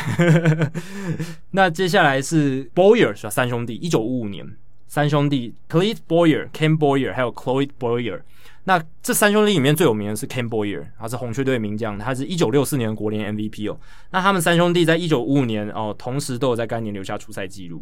[1.49, 3.29] 那接下来是 Boyer 是吧？
[3.29, 4.45] 三兄弟，一九五五年，
[4.87, 8.21] 三兄弟 Clete Boyer、Ken Boyer 还有 Cloyd Boyer。
[8.67, 13.79] 那这三兄弟里面最有名的是 Ken Boyer，他是红雀队名将，他是一九六四年国联 MVP 哦。
[14.11, 17.81] 那他们三兄弟在一九五五年哦，同时都有在该年留下出赛记录。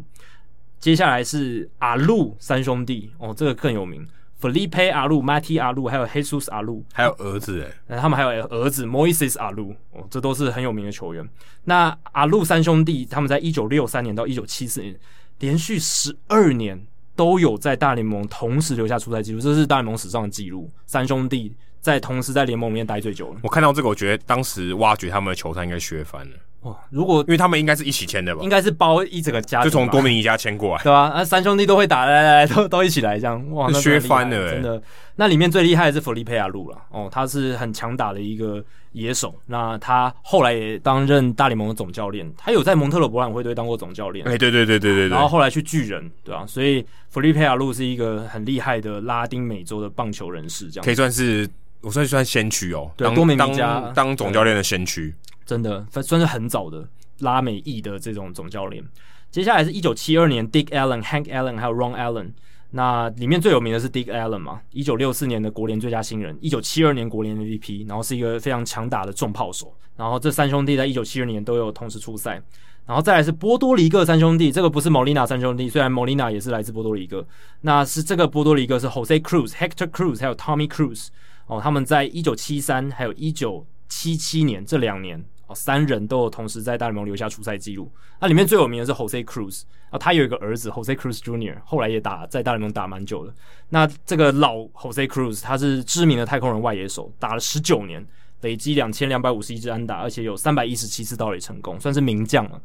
[0.78, 4.06] 接下来是阿路三兄弟哦，这个更有名。
[4.40, 11.28] Felipe 阿路、Matty 阿路，还有 Jesus 阿路，还有儿子诶，他们还有儿子 Moises 阿路哦，这都是很有名的球员。
[11.64, 14.94] 那阿路三兄弟，他们在一九六三年到一九七四年，
[15.40, 16.86] 连续十二年
[17.16, 20.70] 都有在大联盟同时留下出赛记录，这是大联盟史上的记录。
[20.86, 23.40] 三兄弟在同时在联盟里面待最久了。
[23.42, 26.36] 我看到这个，我觉得当时挖掘他们的球探应该削翻了。
[26.66, 28.42] 哦，如果因为他们应该是一起签的吧？
[28.42, 31.12] 应该是包一整个家，就从多米尼加签过来，对吧、啊？
[31.16, 34.82] 那三兄弟都会打，来来来，都都一起来这样，哇，那削翻了，真的。
[35.14, 38.62] 那里面最厉害的是弗利佩亚路了，哦，他是很强打的一个
[38.92, 39.34] 野手。
[39.46, 44.26] 那他后来也担任大联盟的总教练，他有在蒙特罗博览会队当过总教练。
[44.28, 45.08] 哎、欸，对对对对对对。
[45.08, 46.46] 然后后来去巨人，对吧、啊？
[46.46, 51.48] 所以弗利佩亚路是一个很厉害的拉丁美洲的棒球人士，这样可以算是
[51.80, 55.14] 我算是算先驱哦，对，多米尼加当，当总教练的先驱，
[55.46, 56.86] 真的算是很早的。
[57.20, 58.84] 拉美裔的这种总教练，
[59.30, 62.32] 接下来是一九七二年，Dick Allen、Hank Allen 还有 Ron Allen。
[62.72, 69.72] 那里面最有名的是 Dick Allen 嘛，一九六四年的国联最佳新人，一九七二年国联 MVP，然后是一个非常强大的重炮手。
[69.96, 72.38] 然后这三兄弟在一九七二年都有同时出赛。
[72.84, 77.26] 然后再来是波多黎各三兄弟，这个不是 Molina 三兄弟，虽然 Molina 也是来自波多黎各，
[77.62, 81.08] 那是这个波多黎各是 Jose Cruz、Hector Cruz 还有 Tommy Cruz
[81.46, 85.24] 哦，他们在一九七三还有一九七七年这两年。
[85.46, 87.90] 哦，三人都有同时在大联盟留下出赛记录。
[88.20, 93.32] 那里面最有名的是 Jose Cruz 啊，他有一个儿子 Jose Cruz Junior，后来也打在大联盟打蛮久的。
[93.68, 98.04] 那这个老 Jose Cruz 他是知名的太空人外野手，打了十九年，
[98.40, 102.60] 累积两千两百五十一支安打，而且有三百一十七次盗垒成功，算是名将了。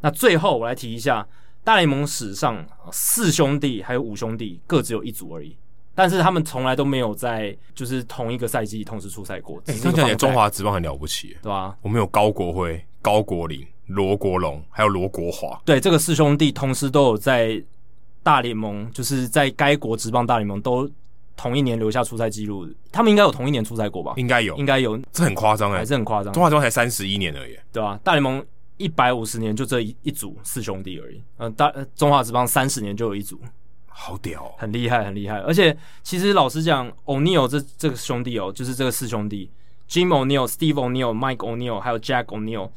[0.00, 1.26] 那最后我来提一下，
[1.64, 5.56] 大联盟史上四兄弟还有五兄弟各只有一组而已。
[5.96, 9.60] 但是他们从来都没有在就是同一个赛季同时出赛过。
[9.66, 11.76] 哎，看起来中华职棒很了不起，对吧、啊？
[11.82, 15.60] 我们有高国辉、高国林、罗国龙，还有罗国华。
[15.64, 17.60] 对，这个四兄弟同时都有在
[18.22, 20.88] 大联盟，就是在该国职棒大联盟都
[21.36, 22.68] 同一年留下出赛记录。
[22.92, 24.12] 他们应该有同一年出赛过吧？
[24.16, 24.96] 应该有，应该有。
[25.10, 26.32] 这很夸张哎，还是很夸张。
[26.32, 28.00] 中华职棒才三十一年而已，对吧、啊？
[28.04, 28.44] 大联盟。
[28.78, 33.40] 一百五十年就这一一组四兄弟而已，嗯，大中华职棒三十年就有一组，
[33.98, 35.38] 好屌哦，很厉害，很厉害。
[35.38, 39.50] 而且其实老实讲，O'Neal 这这个兄弟哦，就是这个四兄弟
[39.88, 42.70] ，Jim O'Neal、Steve O'Neal、Mike O'Neal 还有 Jack O'Neal，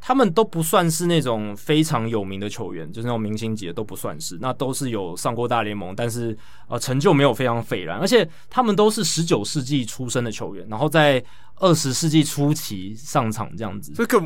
[0.00, 6.36] 他们都不算是那种非常有名的球员，就是那种明星级的都不算是，那都是有上过大联盟，但是
[6.68, 7.98] 呃成就没有非常斐然。
[7.98, 11.22] 而且他们都是十九世纪出生的球员，然后在
[11.56, 14.18] 二十世纪初期上场这样子，这个。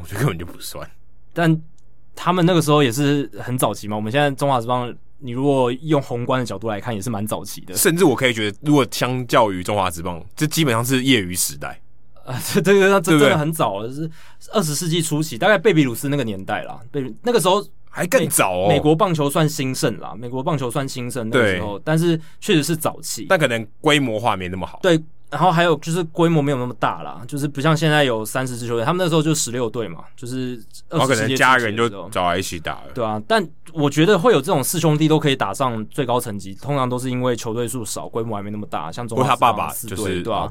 [0.00, 0.88] 我觉得根本就不算，
[1.32, 1.60] 但
[2.14, 3.96] 他们那个时候也是很早期嘛。
[3.96, 7.74] 我们现在中华职棒，你如果用宏观的角度来看，也是蛮早期的。
[7.74, 11.80] 甚至我可以觉得，如果相较于中华职棒，这基本上是业余时代
[12.24, 12.40] 啊。
[12.52, 14.10] 这这个这真的很早了，是
[14.52, 16.80] 二十世纪初期，大概贝比鲁斯那个年代啦。
[16.90, 18.68] 贝那个时候还更早哦。
[18.68, 24.80] 美国棒球算兴盛啦，美国棒球算兴盛那个时候，但是确实是早期，但可能规模化没那么好。
[24.82, 25.00] 对。
[25.30, 33.22] 然后还有就是规模没有那么大啦，就是不像现在有三十支球队，他们那时候就十六队嘛，就是二十世纪的时候，可能家人就找来一起打了，对啊。
[33.28, 38.90] 但我觉得会有这种四兄弟都可以打上最高层级，通常都是因为球队数少，规模还没那么大。
[38.90, 40.50] 像中国他爸爸就是对吧？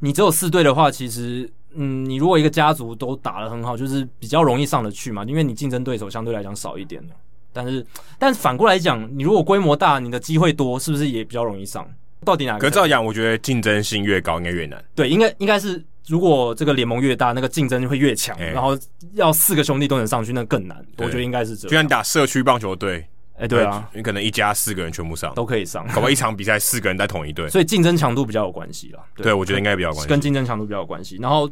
[0.00, 7.02] 你只有四队的话，其实嗯，你如果一个家族都打得很好，就是比较容易上得去嘛，因为你竞争对手相对来讲少一点。
[7.50, 7.84] 但是，
[8.18, 11.88] 但反过来讲，你如果规模大，你的机会多，是不是也比较容易上？
[12.24, 12.58] 到底哪个？
[12.58, 14.82] 可是这样讲，我觉得竞争性越高，应该越难。
[14.94, 18.76] 对，应该应该是，如果这个联盟越大，那个竞争就会越强，欸，然后
[19.14, 20.84] 要四个兄弟都能上去，那更难。
[20.98, 21.70] 我觉得应该是这样。
[21.70, 29.00] 就像你打社区棒球队，哎，欸，对啊，你可能一家四个人全部上都可以上，搞不好一场比赛四个人在同一队，所以竞争强度比较有关系了。
[29.16, 31.18] 对，我觉得应该比较有关系，跟竞争强度比较有关系。
[31.20, 31.50] 然后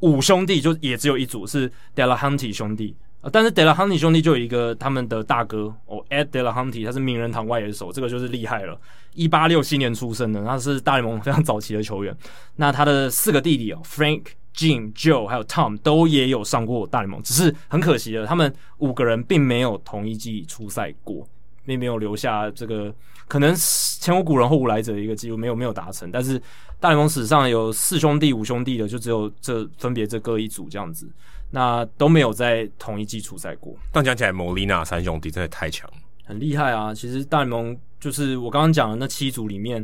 [0.00, 2.96] 五兄弟就也只有一组是 Delahunty 兄弟。
[3.32, 8.78] 但是 Delahunty 兄弟就有一个他们的大哥哦，Ed Delahunty，他是名人堂外野手，这个就是厉害了。
[9.14, 12.16] 一八六七年出生的，他是大联盟非常早期的球员。
[12.56, 14.24] 那他的四个弟弟哦，Frank、
[14.54, 21.26] Jim、Joe 还有 Tom 都也有上过大联盟，只是很可惜的，他们五个人并没有同一季出赛过，
[21.64, 22.94] 并没有留下这个
[23.26, 26.10] 可能前无古人后无来者的一个记录，没有没有达成。
[26.10, 26.40] 但是
[26.78, 31.08] 大联盟史上有四兄弟、五兄弟的，就只有这分别这各一组这样子。
[31.50, 33.72] 那都没有在同一季出赛过。
[33.92, 35.88] 但讲起来，莫利纳三兄弟真的太强，
[36.24, 36.92] 很厉害啊！
[36.92, 39.80] 其实大联盟就是我刚刚讲的那七组里面，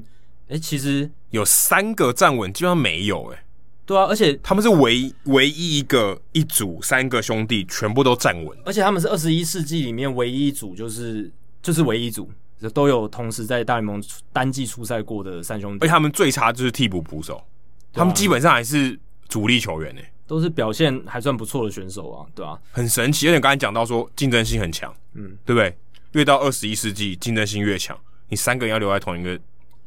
[0.49, 3.43] 哎、欸，其实有三个站稳，基本上没有哎、欸。
[3.87, 11.33] 对啊，而且他们是唯唯一一个一组三个兄弟全部都站稳，而且他们是二十一世纪里面唯一一组，就是
[11.63, 12.31] 就是唯一一组
[12.75, 15.79] 都有同时在大联盟单季出赛过的三兄弟。
[15.81, 17.43] 而且他们最差就是替补捕手、啊，
[17.95, 20.13] 他们基本上还是主力球员呢、欸。
[20.27, 22.59] 都是表现还算不错的选手啊，对吧、啊？
[22.71, 25.75] 很神奇，而且刚才讲到说竞争性很强，嗯，对不对？
[26.13, 27.97] 越到二十一世纪，竞争性越强，
[28.31, 29.39] 你三个人要留在同一个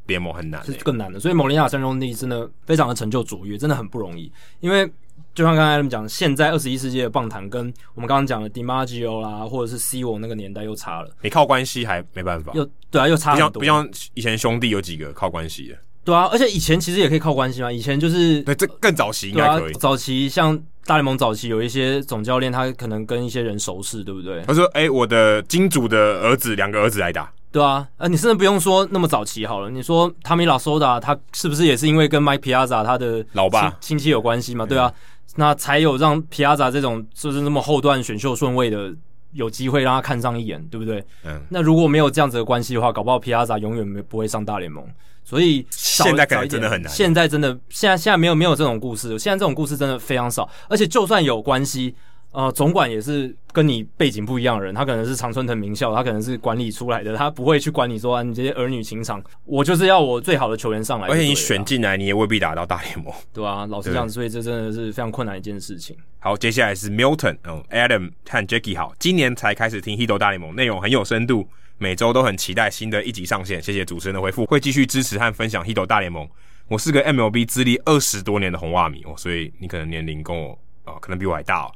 [0.05, 1.19] 联盟很难、欸，是更难的。
[1.19, 4.31] 所以蒙利亚三兄弟真的非常的成就卓越，真的很不容易。
[4.59, 4.85] 因为
[5.33, 11.09] 就像刚才他们讲，现在二十一世纪的棒坛跟我们刚刚讲的 DiMaggio 啦，或者是 C 罗那个年代又差了。
[11.21, 13.59] 你靠关系还没办法，又对啊，又差很多。
[13.59, 15.75] 不像以前兄弟有几个靠关系的。
[16.03, 17.71] 对啊，而且以前其实也可以靠关系嘛。
[17.71, 19.73] 以前就是对，这更早期应该可以。
[19.73, 24.43] 啊、早期像大联盟早期有一些总教练，他可能跟一些人熟识，对不对？
[24.45, 29.69] 他说：“哎、欸，我的金主的儿子，两个儿子来打。”对啊，呃，你甚至不用说那么早期好了。
[29.69, 34.65] 你说 Tommy Lasorda 他是不是也是因为跟 Mike Piazza 他的老爸亲戚有关系嘛？
[34.65, 34.91] 对啊，
[35.35, 38.91] 那才有让 Piazza 这种就是那么后段选秀顺位的
[39.33, 41.05] 有机会让他看上一眼，对不对？
[41.23, 41.41] 嗯。
[41.49, 44.83] 那如果没有这样子的关系的话，搞不好 Piazza 永远没不会上大联盟。
[45.23, 46.91] 所以现在感觉真的很难。
[46.91, 49.17] 现在真的，现在现在没有没有这种故事。
[49.17, 51.95] 现在这种故事真的非常少，而且就算有关系，
[52.33, 54.73] 呃，总管也是跟你背景不一样的人。
[54.73, 59.23] 他可能是常春藤名校，他可能是管理出来的，他不会去管你说啊，你这些儿女情长。
[59.45, 65.95] 我就是要我最好的球员上来，而且你选进来，你也未必打到大联盟，对啊，老实讲，所以这真的是非常困难的一件事情。
[66.19, 71.47] 好，接下来是 Milton，嗯，Adam 和 Jackie 好，今年才开始听《Hito 大联盟》，内容很有深度。
[71.77, 76.25] 每周都很期待新的一集上线，谢谢主持人的回复，会继续支持和分享《Hito 大联盟》。
[76.69, 80.51] 我是个 MLB 资历二十多年的红袜迷哦，所以你可能年龄跟我
[80.85, 81.71] 啊、哦，可能比我还大哦。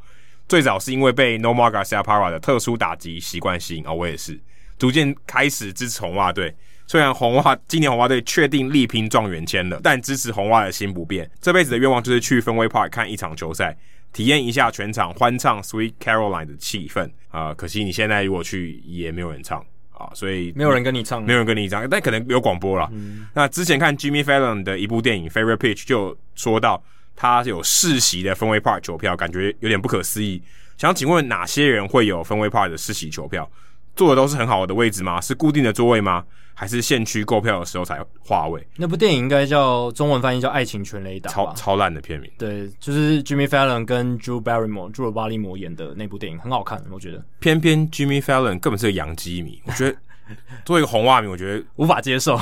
[0.47, 4.39] 最早是因为被 Nomar Garciaparra 的特殊打击习惯吸引啊、哦，我也是
[4.77, 6.55] 逐渐开始支持红袜队。
[6.85, 11.29] 虽然红袜今年红袜队确定力拼状元签了，但支持红袜的心不变。
[11.41, 13.77] 这辈子的愿望就是去 Fenway Park 看一场球赛，
[14.13, 17.55] 体验一下全场欢唱 Sweet Caroline 的气氛啊、呃！
[17.55, 19.63] 可惜你现在如果去，也没有人唱。
[19.91, 22.87] 啊，所以没有人跟你唱，没有人跟你唱，但可能有广播了。
[22.93, 26.83] 嗯、那之前看 Jimmy Fallon 的一部电影《Favorite Pitch》就说到，
[27.17, 30.41] 他有世袭的分位 part 球票，感觉有点不可思议。
[30.77, 33.49] 想请问哪些人会有分位 part 的世袭球票？
[33.95, 35.19] 坐的都是很好的位置吗？
[35.19, 36.23] 是固定的座位吗？
[36.53, 38.67] 还是现区购票的时候才划位？
[38.75, 42.31] 那部电影应该叫中文翻译叫《爱情全雷达》，超超烂的片名。
[42.37, 47.23] 对，就是 Jimmy Fallon 跟 Drew Barrymore 朱罗巴利摩演的那部电影，很好看，我觉得。
[47.39, 49.97] 偏偏 Jimmy Fallon 根本是个洋基迷，我觉得
[50.65, 52.39] 作为一个红袜迷，我觉得无法接受。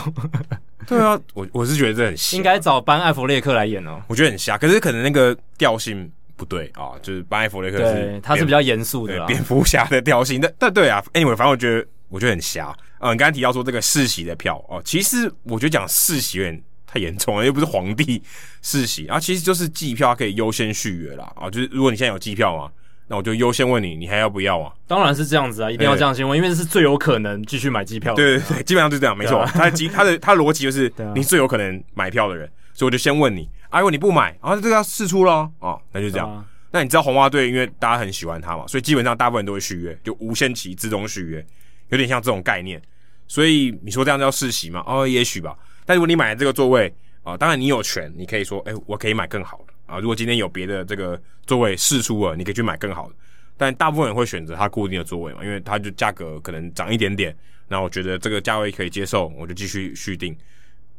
[0.89, 4.01] 对啊，我我是觉得这很瞎，应该找班艾弗列克来演哦。
[4.07, 6.11] 我觉得很瞎，可是可能那个调性。
[6.37, 13.13] 不对啊，就是班艾弗列克是，他是比较严肃的蝙蝠侠的调性，但但对啊，anyway，反正我觉得我觉得很瞎啊。
[13.13, 18.21] 你刚才提到说这个世袭的票哦，其实我觉得讲世袭有点太严重了， 又不是皇帝
[18.61, 22.69] 世袭，啊其实就是季票可以优先续约啦啊，就是如果你现在有季票嘛，
[23.07, 24.73] 那我就优先问你，你还要不要啊？
[24.87, 28.15] 当然是这样子啊，一定要这样先问，因为这是最有可能继续买机票的。
[28.15, 29.45] 对对对，基本上就是这样，没错。
[29.47, 36.45] 他的机他的他的逻辑就是你最有可能买票的人，所以我就先问你，啊，如果你不买，啊，这个要试出咯，哦，那就这样。
[36.71, 41.45] 那你知道红袜队，因为大家很喜欢他嘛，所以基本上大部分人都会续约，就无限期自动续约，
[41.89, 42.81] 有点像这种概念。
[43.27, 44.83] 所以你说这样叫世袭嘛？
[44.85, 45.55] 哦，也许吧。
[45.85, 46.87] 但如果你买了这个座位
[47.23, 49.99] 啊、呃，当然你有权，你可以说，哎、欸，我可以买更好的啊。
[49.99, 53.15] 如果今天有别的这个座位试出了，你可以去买更好的。
[53.57, 57.35] 但大部分人会选择它固定的座位嘛，因为它就价格可能涨一点点，
[57.67, 60.35] 那我觉得这个价位可以接受，我就继续续订。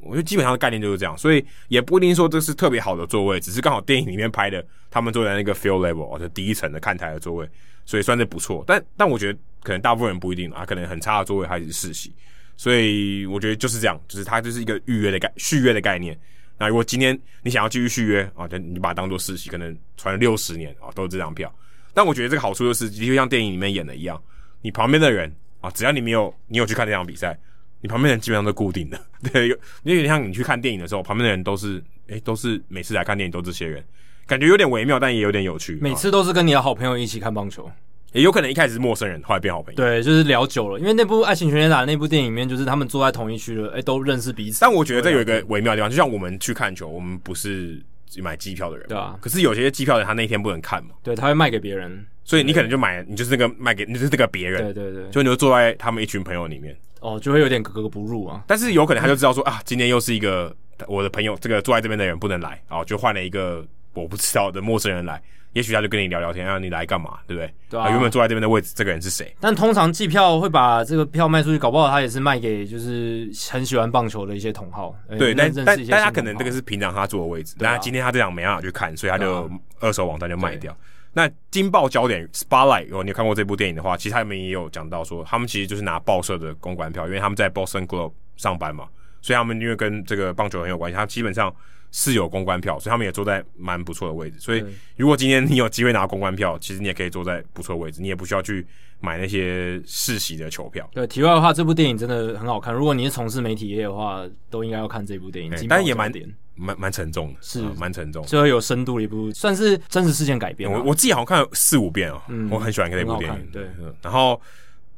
[0.01, 7.49] 我觉得基本上的概念就是这样，所以也不一定说这是特别好的座位，只是刚好电影里面拍的，他们坐在那个 field level，就第一层的看台的座位，
[7.85, 8.63] 所以算是不错。
[8.67, 12.15] 但但我觉得可能大部分人不一定啊，可能很差的座位还是世袭，
[12.57, 16.19] 所以我觉得就是这样，就是它就是一个预约的概续约的概念。
[16.59, 21.55] 那如果今天你想要继续续约啊，就你把它当做世袭，可能传了六十年啊都是这张票。
[21.93, 24.21] 但我觉得这个好处就是，就像电影里面演的一样，
[24.63, 27.39] 你旁边的人啊，只要你没有你有去看这场比赛。
[27.83, 28.99] 你旁边的人基本上都固定的，
[29.31, 31.77] 对，有点像你去看电影的时候，旁边的人都是，
[32.07, 33.85] 诶、欸，都是每次来看电影都这些人，
[34.27, 35.79] 感觉有点微妙，但也有点有趣。
[35.83, 37.71] 每次都是跟你的好朋友一起看棒球，
[38.17, 39.77] 也有可能一开始是陌生人，后来变好朋友。
[39.77, 44.61] 对，就是聊久了，因为那部《爱情全垒打》那部电影里面，就是他们坐在同一区的，哎、欸，都认识彼此。
[44.61, 47.81] 但我觉得这有一个微妙的地方，就像我们去看球，我们不是
[48.23, 49.17] 买机票的人，对啊。
[49.21, 56.77] 可是有些机票的人他那天不能看嘛，对，他会卖给别人，所以你可能就买，你就是那个卖给，你就是这个别人，对对对，就你就坐在他们一群朋友里面。
[57.01, 58.43] 哦，就会有点格格不入啊。
[58.47, 60.55] 但是有可能他就知道说啊，今天又是一个
[60.89, 63.65] 我的朋友，这个坐在这边的人不能来，然后就换了一个
[64.03, 65.23] 我不知道的陌生人来。
[65.53, 67.51] 也许他就跟你聊聊天，啊你来干嘛，对不对？
[67.71, 67.89] 对啊。
[67.89, 69.35] 原本坐在这边的位置，这个人是谁？
[69.41, 74.95] 但通常季票会把这个票卖出去，搞不好他也是卖给就是很喜欢棒球的一些同好。
[75.19, 79.51] 对，但但但他可能这个是平常他坐的位置，那今天他这样没办法去看，所以他就
[79.81, 80.77] 二手网站就卖掉。
[81.15, 88.85] 那金爆焦点 Spotlight，如果你有看过这部电影的话，其实他们也有讲到说，他们其实就是拿报社的公关票，因为他们在 Boston Globe 上班嘛，
[89.23, 91.51] 所以他们因为跟这个棒球很有关系，他基本上
[91.91, 94.39] 是有公关票，所以他们也坐在蛮不错的位置。
[94.39, 94.65] 所以
[94.97, 98.67] 如果今天你有机会拿公关票，其实你也可以坐在不错的位置，你也不需要去
[99.01, 100.89] 买那些世袭的球票。
[100.93, 105.53] 对，题外的话，这部电影真的很好看，如果你是从事媒体业的话，都应该要看这部电影。
[105.69, 106.33] 但也蛮点。
[106.59, 110.73] 蛮蛮沉重的，是蛮、呃、沉重，最后有深度的一部，算是真实事件改编。
[110.73, 113.47] 我我自己好像看了四五遍哦，嗯、我很喜欢看这部电影。
[113.53, 113.69] 对，
[114.01, 114.41] 然后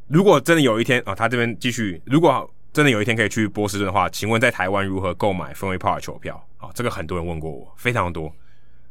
[0.07, 6.73] 如果真的有一天啊、哦，他这边继续，如果真的有一天可以去波士顿的话，请问在台湾如何购买分威 Park 球票啊、哦？
[6.75, 8.33] 这个很多人问过我，非常多。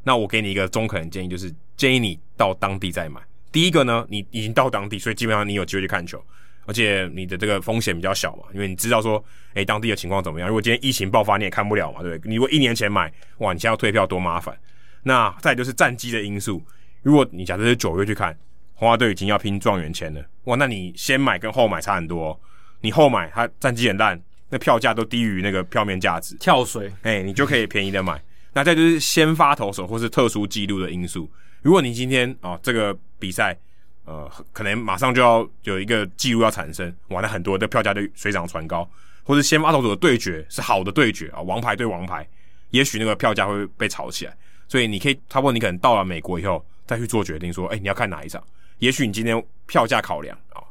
[0.03, 3.21] 那我给你一个中肯的建议，就是建议你到当地再买。
[3.51, 6.21] 第一个呢，你已经到当地，所以基本上你有机会去看球。
[6.65, 9.23] 而且你的这个风险比较小嘛，因为你知道说，
[9.53, 10.49] 诶，当地的情况怎么样？
[10.49, 12.29] 如果今天疫情爆发，你也看不了嘛，对不对？
[12.29, 14.57] 你如果一年前买，哇，你现在要退票多麻烦。
[15.03, 16.61] 那再就是战绩的因素，
[17.01, 18.37] 如果你假设是九月去看，
[18.73, 22.37] 红花队已经要拼状元签了，哇，那你先买跟后买差很多。
[22.81, 28.21] 你后买，它战绩很烂，那票价都低于那个票面价值，跳水，诶，你就可以便宜的买。
[28.53, 31.29] 那再就是先发投手或是特殊记录的因素，
[31.61, 33.57] 如果你今天啊、哦、这个比赛。
[34.09, 38.89] 呃，可能马上就要有一个记录要产生，哇，那很多的票价就水涨船高，
[39.21, 42.25] 或者先发投手的对决是好的对决啊，王牌对王牌，
[42.69, 44.33] 也许那个票价会被炒起来，
[44.69, 48.41] 所以你可以，差不多你可能到了美国以后再去做决定，说，哎、欸，你要看哪一场？
[48.79, 50.63] 也许你今天票价考量啊，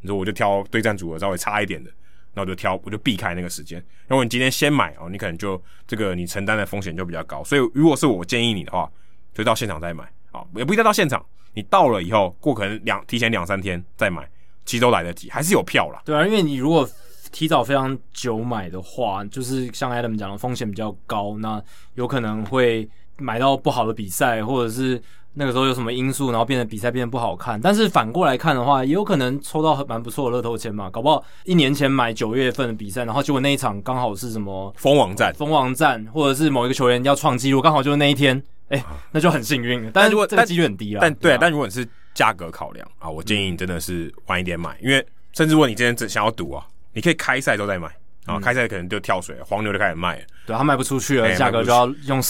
[0.00, 1.92] 你说我就挑对战组合稍微差一点的，
[2.40, 3.78] 我就挑，我就避开那个时间。
[4.08, 8.90] 如果你今天先买哦，你可能就这个你承担的风险就比较高，所以如果是我建议你的话，
[9.32, 11.24] 就到现场再买啊，也不一定到现场。
[11.54, 14.28] 你到了以后，过可能两提前两三天再买，
[14.64, 16.00] 其实都来得及，还是有票啦。
[16.04, 16.88] 对啊，因为你如果
[17.32, 21.62] 提早非常久买的话，就是像 Adam 讲的风险比较高，那
[21.94, 22.88] 有可能会
[23.18, 25.00] 买到不好的比赛，或者是
[25.34, 27.60] 那个时候有什么因素，然后变得比赛变得不好看。
[27.60, 38.36] 但是反过来看的话，也有可能抽到很蛮不错的乐透签嘛，搞不好一年前买九月份的比赛，然后结果那一场刚好是什么封王战，封王战，或者是某一个球员要创纪录，刚好就是那一天，
[38.68, 39.90] 哎、欸，那就很幸运。
[39.92, 47.88] 但是如果这个几率很低了，但对，但如果你是价格考量啊，我建议你真的是晚一点买，因为甚至如果你今天只想要赌啊，你可以开赛都在买。
[48.26, 52.20] 啊，开赛可能就跳水，黄牛就开始卖了，对，他卖不出去了，价格就要用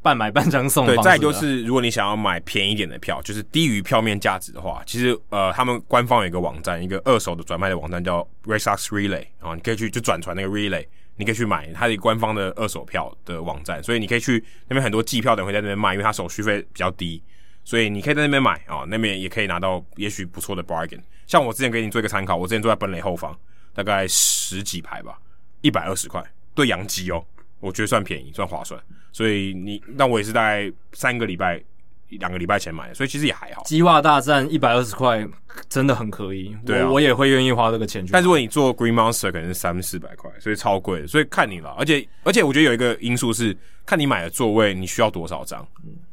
[0.00, 0.86] 半买半张送。
[0.86, 17.22] 对，再就是如果你想要买便宜一点的票，就是低于票面价值的话，其实呃，他们官方有一个网站，一个二手的转卖的网站叫 Red Sox Relay 啊，你可以去就转传那个 Relay，你可以去买它的官方的二手票的网站，所以你可以去那边很多寄票的人会在那边卖，因为它手续费比较低，
[17.64, 21.00] 所以你可以在那边买啊，那边也可以拿到也许不错的 bargain。
[21.26, 23.36] 像我之前给你做一个参考，我之前坐在本垒后方，
[23.74, 25.18] 大概十几排吧。
[25.60, 27.22] 一百二十块对洋基哦，
[27.60, 28.80] 我觉得算便宜，算划算。
[29.12, 31.60] 所以你那我也是大概三个礼拜、
[32.08, 33.62] 两个礼拜前买的，所以其实也还好。
[33.64, 35.26] 鸡袜大战一百二十块
[35.68, 38.12] 真的很可以，对、啊、我我也会愿意花这个钱去。
[38.12, 41.70] 但如果你做 Green Monster 可能是三四百块，所以超贵，所以看你了。
[41.78, 45.66] 而且而且我觉得有一个因素是看你买的座位你需要多少张。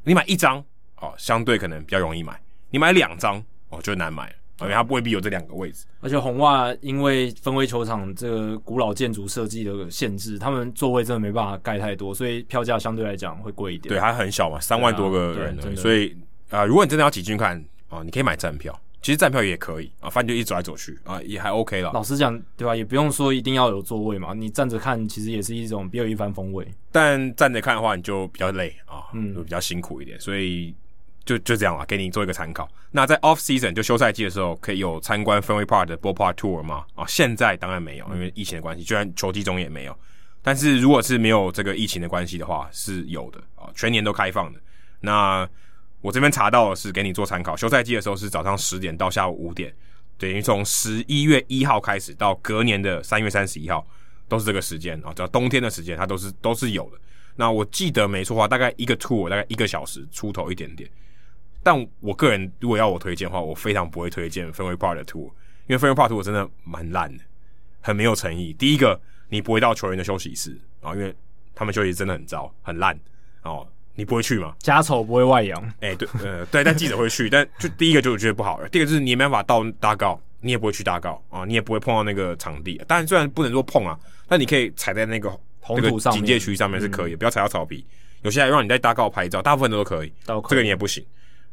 [0.03, 0.63] 你买一张
[0.97, 2.33] 哦，相对可能比较容易买；
[2.69, 4.33] 你买两张哦，就难买。
[4.61, 13.89] 因为它未必有这两个位置，而且红袜因为分威球场这个古老建筑设计的限制，他们座位真的没办法盖太多，所以票价相对来讲会贵一点。
[13.89, 16.15] 对，它很小嘛，三万多个人，啊、所以
[16.49, 21.91] 啊、呃，如果你真的要挤进去看啊，你可以买站票，其实站票也可以啊，反正就一直走来走去啊，也还 OK 了。
[21.93, 22.73] 老实讲，对吧？
[22.73, 26.65] 也不用说一定要有座位嘛，你站着看其实也是一种别有一番风味。
[26.93, 30.73] 但站着看的话，你就比较累啊，嗯，就比较辛苦一点，所以。
[31.25, 32.69] 就就这样了，给你做一个参考。
[32.91, 36.85] 那在 off season 就休赛季的时候，可以有参观 Fenway Park 的 Ballpark Tour 吗？
[36.93, 39.97] 啊，现在当然没有，因为疫情的关系，居然球季中也没有。
[40.41, 44.59] 但是如果是没有这个疫情的关系的话，是有的啊，全年都开放的。
[44.99, 45.47] 那
[46.01, 49.73] 我这边查到的是给你做参考，休赛季的时候是早上十点到下午五点，
[50.19, 53.85] 等于从十一月一号开始到隔年的三月三十一号
[54.27, 56.99] 都是这个时间啊，只要冬天的时间它都是都是有的。
[57.35, 60.87] 那我记得没错的话，大概一个 tour 大概一个小时出头一点点。
[61.65, 65.31] 但我个人如果要我推荐的话，我非常不会推荐 Fenway Park 的 tour，
[65.65, 67.23] 因为 Fenway Park tour 真的蛮烂的，
[67.81, 68.53] 很没有诚意。
[68.53, 71.11] 第一个，你不会到球员的休息室啊，因为
[71.55, 72.95] 他们休息室真的很糟很烂
[73.41, 74.55] 哦，你不会去吗？
[74.59, 75.59] 家丑不会外扬。
[75.79, 77.27] 哎、欸，对，呃，对，但记者会去。
[77.31, 82.79] 但就第一个就我觉得不好了，第二个就是你也没办法到 dugout，你也不会去 dugout 啊，你也不会碰到那个场地。
[82.87, 87.83] 当然，虽然不能说碰啊，但你可以踩在那个红土上，警戒区上面是可以，嗯、不要踩到草皮。
[88.21, 91.05] 有些还让你在 dugout 拍照，大部分都可以，可以这个你也不行。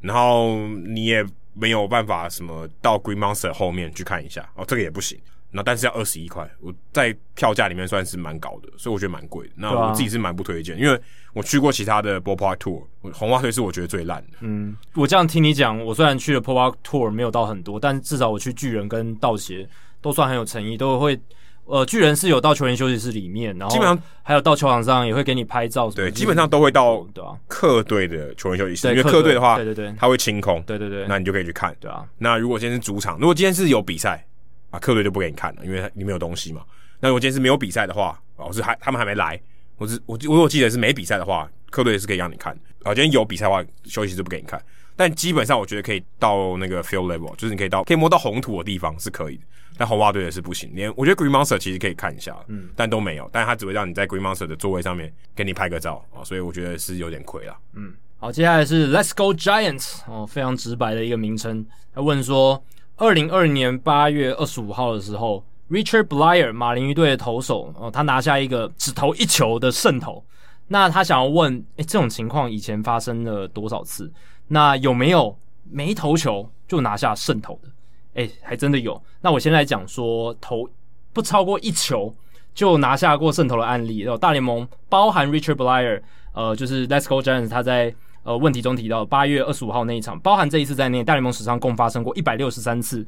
[0.03, 1.24] 然后你也
[1.55, 5.19] 没有办法什么到 Green Monster 后面去看一下哦，这个也不行。
[5.55, 9.53] 那但是要二十一块，我在票价里面算是蛮高的，所以我觉得蛮贵的。
[9.57, 10.99] 那我自己是蛮不推荐，因为
[11.35, 14.39] 我去过其他的 Ballpark Tour，红袜队是我觉得最烂的。
[14.41, 19.66] 嗯，我这样听你讲，我虽然去了 Ballpark Tour 没有到很多，但至少我去巨人跟道奇
[20.01, 21.20] 都算很有诚意，都会。
[21.64, 25.90] 呃，巨人是有到球员休息室里面，然后基本上还有到球场上也会给你拍照。
[25.90, 32.05] 对，基本上都会到对啊，客队的球员休息室，因为客队的话，对对对，他会清空，对对对，那你就可以去看，对啊。
[32.18, 34.26] 那如果今天是主场，如果今天是有比赛
[34.70, 36.62] 啊，客队就不给你看了，因为里面有东西嘛。
[37.01, 39.40] 那如果今天是没有比赛的话，哦，是还他们还没来，
[39.78, 42.52] 我是我我我记得是没比赛的话，客队是可以让你看。
[42.82, 44.60] 啊，今天有比赛的话，休息室不给你看。
[44.94, 49.43] 但基本上我觉得可以到那个 field level，就是你可以到可以摸到红土的地方是可以的。
[49.77, 57.57] 但红袜队也是不行，连我觉得 Green Monster 其实可以看一下，嗯，但都没有，但他只会让你在 Green Monster 的座位上面给你拍个照啊，所以我觉得是有点亏了。
[57.74, 61.65] 嗯，好，接下来是 Let's Go Giants 哦，非常直白的一个名称。
[61.94, 62.62] 他问说，
[62.97, 70.24] 二零二零年八月二十五号的时候，Richard Bleier 马林鱼队的投手哦，他拿下一个只投一球的胜投。
[70.69, 74.11] 那他想要问，诶，这种情况以前发生了多少次？
[74.49, 77.69] 那有没有没投球就拿下胜投的？
[78.14, 79.01] 哎，还真的有。
[79.20, 80.68] 那我先来讲说投
[81.12, 82.14] 不超过一球
[82.55, 86.02] 就拿下过胜投的案例，然后大联盟包含 Richard Bleier，
[86.32, 93.06] 呃，就是 Let's Go Giants 他在呃问题中提到八月二十五号那一场，包含这一次在内，大联盟史上共发生过一百六十三次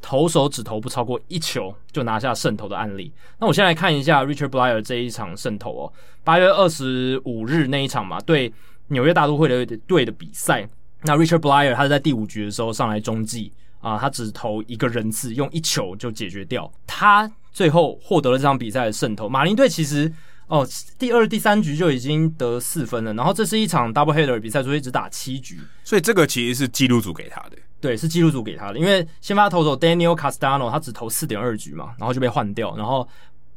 [0.00, 3.12] 投手只投不超过一球就拿下胜投的案例。
[3.38, 5.92] 那我先来看一下 Richard Bleier 这一场胜投哦，
[6.24, 8.52] 八月二十五日那一场嘛，对
[8.88, 10.68] 纽约大都会的队的比赛。
[11.02, 16.70] 那 Richard Bleier 他是在第五局的时候上来中继啊，他只投一个人次，用一球就解决掉。
[16.86, 19.28] 他最后获得了这场比赛的胜投。
[19.28, 20.12] 马林队其实
[20.48, 20.66] 哦，
[20.98, 23.12] 第二、第三局就已经得四分了。
[23.14, 25.60] 然后这是一场 double header 比赛，所以只打七局。
[25.84, 27.56] 所以这个其实是记录组给他的。
[27.80, 28.78] 对，是记录组给他的。
[28.78, 32.76] 因为先发投手 Daniel Castano 他只投四点二局嘛，然后就被换掉。
[32.76, 33.06] 然后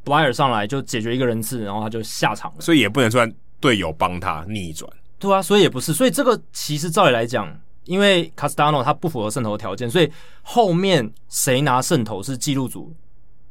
[0.04, 2.60] Bleier 上来就解决一个人次，然后他就下场了。
[2.60, 4.90] 所以也不能算队友帮他逆转。
[5.18, 7.54] 对啊，所以也不是，所以这个其实照理来讲，
[7.90, 10.10] 因为 Castano 他不符合胜投的条件，所以
[10.42, 12.94] 后面谁拿胜投是记录组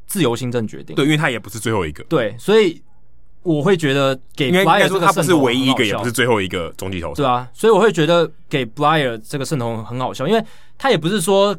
[0.07, 0.95] 自由行政决定。
[0.95, 2.03] 对，因为他也不是最后一个。
[2.06, 2.82] 对，所以
[3.44, 7.16] 我会觉得给 Bleier 这个他不是唯一一个，也不是最后一个中继投手。
[7.16, 10.44] 对啊，所以我会觉得给 Bleier 这个胜投很好笑，因为
[10.78, 11.56] 他也不是说。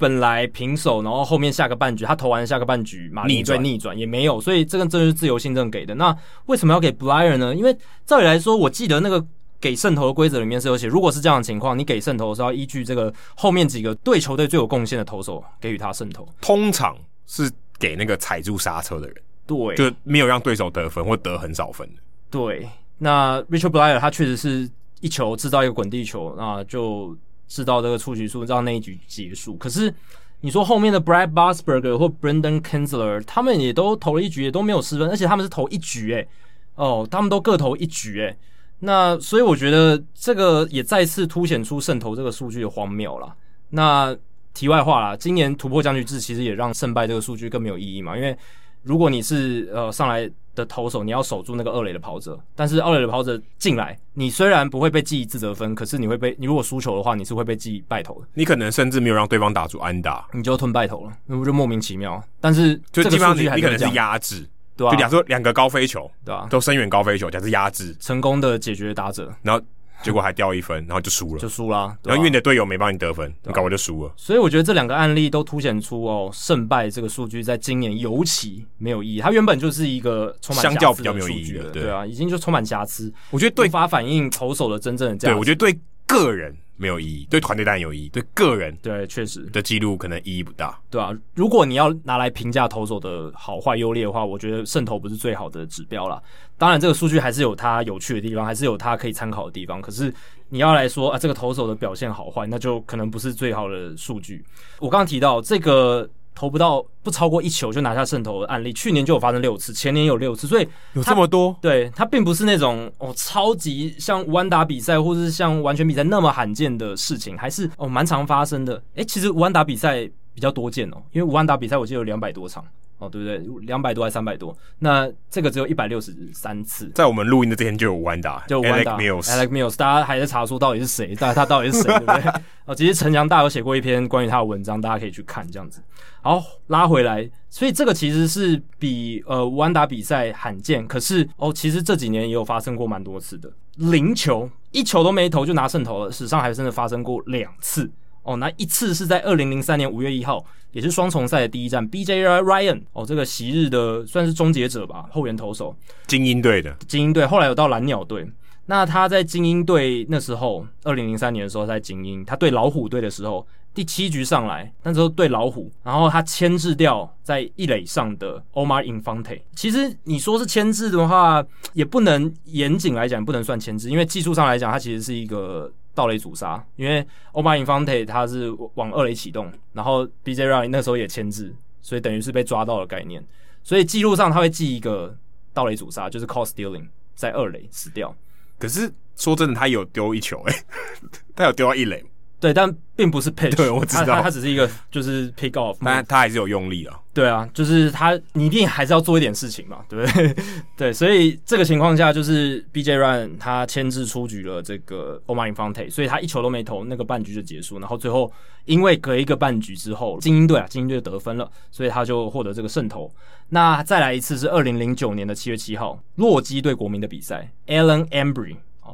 [0.00, 5.94] 本来平手，然后后面下个半局，他投完下个半局，马林鱼逆转也没有，所以这个真的是自由行政给的。
[5.96, 6.16] 那
[6.46, 7.54] 为什么要给 Bleier 呢？
[7.54, 7.76] 因为
[8.06, 9.22] 照理来说，我记得那个
[9.60, 16.96] 给胜投的规则里面是有写，如果是这样的情况，你给胜投是要依据这个后面几个对球队最有贡献的投手给予他胜投，通常
[17.26, 19.16] 是给那个踩住刹车的人，
[19.46, 22.02] 对，就没有让对手得分或得很少分的。
[22.30, 22.68] 对，
[22.98, 24.68] 那 Richard Bleier 他确实是
[25.00, 27.16] 一球制造一个滚地球，那就。
[27.50, 29.56] 制造这个出局数，让那一局结束。
[29.56, 29.92] 可是
[30.40, 36.28] 你说后面的 Brad Bosberger 或 Brendan Kinsler，他们也都投了一局，也都没有失分，而且他们是投一局，诶，
[36.76, 38.38] 哦，他们都各投一局，诶。
[38.80, 43.34] 那所以我觉得这个也再次凸显出胜投这个数据的荒谬了。
[43.68, 44.16] 那
[44.52, 48.36] 题外话啦，今年突破僵局制其实也让胜败这个数据更没有意义嘛，因为
[48.82, 50.30] 如果你是呃上来。
[50.52, 58.26] 的投手，你要守住那个二垒的跑者，但是二垒的跑者进来，你虽然不会被记自责分，可是你会被你如果输球的话，你是会被记败投的。
[58.34, 62.20] 你可能甚至没有让对方打出安打，你就吞败投了，那不就莫名其妙？
[62.40, 64.44] 但是就基本上你你可能是压制，
[64.88, 64.96] 对、啊？
[64.96, 66.48] 就假设两个高飞球，对吧、啊？
[66.48, 69.62] 都深远高飞球，假设压制成功的解决打者，然后。
[70.02, 71.94] 结果还掉一分，然后就输了，就输了、啊。
[72.04, 74.10] 然后因为你的队友没帮你得分，你搞我就输了。
[74.16, 79.20] 所以我觉得这两个案例都凸显出哦，胜败这个数据在今年尤其没有意义。
[79.20, 83.12] 它原本就是一个充满相较比较没有意义的，对啊，已经就充满瑕疵。
[83.28, 85.34] 我觉得对，无法反映投手的真正的价值。
[85.34, 86.56] 对，我觉得对个人。
[86.80, 96.20] 没有意义，对团队当然有意义，对个人对确实的记录可能意义不大，对啊，如果你要拿来评价投手的好坏优劣的话，我觉得胜投不是最好的指标啦。
[96.56, 99.82] 当然，这个数据还是有它有趣的地方，还是有它可以参考的地方。
[99.82, 100.12] 可是
[100.48, 104.42] 你要来说啊，这个投手的表现好坏，那就可能不是最好的数据。
[104.78, 106.08] 我刚刚提到这个。
[106.40, 111.54] 投不到不超过一球就拿下胜投的案例，去年就有发生六次，前年有六次，所以有这么多。
[111.60, 118.82] 对，它并不是那种哦超级像无安打比赛或者是像完全比赛那么罕见的事情，还是哦蛮常发生的。
[118.94, 122.64] 诶，其实无安打比赛比较多见哦，因为无安打比赛我记得有两百多场。
[123.00, 123.66] 哦，对不对？
[123.66, 124.56] 两百多还是三百多？
[124.78, 126.88] 那这个只有一百六十三次。
[126.94, 128.96] 在我们录音的这天就有完打，就完打。
[128.96, 132.32] Alec Mills，大家还在查出到底是谁，但他到底是谁，对不对？
[132.66, 135.82] 哦，其实陈强大有写过一篇关于他的文章，大家可以去看这样子。
[136.22, 143.50] 好，拉回来，所以这个其实是比呃完打比赛罕见，可是哦，其实这几年也有发生过蛮多次的。
[143.76, 147.90] 零球，一球都没投就拿胜投了，史上还真的发生过两次。
[148.22, 152.24] 哦，那一次是在二零零三年五月一号，也是双重赛的第一站，B.J.
[152.24, 155.74] Ryan 哦，这个昔日的算是终结者吧，后援投手，
[156.06, 158.30] 精英队的精英队，后来有到蓝鸟队。
[158.66, 163.44] 那他在精英队那时候，二零零三年的时候在精英，他对老虎队的时候，
[163.74, 169.40] 第七局上来，那时候对老虎，然后他牵制掉在一垒上的 Omar Infante。
[169.56, 175.72] 其实你说是牵制的话，也不能严谨来讲，不能算牵制，因为技术上来讲，他其实是一个。
[176.00, 183.22] 盗雷阻杀，因为 Omar Infante 他是往二雷启动，然后 BJ Ryan 那时候也牵制，所以等于是被抓到了概念。
[183.62, 185.14] 所以记录上他会记一个
[185.52, 188.16] 盗雷阻杀，就是 Call Stealing 在二雷死掉。
[188.58, 190.64] 可是说真的，他有丢一球诶、
[191.36, 192.02] 他有丢到一垒。
[192.40, 196.98] 对，但并不是 pitch，对，我知道，他，他只是一个就是 pick off，但他还是有用力啊。
[197.12, 200.36] 对啊，就是他，你一定还是要做一点事情嘛，对不对？
[200.76, 207.78] 对，所以这个情况下，就是 BJ Ryan 他牵制出局了这个 Omar Infante，所以他一球都没投，那个半局就结束。
[207.78, 208.32] 然后最后
[208.64, 213.12] 因为隔一个半局之后，精英队啊，精英队得分了，所以他就获得这个胜投。
[213.48, 218.08] 那再来一次是二零零九年的七月七号，洛基对国民的比赛，Alan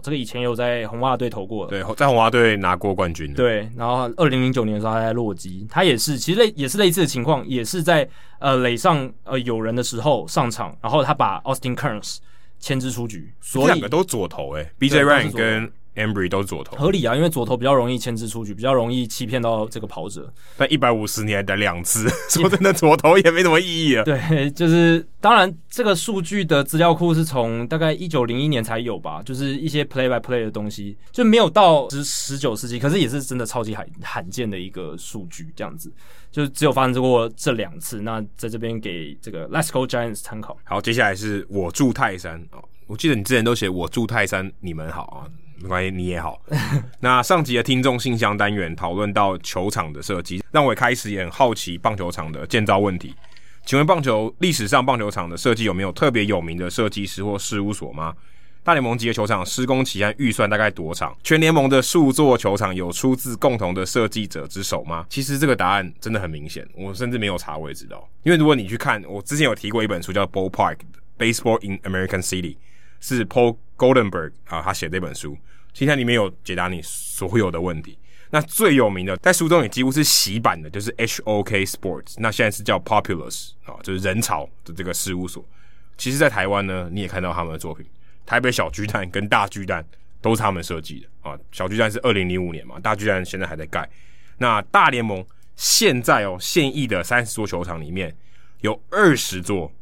[0.02, 3.32] 这个以前有在红袜队投过，对，在红袜队拿过冠军。
[3.34, 8.08] 对，然后二零零九年的时候他在洛基，他也是其实类也是类似的情况，也是在
[8.38, 12.18] 呃垒上呃有人的时候上场，然后他把 Austin Kearns
[12.58, 15.72] 牵制出局，所以两个都左投诶，BJ Ryan 跟。
[15.96, 20.32] Embree 都是左投，合理啊，因为左投比较容易牵制出局，比较容易欺骗到这个跑者。
[20.56, 24.04] 但一百五十年的两次， 说真的，左投也没什么意义啊。
[24.04, 35.90] 对，就是当然，这个数据的资料库是从大概一九零一年才有吧，就是一些 play by play 的东西，就没有到十十九世纪，可是也是真的超级罕罕见的一个数据，这样子，
[36.30, 38.02] 就只有发生过这两次。
[38.02, 40.56] 那在这边给这个 Let's Go Giants 参考。
[40.64, 45.24] 好，接下来是我住泰山哦，我记得你之前都写我住泰山，你们好啊。
[45.60, 46.40] 没关系，你也好。
[47.00, 53.14] 那上集的听众信箱单元讨论到球场的设计，让我也开始也很好奇棒球场的建造问题。
[53.64, 58.14] 请问棒球历史上棒球场的设计有没有特别有名的设计师或事务所吗？
[58.62, 61.16] 大联盟级的球场施工期和预算大概多长？
[61.22, 65.06] 全联盟的数座球场有出自共同的设计者之手吗？
[65.08, 68.08] 其实这个答案真的很明显，我甚至没有查我也知道。
[68.24, 70.78] 因为如果你去看，我之前有提过一本书叫《Ballpark
[71.16, 72.54] Baseball in American City》，
[73.00, 75.36] 是 Paul Goldenberg 啊，他写这本书，
[75.72, 77.98] 其实里面有解答你所有的问题。
[78.30, 85.44] 那最有名的，在书中也几乎是洗版的，就是 HOK Sports，那现在是叫 Populous 啊，就是人潮的这个事务所。
[85.96, 87.86] 其实，在台湾呢，你也看到他们的作品。
[88.26, 89.86] 台北小巨蛋跟大巨蛋
[90.20, 91.38] 都是他们设计的啊。
[91.52, 93.88] 小巨蛋是二零零五年嘛，大巨蛋现在还在盖。
[94.38, 95.24] 那大联盟
[95.54, 98.14] 现在哦，现役的三十座球场里面
[98.62, 99.72] 有二十座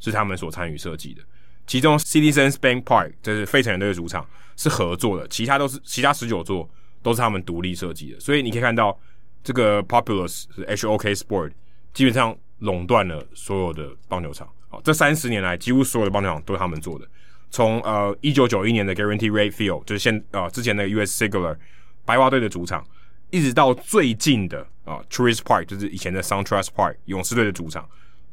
[0.00, 1.22] 是他们所参与设计的，
[1.66, 4.26] 其中 Citizens Bank Park 就是费城人队的主场
[4.56, 6.68] 是合作的，其他都是其他十九座
[7.02, 8.20] 都是他们独立设计的。
[8.20, 8.98] 所以你可以看到
[9.42, 11.52] 这个 Populous 是 HOK Sport
[11.94, 14.48] 基本上垄断了所有的棒球场。
[14.68, 17.06] 好，这三十年来，几乎所有的棒球场都是他们做的。
[17.50, 21.56] 从呃一九九一年的 Guarantee Rate Field，就是现呃之前的 US Sigler
[22.04, 22.86] 白袜队的主场，
[23.30, 27.88] 一直到最近的啊 Truist Park，就是以前的 SunTrust Park 勇士队的主场，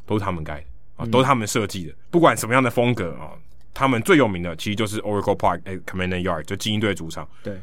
[0.05, 0.67] 都是他们盖的
[0.97, 1.93] 啊，都是他们设计的。
[1.93, 3.31] 嗯、不管什么样的风格啊，
[3.73, 7.25] 他们最有名的其实就是 Oracle Park at Camden Yard，就精英队主场。
[7.41, 7.57] 对，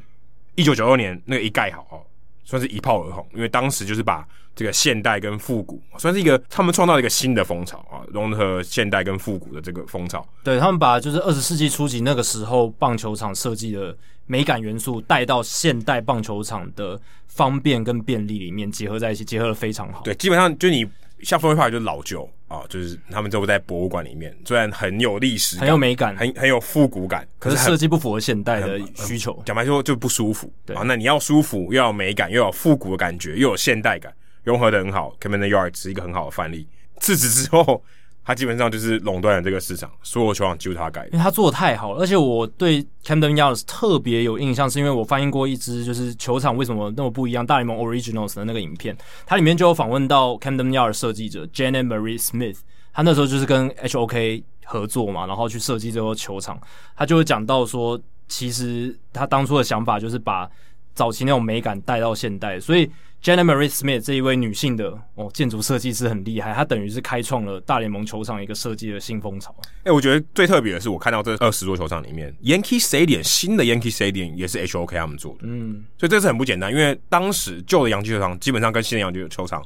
[0.54, 2.00] 一九九二年那个一盖好哦。
[2.46, 4.22] 算是一炮而红，因为当时就是把
[4.54, 10.22] 这个现代跟复古，算是一个他们创造了一个新的风潮啊，融合现代跟复古的这个风潮。
[10.42, 13.96] 对，他们把就是二十世纪初级那个时候棒球场设计的
[14.26, 20.02] 美感元素带到现代棒球场的方便跟便利里面结合在一起，结合的非常好。
[20.02, 20.86] 对，基本上就你。
[21.22, 29.42] 像风味派就是老旧啊，就是他们都在博物馆里面，虽然很有历史，很有美感，很很有复古感，可是设计不符合现代的需求。
[29.46, 30.52] 讲白说就不舒服。
[30.66, 34.12] 对啊，那你要舒服，又要美感，又有复古的感觉，又有现代感，
[34.42, 35.14] 融合的很好。
[35.20, 36.68] Camden Yards 是一个很好的范例。
[36.98, 37.82] 自此之后。
[38.24, 42.00] 他基本上就是垄断了这个市场，所有球场就他盖的，因为他做的太好了。
[42.00, 48.96] 而且我对 Camden Yards 特别有印象，是因为我翻译过一支就是球场为什么那么不一样，大联盟 Originals 的那个影片，
[49.26, 52.56] 它里面就有访问到 Camden Yards 设计者 Janet Marie Smith，
[52.94, 56.58] 他那时候就是跟 HOK 合作嘛，然后去设计这个球场，
[56.96, 60.50] 他就会讲到说，其实他当初的想法就是把
[60.94, 62.90] 早期那种美感带到现代，所以。
[63.24, 69.56] Janet Marie Smith 这一位女性的哦建筑设计师很厉害，她等于是开创了大联盟球场一个设计的新风潮。
[69.78, 79.64] 哎、欸，我觉得最特别的是，我看到这二十座球场里面，Yankee Stadium 新的 Yankee Stadium 也是 HOK 他们做的，嗯，所以这是很不简单，因为当时旧的洋基球场基本上跟新的洋基球场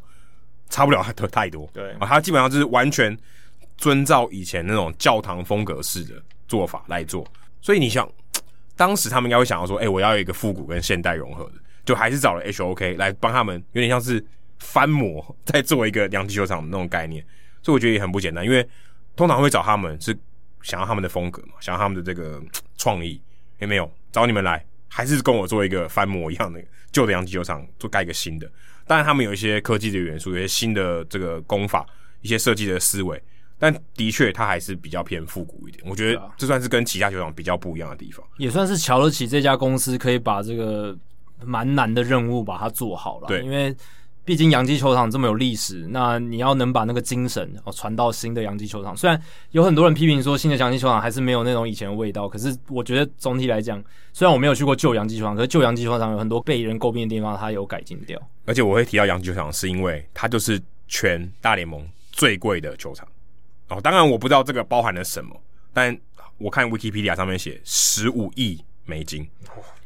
[0.68, 3.18] 差不了太太多，对啊，它基本上就是完全
[3.76, 6.14] 遵照以前那种教堂风格式的
[6.46, 7.26] 做法来做，
[7.60, 8.08] 所以你想，
[8.76, 11.54] 当时他们应该会想要说，哎、欸，我要有一个复古跟现代融合的。
[11.88, 14.22] 就还是找了 HOK 来帮他们，有点像是
[14.58, 17.24] 翻模， 在做一个洋基球场的那种概念，
[17.62, 18.44] 所以我觉得也很不简单。
[18.44, 18.68] 因为
[19.16, 20.14] 通常会找他们是
[20.60, 22.42] 想要他们的风格嘛，想要他们的这个
[22.76, 23.18] 创意，
[23.58, 26.62] 也没有找你们来，还是跟我做一个翻模一样的
[26.92, 28.46] 旧的洋基球场，做盖一个新的。
[28.86, 31.86] 当然，他们有一些科技的元素，有些新的这个功法，
[32.20, 33.18] 一些设计的思维，
[33.58, 35.82] 但的确它还是比较偏复古一点。
[35.88, 40.94] 我觉得这算是跟其他球场比较不一样的地方，也算是瞧得起这家公司，可以把这个。
[41.44, 43.74] 蛮难的任务把它做好了，对，因为
[44.24, 48.94] 毕竟洋基球场这么有历史，那你要能把那个精神哦传到新的洋基球场。
[48.94, 49.18] 虽然
[49.52, 53.82] 有很多人批评说新的洋基球场还是没有那种以前的味道，可是我觉得总体来讲，
[54.12, 58.20] 虽然我没有去过旧洋基球场，可是旧洋基球场有很多被人诟病的地方，它有改进掉。
[58.44, 61.82] 而且我会提到洋基球场，是因为它就是全大联盟
[62.12, 63.08] 最贵的球场
[63.68, 63.80] 哦。
[63.80, 65.34] 当然我不知道这个包含了什么，
[65.72, 65.96] 但
[66.36, 69.28] 我看 Wikipedia 上面写十五亿美金。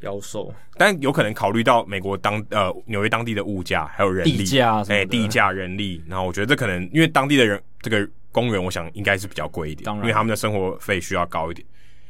[0.01, 11.65] 妖兽，但有可能考虑到美国当呃纽约当地的物价还有人力，地价哎，地价人力，然后我觉得这可能因为当地的人这个公园，我想应该是比较贵一点，因为他们的生活费需要高一点，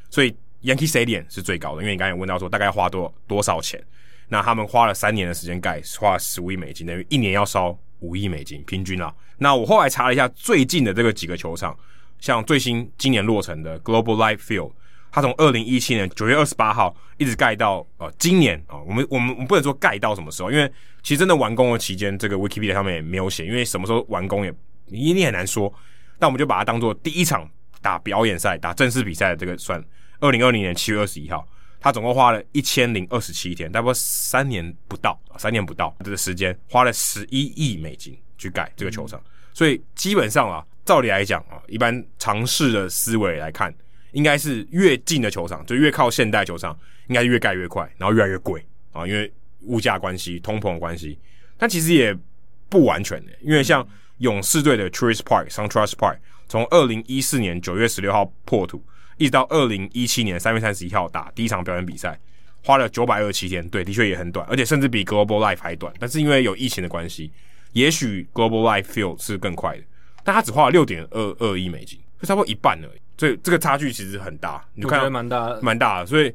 [0.09, 1.83] 所以 Yankee Stadium 是最高的。
[1.83, 3.83] 因为你刚才有问到说大概花多多少钱，
[4.29, 9.15] 那他们花了三年的时间盖，花了十五亿美金，等于一年要烧五亿美金平均啦。
[9.37, 11.79] 那我后来查了一下最近的这个几个球场，
[12.21, 14.73] 像最新今年落成的 Global Life Field。
[15.13, 20.67] 他从二零一七年九月二十八号一直盖到呃今年啊、哦，我们我们我们不能说盖到什么时候，因为
[21.03, 24.53] 其实真的完工的期间，这个 Wikipedia 上面也没有写，因为什么时候完工也
[24.89, 25.73] 一定很难说。
[26.19, 27.47] 但我们就把它当做第一场
[27.83, 29.85] 打表演赛、打正式比赛的这个算，
[30.21, 31.47] 二零二零年七月二十一号，
[31.79, 43.75] 他总共花了一千零二十七天，大概三年不到，三年不到这个时间，花了十一亿美金去盖这个球场，嗯、所以基本上啊，照理来讲啊，一般常识的思维来看。
[44.13, 46.79] 应该是越近的球场，就越靠现代球场，
[47.09, 49.31] 应该越盖越快，然后越来越贵啊，因为
[49.63, 51.19] 物价关系、通膨的关系。
[51.59, 52.17] 但其实也
[52.69, 53.87] 不完全的，因为像
[54.19, 56.19] 勇士队的 Truist Park、SunTrust Park，
[56.49, 58.85] 从二零一四年九月十六号破土，
[59.17, 62.19] 一一直到二零一七年三月三十一号打第一场表演比赛，
[62.65, 65.95] 花了九百二十七天，对，的确也很短，而且甚至比 Global Life 还短。
[66.01, 67.31] 但是因为有疫情的关系，
[67.71, 69.85] 也许 Global Life Field 是更快的，
[70.25, 73.01] 但他只花了六点二二亿美金，就差不多一半而已。
[73.19, 76.07] 所以这个差距其实很大，你就看蛮大，蛮大的。
[76.07, 76.33] 所以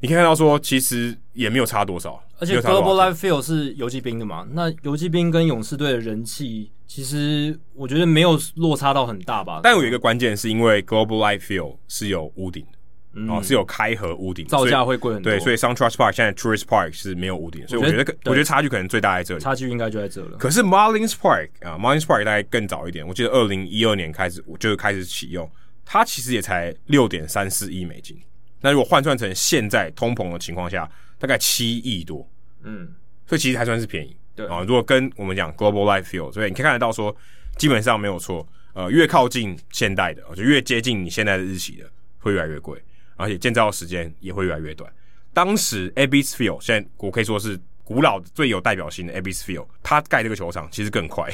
[0.00, 2.22] 你可以看到说，其实也没有差多少。
[2.38, 9.60] 而且 Global Life Field 是游击兵的嘛，那游击兵跟勇士队的人气，其实我觉得没有落差到很大吧。
[9.64, 12.78] 但有一个关键是因为 Global Life Field 是有屋顶的，
[13.14, 15.32] 嗯、哦，是有开合屋顶，造价会贵很多。
[15.32, 20.36] 对，所以 SunTrust Park 现在 Tourist Park 是没有屋顶，所以我觉得我觉得差距可能最大在这里，差距应该就在这了。
[20.38, 25.50] 可是 Marlins Park 啊，Marlins Park 大概更早一点，我记得二零一二年开始就开始启用。
[25.90, 28.14] 它其实也才六点三四亿美金，
[28.60, 30.86] 那如果换算成现在通膨的情况下，
[31.18, 32.30] 大概七亿多，
[32.62, 32.94] 嗯，
[33.26, 34.60] 所以其实还算是便宜，对啊。
[34.60, 37.16] 如果跟我们讲 Global Life Field，所以你可以看得到说，
[37.56, 42.78] 基本上没有错，呃，越靠近现代的，就越接近你现在的日期的，会越来越贵，
[43.16, 44.92] 而且建造的时间也会越来越短。
[45.32, 51.30] 当时 Abbey's Field，现在我可以说是古老最有代表性的 Abbey's Field，它盖这个球场其实更快，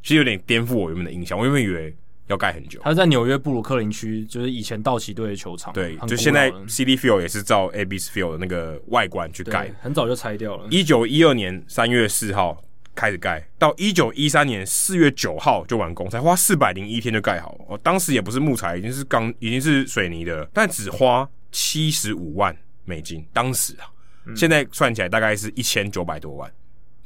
[0.00, 1.92] 其实有点颠覆我原本的印象，我原本以为。
[2.28, 5.72] 要盖很久，他是在纽约布鲁克林区，就是以前道奇队的球场。
[5.72, 10.66] 对，就现在 Citi Field 也是照 Ebbets Field 的那个外观去盖，很早就拆掉了。
[10.70, 12.60] 一九一二年三月四号
[12.96, 17.56] 开始盖，到一九一三年四月九号就完工，才花四百零一天就盖好。
[17.68, 23.24] 哦，当时也不是木材，已经是钢，已经是水泥的，但只花七十五万美金。
[23.32, 23.86] 当时啊，
[24.24, 26.50] 嗯、现在算起来大概是一千九百多万，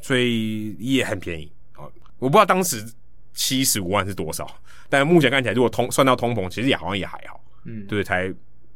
[0.00, 1.84] 所以也很便宜啊。
[2.18, 2.82] 我不知道当时
[3.40, 4.46] 七十五万是多少。
[4.86, 8.30] 但目前看起来，如果通算到通膨，其实也好像也还好，嗯，对，才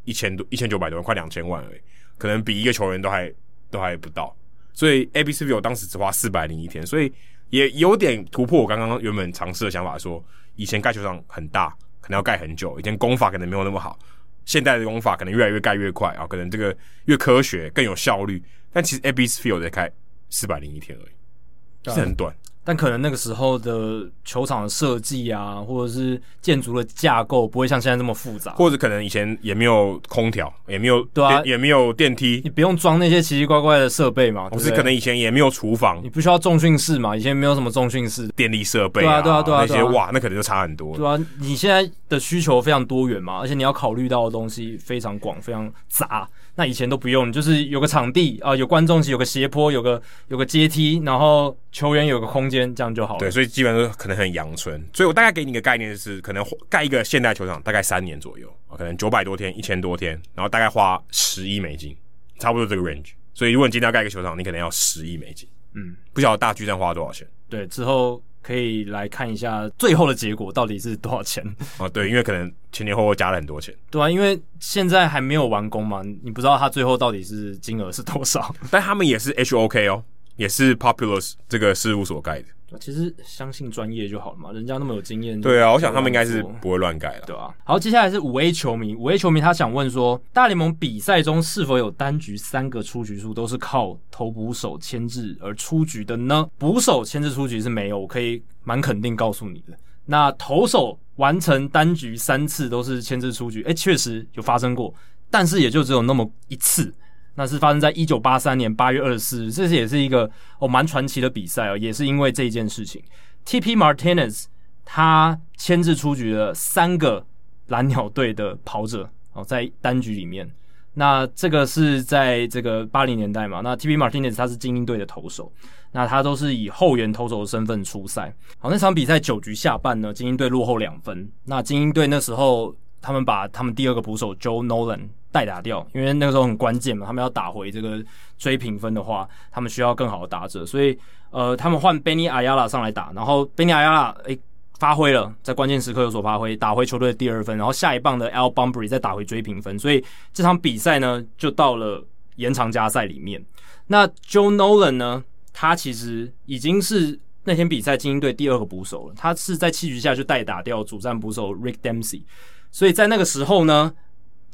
[0.04, 1.80] 一千多、一千九百多万，快两千万而已，
[2.16, 3.30] 可能比一个球员都还
[3.70, 4.34] 都还不到。
[4.72, 7.12] 所以 Ebbets Field 当时只花四百零一天，所以
[7.50, 10.24] 也有点突破我刚刚原本尝试的想法说，说
[10.56, 11.68] 以前盖球场很大，
[12.00, 13.98] 可能要盖很久，以前功法可能没有那么好，
[14.46, 16.74] 现在的功法可能越来越盖越快啊，可能这个
[17.04, 18.42] 越科学更有效率。
[18.72, 19.90] 但其实 Ebbets Field 在开
[20.30, 22.34] 四百零一天而已，是很短。
[22.64, 34.48] 但可能那个时候的球场的设计啊，或者是建筑的架构不会像现在这么复杂，或者可能以前也没有空调，也没有对啊，也没有电梯，你不用装那些奇奇怪怪的设备嘛。
[34.48, 37.16] 不是，可能以前也没有厨房，你不需要重训室嘛？
[37.16, 40.96] 以前没有什么重训室、电力设备，对啊，对啊，对啊，那些哇，那可能就差很多。
[40.96, 46.26] 对啊，你现在的需求非常多元嘛，而且你要考虑到的东西非常广、非常杂。
[46.56, 53.18] 那以前都不用，就是有个场地啊、呃，有观众席，有个斜坡，有个有个阶梯，然后球员有个空间，这样就好了。
[53.18, 54.80] 对，所以基本上可能很阳春。
[54.92, 61.96] 所以我大概给你一个概念，就是可能盖一个现代球场大概三年左右，可能九百多天、一千多天，然后大概花十亿美金，
[62.38, 63.12] 差不多这个 range。
[63.34, 65.48] 所以如果你今天要盖一个球场，你可能要十亿美金。
[65.74, 67.26] 嗯，不晓得大巨蛋花了多少钱？
[67.48, 68.22] 对，之后。
[68.44, 71.42] 可以来看一下最后的结果到底是多少钱
[71.78, 71.88] 哦？
[71.88, 73.74] 对，因为可能前前后后加了很多钱。
[73.90, 78.54] 对啊，因为现在还没有完工嘛，你不知道他最后到底是金额是多少。
[78.70, 80.04] 但他们也是 HOK 哦，
[80.36, 82.48] 也是 Populous 这个事务所盖的。
[82.80, 85.40] 其实相信专业就好了嘛，人家那么有经验。
[85.40, 87.54] 对啊，我想他们应该是不会乱改了，对啊。
[87.64, 96.46] 好，接下来是五 A 球迷，五 A 球迷他想问说，大联盟比赛中是否有单局三个出局数都是靠投捕手牵制而出局的呢？
[96.58, 99.76] 捕手牵制出局是没有，我可以蛮肯定告诉你的。
[100.06, 104.92] 那投手完成单局三次都是牵制出局，诶，确实有发生过，
[105.30, 106.92] 但是也就只有那么一次。
[107.36, 113.02] 那是发生在一九八三年八月二十四日，这是也是一个哦蛮传奇的比赛哦，也是因为这一件事情
[113.44, 113.74] ，T.P.
[113.74, 114.44] Martinez
[114.84, 117.26] 他牵制出局了三个
[117.66, 120.50] 蓝鸟队的跑者哦，在单局里面。
[120.96, 123.60] 那这个是在这个八零年代嘛？
[123.64, 123.96] 那 T.P.
[123.96, 125.52] Martinez 他是精英队的投手，
[125.90, 128.32] 那他都是以后援投手的身份出赛。
[128.60, 131.28] 好，那场比赛九局下半呢，精英队落后两分。
[131.46, 135.08] 那精英队那时候他们把他们第二个捕手 Joe Nolan。
[135.34, 138.00] 代打掉，因为那个时候很关键嘛，他们要打回这个
[138.38, 140.96] 追平分的话，他们需要更好的打者，所以
[141.30, 144.38] 呃，他们换 Benny Ayala 上来打，然后 Benny Ayala 诶
[144.78, 152.06] 发挥了，在关键时刻有所发挥，打回球队的第二分，然后下一棒的 Al Bumbry 再打回追平分，所以这场比赛呢就到了
[152.36, 153.44] 延长加赛里面。
[153.88, 162.22] 那 Joe Nolan 呢，他其实已经是那天比赛精英队第二个捕手了，他是在七局下就代打掉主战捕手 Rick Dempsey，
[162.70, 163.92] 所以在那个时候呢。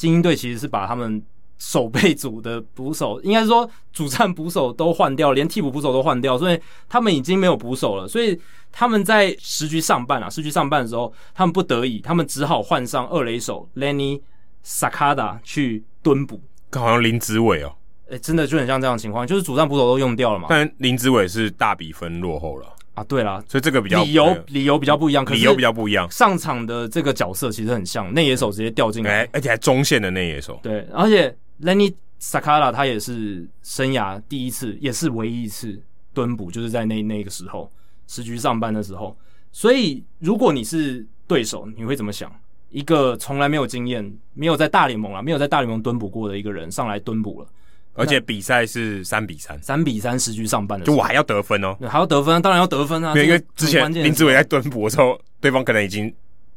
[0.01, 1.23] 精英队其实是把他们
[1.59, 6.59] 守备组的捕手，应该说主战捕手都换掉，连替补捕手都换掉，所以
[6.89, 8.09] 他们已经没有捕手了。
[8.09, 8.41] 所以
[8.73, 14.19] 他们在十局上半啊，十局上半的时候，他们不得已，他们只好换上二垒手 Lenny
[14.65, 16.41] Sakada 去蹲捕。
[16.73, 17.71] 好像林子伟哦，
[18.07, 20.47] 哎、欸，真的就很像这样的情况，就是主战捕手都用掉了嘛。
[20.49, 22.67] 但林子伟是大比分落后了。
[23.01, 23.05] 啊。
[23.09, 26.11] 对啦，所以这个比较理由理由比较不一样，可是理由比较不一样。
[26.11, 30.59] 上场的这个角色其实很像，内野手直接掉进来，而且还中线的内野手。
[30.63, 35.81] 对，而且 Lenny Sakala 他也是生涯第一次，也是唯一一次
[36.13, 37.71] 蹲捕，就是在那那个时候
[38.07, 39.17] 十局上班的时候。
[39.53, 42.31] 所以如果你是对手，你会怎么想？
[42.69, 47.49] 一个从来没有经验、没有在大联盟啊、没有在大联盟蹲捕过的一个人上来蹲捕了，
[47.95, 53.15] 而且比赛是三比三，三比三十局上半的，就我还要得分哦，还要得分，当然要得分啊！
[53.17, 56.13] 因为之前林志伟在蹲捕的时候，对方可能已经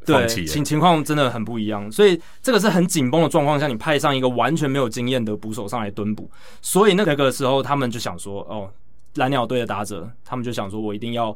[0.05, 6.30] 放弃了，情情况真的很不一样，所以这个是很紧绷的状况下，你派上一个完全没有经验的捕手上来蹲捕，
[6.61, 8.69] 所以那个时候他们就想说，哦，
[9.15, 11.35] 蓝鸟队的打者，他们就想说我一定要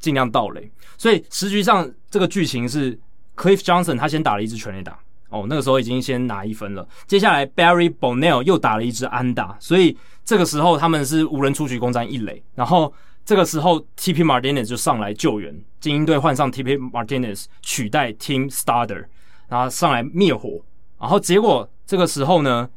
[0.00, 2.98] 尽量倒垒，所以实际上这个剧情是。
[3.38, 4.98] Cliff Johnson 他先打了一支全垒打，
[5.30, 6.86] 哦，那个时候已经先拿一分了。
[7.06, 12.42] 接下来 Barry Bonnell 又打了一支安打，所以这个时候他们是无人出局，攻占一垒。
[12.54, 12.92] 然后
[13.24, 19.04] 这个时候 TP Martinez 就上来救援，精英队换上 TP Martinez 取代 Team Starter，
[19.48, 20.60] 然后上来灭火。
[20.98, 22.68] 然后结果这个时候呢，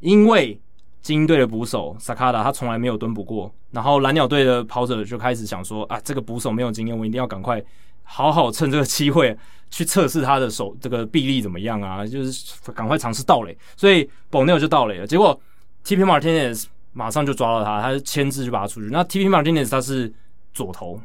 [0.00, 0.60] 因为
[1.02, 7.60] 精英队的捕手 Sakata 他从来没有蹲捕过，然后蓝鸟队的跑者就开始想说啊，这个捕手没有经验，我一定要赶快。
[8.08, 9.36] 好好趁这个机会
[9.70, 12.06] 去测试他的手这个臂力怎么样啊？
[12.06, 15.06] 就是赶快尝试盗垒，所以 Bonnell 就盗垒了。
[15.06, 15.38] 结果
[15.84, 18.88] TP Martinez 马上就抓到他，他牵制就把他出去。
[18.90, 20.10] 那 TP Martinez 他是
[20.54, 21.00] 左投，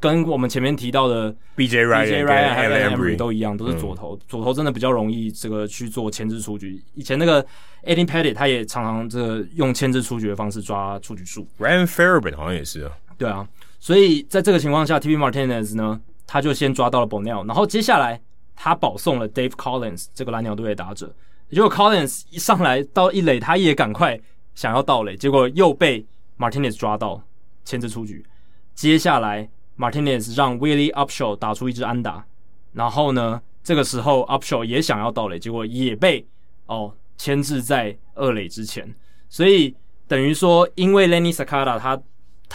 [0.00, 4.16] 跟我们前面提到的 BJ Ryan 还有 Embry 都一样，都是左投。
[4.16, 6.82] 嗯、左投真的比较容易这个去做牵制出局。
[6.94, 7.44] 以前那个
[7.84, 11.46] Eddie Pettitte 他也常常这个用牵制出局的方式抓出局数。
[11.58, 12.90] Ryan Fairbairn 好像也是啊。
[13.16, 13.46] 对啊，
[13.78, 16.00] 所以在这个情况下，TP Martinez 呢？
[16.26, 18.20] 他就先抓到了 Bonell，然后接下来
[18.54, 21.14] 他保送了 Dave Collins 这个蓝鸟队的打者，
[21.50, 24.18] 结果 Collins 一上来到一垒，他也赶快
[24.54, 26.04] 想要盗垒，结果又被
[26.38, 27.22] Martinez 抓到
[27.64, 28.24] 牵制出局。
[28.74, 29.48] 接下来
[29.78, 32.24] Martinez 让 Willie Upshaw 打出一支安打，
[32.72, 36.26] 然后呢，这个时候 Upshaw 也想要盗垒，结果也被
[36.66, 38.94] 哦牵制在二垒之前，
[39.28, 39.74] 所以
[40.08, 42.00] 等于说，因为 Lenny Sakata 他。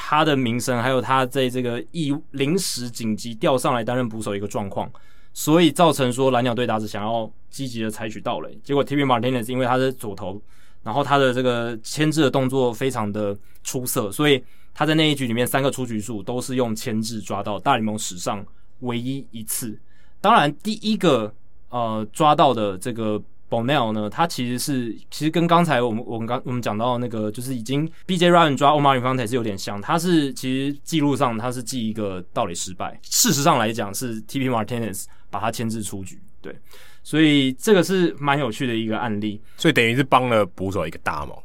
[0.01, 4.89] 他的名声，还有他在这个一临时紧急调上来担任捕手一个状况，
[5.33, 10.41] 所以造成说蓝鸟队打者想要积极的采取盗垒，结果 TP Martinez 因为他是左投，
[10.83, 14.41] 然后他的这个牵制的动作非常的出色，所以
[14.73, 18.43] 他在那一局里面三个出局数都是用牵制抓到，大联盟史上
[18.79, 19.77] 唯一一次。
[20.21, 21.33] 当然，第一个
[21.69, 23.21] 呃抓到的这个。
[23.49, 36.55] Bonnell 呢，他其实是其实跟刚才我们我们刚我们讲到的那个，就是已经 BJ Ryan 抓 Omar Infante 是有点像，他是其实记录上他是记一个盗垒失败，事实上来讲是 TP Martinez 把他牵制出局，对，
[37.03, 41.35] 所以这个是蛮有趣的一个案例，所以等于是帮了捕手一个大忙，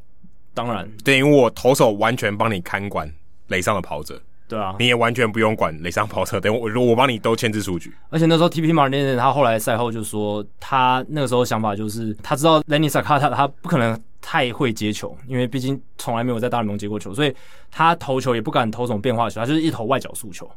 [0.53, 0.89] 当然。
[1.03, 3.11] 等于我投手完全帮你看管
[3.49, 4.21] 垒上的跑者。
[4.55, 7.93] 对啊，你也完全不用管雷上跑车，等我我帮你都牵制出局。
[8.09, 17.35] 而且那时候 TP Martinez 他后来赛后就说，他那个时候想法就是，他知道 Lenny Sakata 他，他不可能太会接球，因为毕竟从来没有在大联盟接过球，所以
[17.69, 20.49] 他投球也不敢投什么变化球，他就是一投外角速球，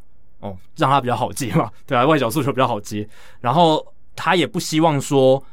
[0.41, 3.07] 哦，让他比较好接嘛， 对啊，外角速球比较好接。
[3.41, 3.83] 然后
[4.15, 5.43] 他也不希望说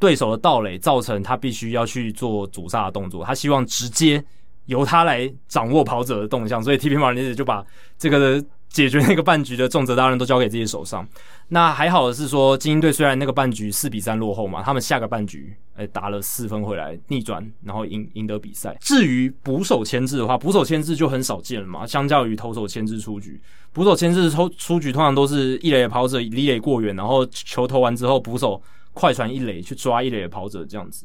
[0.00, 4.24] 对手的盗垒造成他必须要去做阻杀的动作，他希望直接。
[4.66, 7.64] 由他来掌握跑者的动向，所以 TP Martinez 就把
[7.98, 11.06] 这个解决那个半局的重责大任都交给自己手上。
[11.48, 18.76] 那还好的是说，精英队虽然那个半局四比三落后嘛，他们下个半局诶、打了四分回来逆转，然后赢赢得比赛。
[18.80, 23.40] 至于捕手牵制的话，捕手牵制就很少见了嘛，相较于投手牵制出局，
[23.72, 28.60] 捕手牵制出出局通常都是一垒的跑者离垒过远，然后球投完之后，捕手
[28.92, 31.04] 快传一垒去抓一垒的跑者这样子。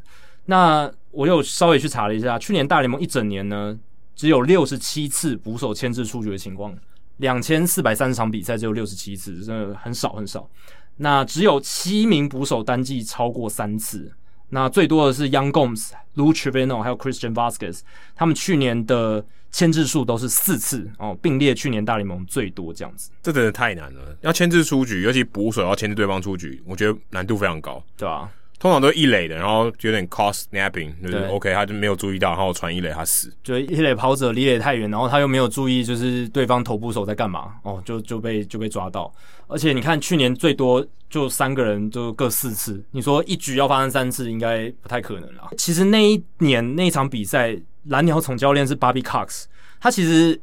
[0.50, 3.78] 那我有稍微去查了一下，去年大联盟一整年呢，
[4.16, 6.76] 只有六十七次捕手牵制出局的情况，
[7.18, 10.50] 两千四百三十场比赛只有六十七次，真的很少很少。
[10.98, 14.12] 那只有七名捕手单季超过三次，
[14.50, 17.82] 那最多的是 Young Gomes、Lou Trivino 还有 Christian Vasquez，
[18.16, 23.12] 他们去年的牵制数都是四次哦，并列去年大联盟最多这样子。
[23.22, 28.32] 这真的太难了，要牵制出局，尤其捕手要牵制对方出局，我觉得难度非常高，对吧、啊？
[28.60, 33.34] 通常都是一垒的，然后有点 caught snapping，就是 OK，他就没有注意到，然后传一垒他死。
[33.42, 39.12] 就一垒跑者离垒太远，然后他又没有注意，就是对方头部手在干嘛，哦，就就被就被抓到。
[39.48, 45.50] 而且你看去年最多就三个人就各四次，你说一局要发生三次，应该不太可能了。
[45.58, 49.46] 其实那一年那一场比赛，蓝鸟总教练是 Bobby Cox，
[49.80, 50.40] 他其实。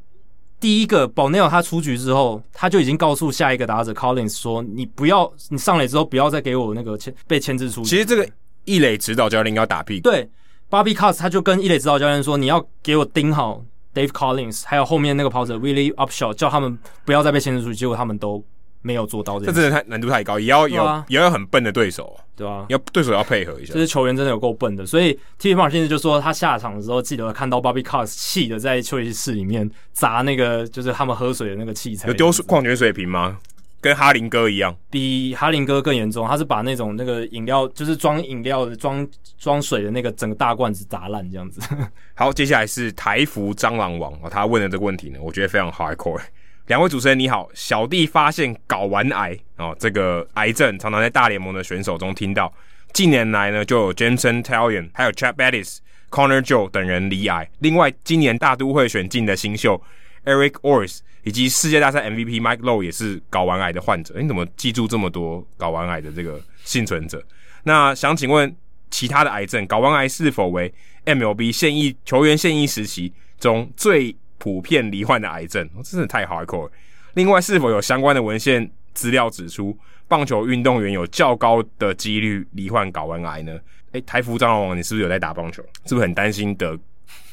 [0.58, 8.28] 第一个 Bonnell 他出局之后，他就已经告诉下一个打者 Collins 说：“你不要，你上来之后不要再给我那个牵被牵制出局。”其实这个
[8.64, 10.04] 一垒指导教练应该要打屁股。
[10.10, 10.28] 对
[10.70, 13.62] ，Bobby Cox 他就跟一垒指导教练说：“你要给我盯好
[13.94, 18.42] Dave Collins，还有后面那个跑者 Willie Upshaw，叫他们不要再被牵制出去，结果他们都
[18.86, 19.46] 没有做到这。
[19.46, 23.74] 这真的太难度太高，也要有、啊、也要有很笨的对手，对啊，要对手要配合一下。
[23.74, 25.52] 这些球员真的有够笨的，所以 T.
[25.54, 33.38] Martin 现在就说他下场的时候，记得看到 Bobby Cox 气的在休息室里面砸那个就是他们喝水的那个器材，有丢矿泉水瓶吗？
[33.78, 36.26] 跟哈林哥一样，比哈林哥更严重。
[36.26, 39.06] 他是把那种那个饮料，就是装饮料的、装
[39.38, 41.60] 装水的那个整个大罐子砸烂这样子。
[42.14, 46.20] 好，接下来是台服蟑螂王哦，他问的这个问题呢，我觉得非常 hardcore。
[46.66, 52.52] 两位主持人你好，小弟发现睾丸癌哦，这个癌症常常在大联盟的选手中听到。
[52.92, 55.78] 近年来呢，就有 Jameson Taillon 还有 Chad Bettis、
[56.10, 57.48] Connor Joe 等人罹癌。
[57.60, 59.80] 另外，今年大都会选进的新秀
[60.24, 61.00] Eric Ors。
[61.22, 67.20] 以及世界大赛 MVP Mike Lowe 也是睾丸癌的患者，你怎么记住这么多睾丸癌的这个幸存者？
[67.64, 68.56] 那想请问，
[68.92, 70.72] 其他的癌症，睾丸癌是否为
[71.04, 75.64] MLB 现役球员现役时期中最普遍罹患的癌症？
[75.74, 76.70] 哦，真的太 hardcore。
[77.14, 79.76] 另外，是否有相关的文献资料指出，
[80.06, 83.58] 棒球运动员有较高的几率罹患睾丸癌呢？
[83.92, 85.62] 诶，台服蟑螂王，你是不是有在打棒球？
[85.86, 86.78] 是不是很担心得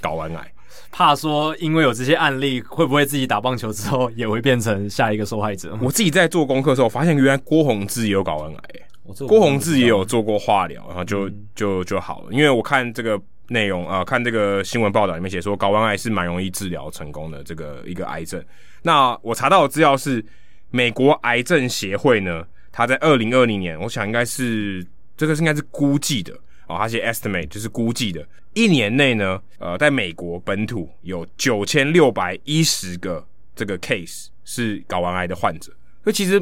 [0.02, 0.52] 睾丸癌？
[0.92, 5.78] 怕说，因为有这些案例，会不会自己打棒球之后也会变成下一个受害者？
[5.82, 12.28] 我自己在做功课的时候，发现原来郭宏志也有睾丸癌，郭宏志也有做过化疗，然后就就就好了。
[12.32, 18.44] 因为我看这个内容啊、呃，看这个新闻报道里面写说，睾丸癌是蛮容易治疗成功的这个一个癌症。
[18.82, 20.24] 那我查到的资料是，
[20.70, 26.34] 美国癌症协会呢，他在二零二零年，我想应该是这个是应该是估计的。
[26.66, 35.74] 哦，他写 estimate 就是估计的，一年内呢，呃，在美国本土有九千六百一十个这个 case 是睾丸癌的患者，
[36.06, 36.40] 所以其实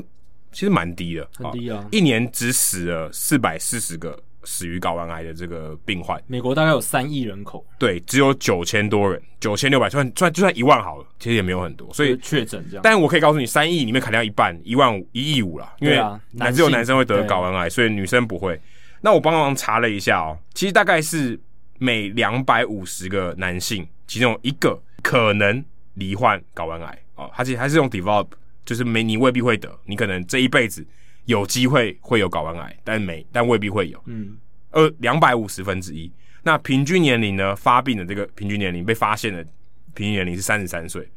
[0.52, 6.22] 其实蛮低的，很低啊，哦，一年只死了四百四十个死于睾丸癌的这个病患。
[6.28, 12.82] 美国大概有三亿人口，对，只有九千多人，九千六百算算就算一万好了，其实也没有很多，所以确诊这样。
[12.84, 15.98] 但我可以告诉你，三亿里面砍掉一半，一万五，一亿五了，因为
[16.32, 18.60] 男只有男生会得睾丸癌，所以女生不会。
[19.02, 21.40] 那我帮忙查了一下哦，其实大概是
[21.80, 25.64] 每两百五十个男性，其中一个可能
[25.96, 27.30] 罹患睾丸癌哦。
[27.34, 28.28] 它其实还是用 develop，
[28.64, 30.86] 就是没你未必会得，你可能这一辈子
[31.26, 34.02] 有机会会有睾丸癌，但没但未必会有。
[34.06, 34.38] 嗯，
[34.72, 36.12] 呃，两百五十分之一。
[36.44, 37.56] 那平均年龄呢？
[37.56, 39.44] 发病的这个平均年龄被发现的
[39.94, 41.08] 平均年龄是三十三岁，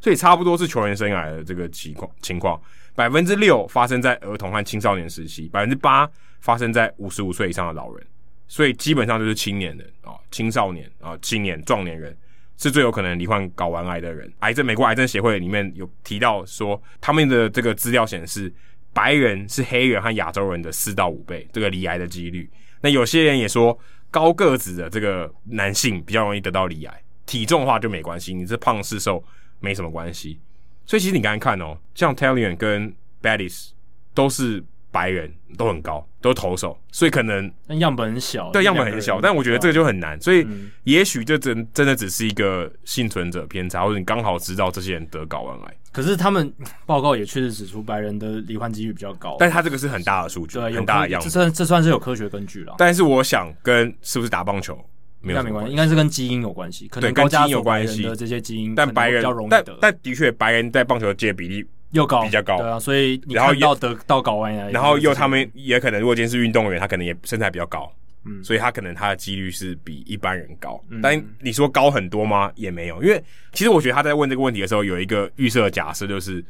[0.00, 2.60] 所以差不多是球员生涯的这个情况情况。
[2.94, 6.08] 百分之六发生在儿童和青少年时期，百分之八
[6.40, 8.06] 发生在五十五岁以上的老人，
[8.46, 12.16] 所以基本上就是青年人啊、青少年啊、青年、壮年人
[12.56, 14.32] 是最有可能罹患睾丸癌的人。
[14.40, 18.52] 癌症美国癌症协会里面有提到说，他们的这个资料显示，
[18.98, 22.50] 白人是黑人和亚洲人的四到五倍这个离癌的几率。
[22.80, 23.78] 那有些人也说，
[24.10, 29.22] 高个子的这个男性比较容易得到离癌，体重的话就没关系，你这胖是瘦
[29.60, 30.40] 没什么关系。
[30.84, 33.72] 所以其实你刚才看哦，像 Tallian 跟 b a d d i s
[34.14, 34.64] 都是
[34.98, 40.20] 白人，都很高，都是投手，所以可能但样本很小，对，样本很小，但我觉得这个就很难。
[40.20, 40.44] 所以
[40.82, 45.74] 也许这真真的只是一个幸存者偏差，或者你刚好知道这些人得睾丸癌。
[45.92, 46.52] 可是他们
[46.84, 52.74] 报告也确实指出白人的罹患几率比较高，但他这个是很大的数据，很大的样本，这算这算是有科学根据了。
[52.76, 54.76] 但是我想跟是不是打棒球？
[55.20, 62.22] 没有没关系，应该是跟基因有关系，可能高加索白人的这些基因，但白人但但的确白人在棒球界比例又高。
[62.22, 67.92] 比较高，对啊，所以然后要得到睾丸癌，然后又他们也可能如果今天是运动员，他可能也身材比较高，
[68.24, 72.50] 嗯，所以他可能他的几率是比一般人高，但你说高很多吗？
[72.54, 76.44] 也没有，因为其实我觉得他在问这个问题的时候有一个预设的假设，就是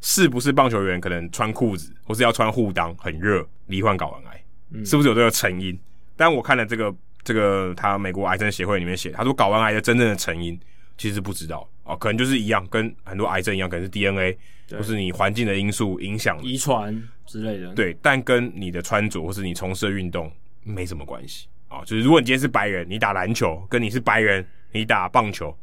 [0.00, 5.78] 是不是棒球员可能穿裤子或是要穿护裆很热罹患睾丸癌，是不是有这个成因？
[6.16, 6.94] 但我看了这个。
[7.24, 10.58] 这个他美国癌症协会里面写，他说睾丸癌的真正的成因
[10.98, 14.36] 其实不知道哦，可能就是一样，跟很多癌症一样，可能是 DNA
[14.70, 17.74] 或是你环境的因素影响，遗传之类的。
[17.74, 20.30] 对，但跟你的穿着或是你从事的运动
[20.62, 21.82] 没什么关系啊、哦。
[21.84, 25.56] 就是如果你今天是白人，你打篮球，跟你是白人，你打棒球，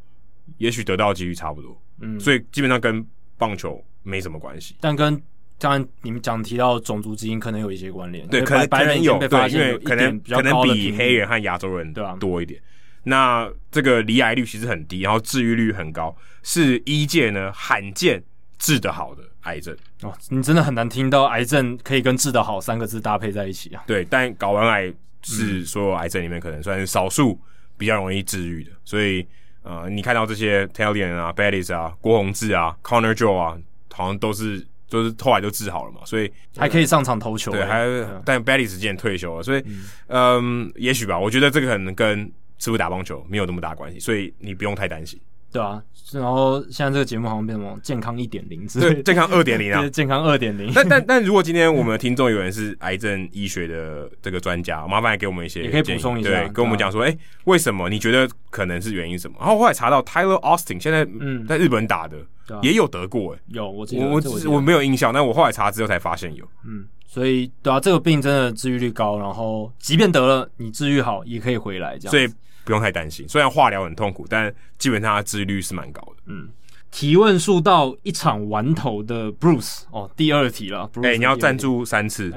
[0.57, 1.81] 也许得到的几率差不多。
[2.01, 3.05] 嗯，所以基本上跟
[3.37, 5.21] 棒球没什么关系，但跟。
[5.61, 12.57] 当然，你们讲提到种族基因可能有一些关联，对，可能白人有，对，因为可能可能比黑人和亚洲人对吧多一点。
[13.03, 18.23] 那这个离癌率其实很低，然后治愈率很高，是医界呢罕见
[18.57, 20.13] 治得好的癌症哦。
[20.29, 23.83] 你真的很难听到癌症可以跟治得好三个字搭配在一起啊。
[23.87, 24.93] 对，但睾丸癌
[25.23, 27.39] 是所有癌症里面可能算是少数
[27.77, 29.25] 比较容易治愈的，所以
[29.63, 33.57] 呃，你看到这些 Taillon 啊、Bellis 啊、郭宏志啊、Connor Joe 啊，
[33.91, 34.65] 好像都是。
[34.89, 37.51] 就是后来就治好了嘛，所以还可以上场投球。
[37.51, 37.85] 对，还
[38.25, 39.63] 但今年退休了，所以
[40.07, 41.15] 嗯，也许吧。
[41.15, 42.27] 我觉得这个可能跟
[42.59, 45.19] 是不是打棒球没有那么大关系，所以你不用太担心。
[45.51, 45.81] 对啊，
[46.11, 50.71] 然后现在这个节目好像变成健康一点零，对，健康二点零啊， 健康二点零。
[50.75, 59.37] 但但但如果今天我们的听众有人是癌症医学的这个专家，麻烦给我们一些，也可以补充一下，对，跟我们讲说，哎、啊，为什么你觉得可能是原因什么？
[59.39, 62.17] 然后后来查到 Tyler Austin 现在嗯在日本打的、
[62.51, 72.31] 嗯、也有得过，哎，有，我我我我没有印象，但我后来查之后才发现有，嗯，所以对啊，这个病真的治愈率高，然后即便得了，你治愈好也可以回来，这样，所以。
[72.63, 76.23] 不用太担心，虽然化疗很痛苦，但基本上他治愈率是蛮高的。
[76.27, 76.49] 嗯，
[76.91, 80.89] 提问数到一场完头的 Bruce 哦，第二题了。
[81.03, 82.33] 哎、欸，你要赞助三次。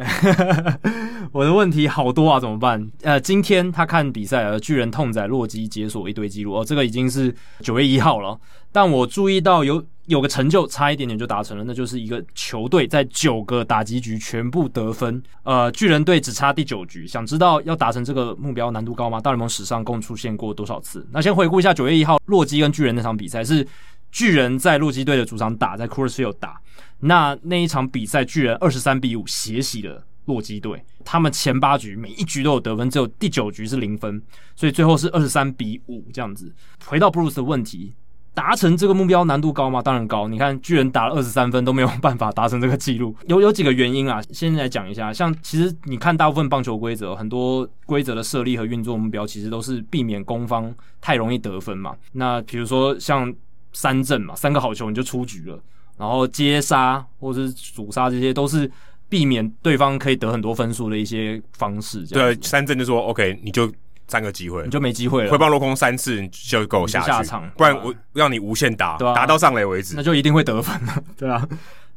[1.32, 2.90] 我的问题好多啊，怎么办？
[3.02, 8.38] 呃，今天他看比赛，而，巨人痛宰洛基解锁一堆记录哦，这个已经是九月一号了。
[8.72, 15.22] 但我注意到有有个成就差一点点就达成了，那就是一个球队在九个打击局全部得分。
[15.44, 19.20] 呃，巨人队只差第九局，想知道要达成这个目标难度高吗？
[19.20, 21.06] 大联盟史上共出现过多少次？
[21.12, 23.66] 那先回顾一下九月一号洛基跟巨人那场比赛，是
[24.10, 26.60] 巨人在洛基队的主场打，在 Coors Field 打。
[27.00, 30.82] 那那一场比赛，巨人二十三比五血洗了洛基队。
[31.04, 34.22] 他们前八局每一局都有得分，只有第九局是零分，
[34.56, 36.52] 所以最后是二十三比五这样子。
[36.86, 37.92] 回到 Bruce 的问题。
[38.34, 39.82] 达成这个目标难度高吗？
[39.82, 40.26] 当然高。
[40.26, 44.22] 你看巨人打了二十三分都没有办法达成这个记录， 有有几个原因啊。
[44.30, 51.94] 先来讲一下，像其实你看大部分棒球规则，很多规则的设立和运作目标其实都是避免攻方太容易得分嘛。
[52.12, 53.32] 那比如说像
[53.72, 55.59] 三振嘛，三个好球你就出局了，
[55.98, 58.70] 然后接杀或者是阻杀，这些都是
[59.10, 62.06] 避免对方可以得很多分数的一些方式。
[62.06, 63.70] 对，三振就说 OK，你就。
[64.12, 65.30] 三个机会，你就没机会了。
[65.30, 71.48] 回棒落空三次就够下去，下场，不然我让你无限打，打到上垒为止，那就一定会得分了，对啊。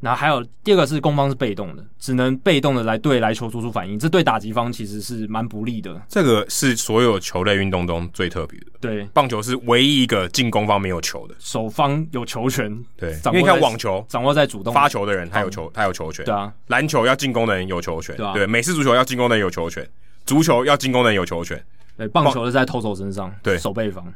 [0.02, 6.00] 然后还有第二个是攻方是被动的，只能被动的来对来球做出反应，这对打击方其实是蛮不利的。
[6.08, 8.66] 这个是所有球类运动中最特别的。
[8.80, 12.78] 对，棒球是唯一一个进攻方没有球的，守方有球权。
[12.98, 16.24] 对，因为你看网球掌握在主动发球的人，他有球，他有球权。
[16.26, 18.16] 对啊，篮球要进攻的人有球权。
[18.18, 19.88] 对啊，对，美式足球要进攻的人有球权，
[20.26, 21.60] 足球要进攻的人有球权。
[21.98, 24.14] 对，棒球是在投手身上，对，守备方。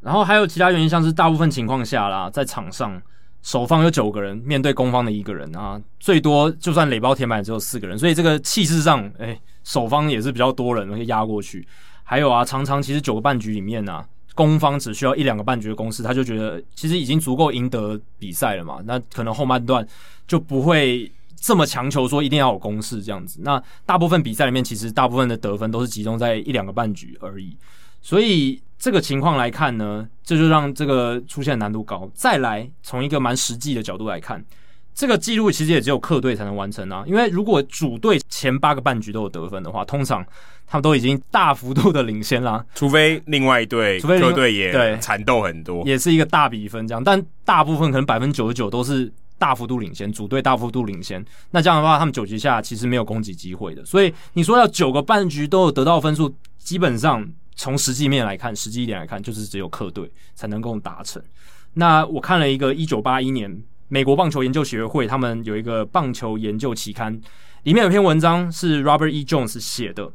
[0.00, 3.00] 然后还有其他原因，像是大部分情况下啦，在场上
[3.42, 11.66] 守方有九个人，面对攻方的一个人啊，最多就算垒包填满只有四个人，所以这个气势上，哎、欸，守方也是比较多人，可以压过去。
[12.02, 14.02] 还有啊，常常其实九个半局里面啊，
[14.34, 19.86] 攻方只需要一两个半局的攻势，他就觉得其实已经足够赢得比赛了嘛，那可能后半段
[20.26, 21.10] 就不会。
[21.40, 27.56] 这么强求说一定要有攻势这样子，那大部分比赛里面其实大部分的得分都是集中在一两个半局而已，
[28.02, 32.10] 所以这个情况来看呢，这就让这个出现难度高。
[32.12, 34.44] 再来从一个蛮实际的角度来看，
[34.94, 40.22] 这个记录其实也只有客队才能完成啊，因为如果主队前八个半局都有得分的话，通常
[40.66, 49.10] 他们都已经大幅度的领先啦，除非另外一队除非客队也对缠斗很多，也是一个大比分这样，但大部分可能百分之九十九都是。
[49.40, 53.82] 大幅度领先，主队大幅度领先，那这样的话，他们九局下其实没有攻击机会的。
[53.86, 57.26] 所以你说要九个半局都有得到分数，基本上
[57.56, 61.22] 从实际面来看，实际一点来看，就是只有客队才能够达成。
[61.72, 67.18] 那我看了一个一九八一年美国棒球研究协会，他们有一个棒球研究期刊，
[67.62, 69.24] 里面有篇文章是 Robert E.
[69.24, 70.12] Jones 写的，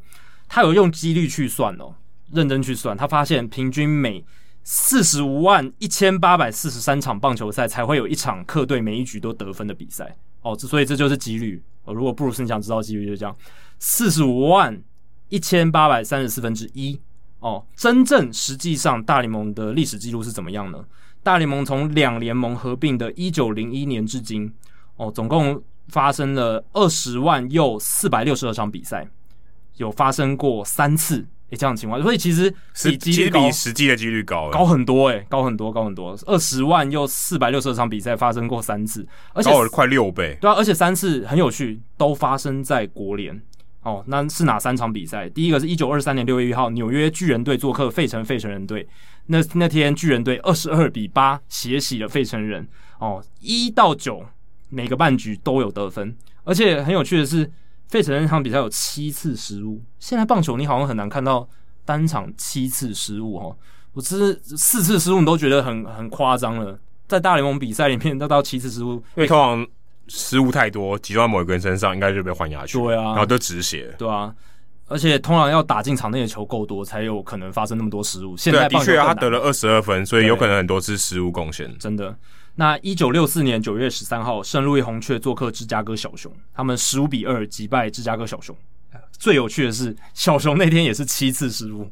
[0.47, 1.95] 他有用几率去算哦，
[2.31, 4.23] 认真去算，他发现平均每
[4.67, 11.93] 四十五万一千八百四十三场棒球赛才会有一场客队每一局都得分的比赛哦，所以这就是几率哦。
[11.93, 13.37] 如果布鲁斯你想知道几率，就这样，
[13.77, 14.81] 四十五万
[15.29, 16.99] 一千八百三十四分之一
[17.41, 17.63] 哦。
[17.75, 20.83] 真正实际上大联盟的历史记录是怎么样呢？
[21.21, 24.51] 大联盟从两联盟合并的一九零一年至今
[24.95, 29.07] 哦，总共发生了二十万又四百六十二场比赛，
[29.77, 31.27] 有发生过三次。
[31.51, 32.49] 诶，这样的情况，所以其实
[32.83, 36.17] 比其实比实际的几率高高很多，诶，高很多，高很多。
[36.25, 40.35] 二十万又四百六十二场比赛发生过三次，而且高了快六倍。
[40.41, 43.39] 对啊，而且三次很有趣，都发生在国联。
[43.83, 45.29] 哦，那是哪三场比赛？
[45.29, 48.87] 第一个是一九二三年六月一号，纽约巨人队做客费城费城人队，
[49.27, 52.67] 那那天巨人队二十二比八血洗了费城人。
[52.97, 54.25] 哦，一到九
[54.69, 57.51] 每个半局都有得分，而且很有趣的是。
[57.87, 61.47] 费城那场比赛有七次失误，现在棒球你好像很难看到
[61.85, 63.55] 单场七次失误哦。
[63.93, 69.65] 我只是四次失误你都觉得很很夸张了，在大联盟比赛里面那到七次失误，因为通常
[70.07, 72.77] 失误太多，集中在某一个人身上，应该就被换下去。
[72.77, 73.95] 对啊，然后就止血。
[73.97, 74.33] 对啊，
[74.87, 78.35] 而且通常要打进场内的球够多，才有可能发生那么多失误。
[78.35, 81.73] 现在的确啊，他得了二十二分，所以有可能很多次失误贡献。
[81.77, 82.13] 真的。
[82.55, 88.55] 那一九六四年九月十三号，圣路易红雀做客芝加哥小熊，他们十五比二击败芝加哥小熊。
[89.11, 91.89] 最有趣的是，小熊那天也是七次失误，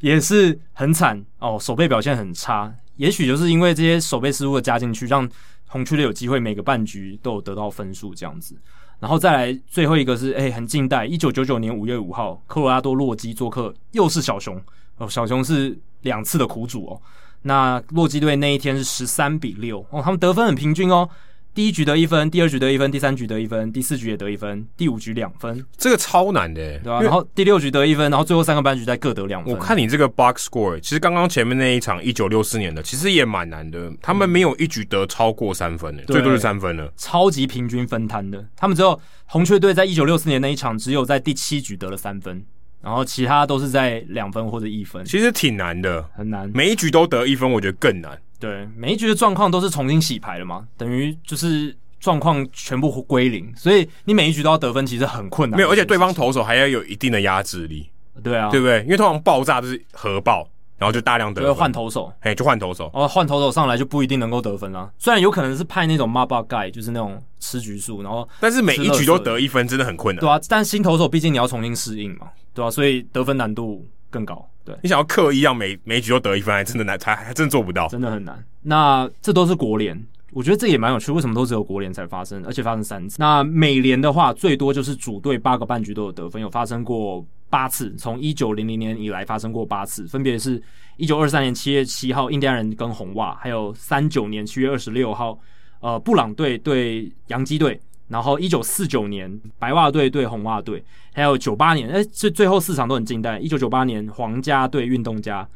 [0.00, 2.72] 也是很惨哦，守备表现很差。
[2.96, 5.28] 也许就是因为这些守备失误的加进去，让
[5.66, 8.56] 红雀队有机会每个半局都有得到分数这样子。
[9.00, 14.60] 然后再来最后一个是，哎，很近代，一九九九年五月五号，科罗拉多洛基做客，又是小熊
[14.98, 17.02] 哦，小熊是两次的苦主哦。
[17.46, 21.08] 那洛基队那一天是十三比六哦，他们得分很平均哦。
[21.54, 27.00] 第一局得一分，第二局得一分，第三局得一分，第四局也得一分，第五局两分，这个超难的，对吧？
[27.00, 29.54] 然后第六局得一分，然后最后三个半局再各得两分。
[29.54, 33.92] 我看你这个 box score，其实刚刚前面那一场一九六四年的，其实也蛮难的。
[34.02, 38.44] 他们没有一局得超过三分的，最多是三分了，超级平均分摊的。
[38.56, 42.44] 他们只有红雀队在一九六四年那一场，只有在第七局得了三分，
[42.84, 45.04] 然后其他都是在两分或者一分。
[45.04, 48.20] 其实挺难的，很难，每一局都得一分，我觉得更难。
[48.38, 51.76] 对，每一局的状况都是重新洗牌了嘛，等于就是。
[52.00, 55.56] 状况全部归零，所以你每一局都要得分，其实很困难。
[55.56, 57.88] 没有，而且对方投手还要有一定的压制力。
[58.22, 58.82] 对啊，对不对？
[58.82, 60.46] 因为通常爆炸就是核爆，
[60.76, 61.54] 然后就大量得分。
[61.54, 62.90] 换投手，哎，就换投手。
[62.92, 64.90] 哦，换投手上来就不一定能够得分啦。
[64.98, 70.20] 虽然有可能是派那种 mop up guy，就是那种吃局数，然后但是每一局都得一分，真的很困难。
[70.20, 74.48] 对啊，但新投手毕竟你要重新适应嘛，对啊，所以得分难度更高。
[74.64, 78.42] 对，你想要刻意让每每局都得一分，还真的难，才还真做不到，真的很难。
[78.62, 80.00] 那这都是国联。
[80.32, 83.16] 我觉得这也蛮有趣，为什么都只有国联才发生，而且发生三次？
[83.20, 90.60] 那美联的话，最多就是主队八个半局都有得分，有发生过八次，从一九零零年以来发生过八次，分别是
[90.96, 95.38] 一九二三年七月七号印第安人跟红袜，还有三九年七月二十六号，
[95.78, 97.80] 呃，布朗队对洋基队，
[98.14, 105.48] 然后一九四九年白袜队对红袜队，还有九八年，哎，这最后四场都很近代，一九九八年皇家对运动家，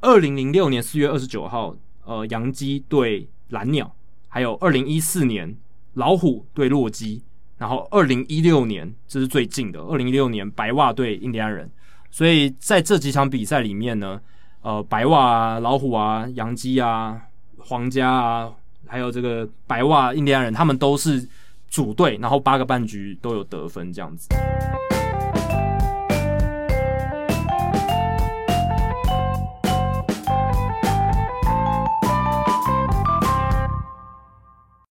[0.00, 1.74] 二零零六年四月二十九号，
[2.04, 3.92] 呃，洋基对蓝鸟。
[4.28, 5.52] 还有二零一四年
[5.94, 7.20] 老虎对洛基，
[7.58, 11.68] 然后二零一六年这是最近的，二零一六年白袜对印第安人，
[12.12, 14.20] 所以在这几场比赛里面呢，
[14.62, 17.20] 呃，白袜啊、老虎啊、洋基啊、
[17.58, 18.52] 皇家啊，
[18.86, 21.28] 还有这个白袜印第安人，他们都是
[21.74, 24.28] 组队，然后八个半局都有得分这样子。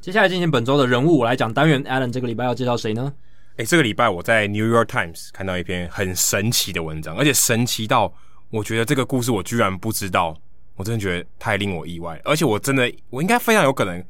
[0.01, 1.81] 接下来进行本周的人物，我来讲单元。
[1.85, 3.13] Alan 这个礼拜要介绍谁呢？
[3.55, 8.13] 诶，这个礼拜我在 New York Times 看到一篇很神奇的文章，而且神奇到
[8.49, 10.35] 我觉得这个故事我居然不知道，
[10.75, 12.19] 我真的觉得太令我意外。
[12.25, 14.03] 而且我真的，我应该非常有可能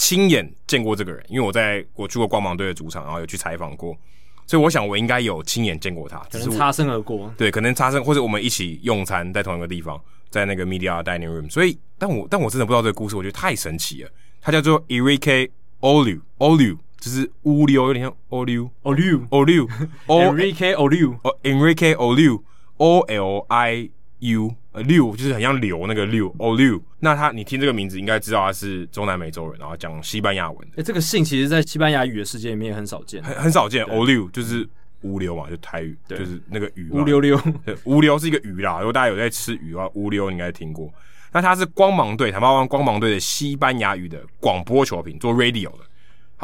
[0.00, 3.94] 亲眼见过这个人，因为我在我去过光芒队的主场，然后有去采访过，
[4.46, 7.30] 所以我想我应该有亲眼见过他，只是擦身而过。
[7.36, 11.50] 对，可能擦身，或者我们一起用餐在同一个地方，在那个 Media Dining Room。
[11.50, 14.10] 所以，但我但我真的不知道这个故事，我觉得太神奇了。
[14.40, 15.50] 他叫做 Enrique
[15.80, 23.90] Oliu，Oliu 就是乌溜，有点像 Oliu，Oliu，Oliu，Enrique Oliu， 哦，Enrique Oliu，O L I
[24.20, 26.80] U，呃，六就是很像流那个溜，Oliu。
[27.00, 30.68] 那他，你听这个名字应该知道他是中南美洲人，然后讲西班牙文。
[30.76, 33.84] 诶，这个姓其实，在西班牙语的世界里面很少见，很很少见。
[33.86, 34.68] Oliu 就是
[35.02, 36.88] 乌溜嘛，就台语，就是那个鱼。
[36.90, 37.40] 乌溜溜，
[37.84, 38.78] 乌溜是一个鱼啦。
[38.78, 40.92] 如果大家有在吃鱼的话，乌溜应该听过。
[41.32, 45.78] 那他是光芒队，坦帕湾光芒队的西班牙语的广播球评，做 radio 的。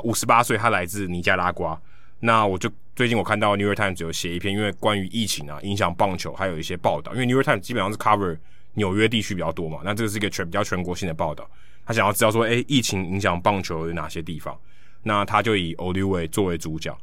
[0.02, 1.80] 五十八岁，他来自尼加拉瓜。
[2.18, 7.12] 那我就最近我看到 New York Times 有写一篇，因为关于疫情啊影响棒球，还有一些报道。
[7.12, 8.34] 因为 New York Times 基本上是 cover
[8.72, 11.46] 纽约地区比较多嘛，那这个是一个全比较全国性的报道。
[11.84, 14.58] 他想要知道说，诶、欸，疫情影响棒球有哪些地方？
[15.02, 16.96] 那他就以 Oliu 作为主角。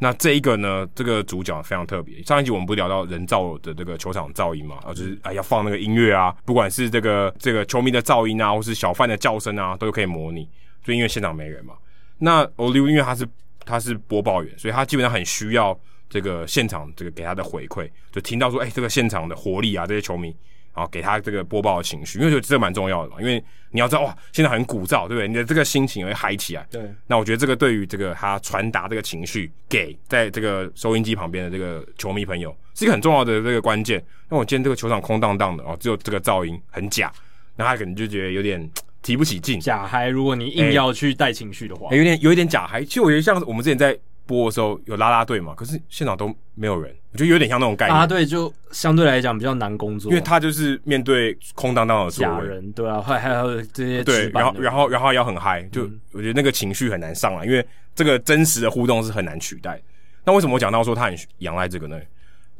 [0.00, 2.20] 那这一个呢，这个主角非常特别。
[2.24, 10.48] 上一集我们不是聊到人造的这个球场噪音嘛，啊，就是啊要放那个音乐啊，不管是这个这个球迷的噪音啊，或是小贩的叫声啊，都可以模拟。
[10.82, 11.74] 就因为现场没人嘛。
[12.18, 13.24] 那 Oliu 因为他是
[13.66, 15.78] 他是播报员，所以他基本上很需要
[16.08, 20.34] 这个现场这个给他的回馈，就听到说，哎，这个现场的活力啊，这些球迷。
[20.74, 23.16] 然后给他这个播报的情绪，因为觉得这蛮重要的嘛。
[23.18, 25.26] 因为你要知道，哇，现在很鼓噪，对不对？
[25.26, 26.66] 你的这个心情会嗨起来。
[26.70, 26.82] 对。
[27.06, 34.04] 那我觉得这个对于这个他传达这个情绪给在这个收音机旁边的这个球迷朋友，是一个很重要的这个关键。
[34.28, 37.10] 那我今天这个球场空荡荡的哦，只有这个噪音很假，
[37.56, 38.70] 那他可能就觉得有点
[39.06, 39.60] 提不起劲。
[39.60, 42.84] 假嗨，如果你硬要去带情绪的话，有点有一点假嗨。
[42.84, 43.96] 其实我觉得像我们之前在。
[44.28, 47.94] 播的时候有拉拉队嘛，可是现场都没有人，我觉得有点像那种概念。
[47.94, 57.64] 啦啦队就相对来讲比较难工作，因为他就是面对空荡荡的假人，对啊，还还有这些对，然后然后然后要很嗨，就我觉得那个情绪很难上来，因为
[57.94, 59.80] 这个真实的互动是很难取代。
[60.24, 61.96] 那为什么我讲到说他很仰赖这个呢？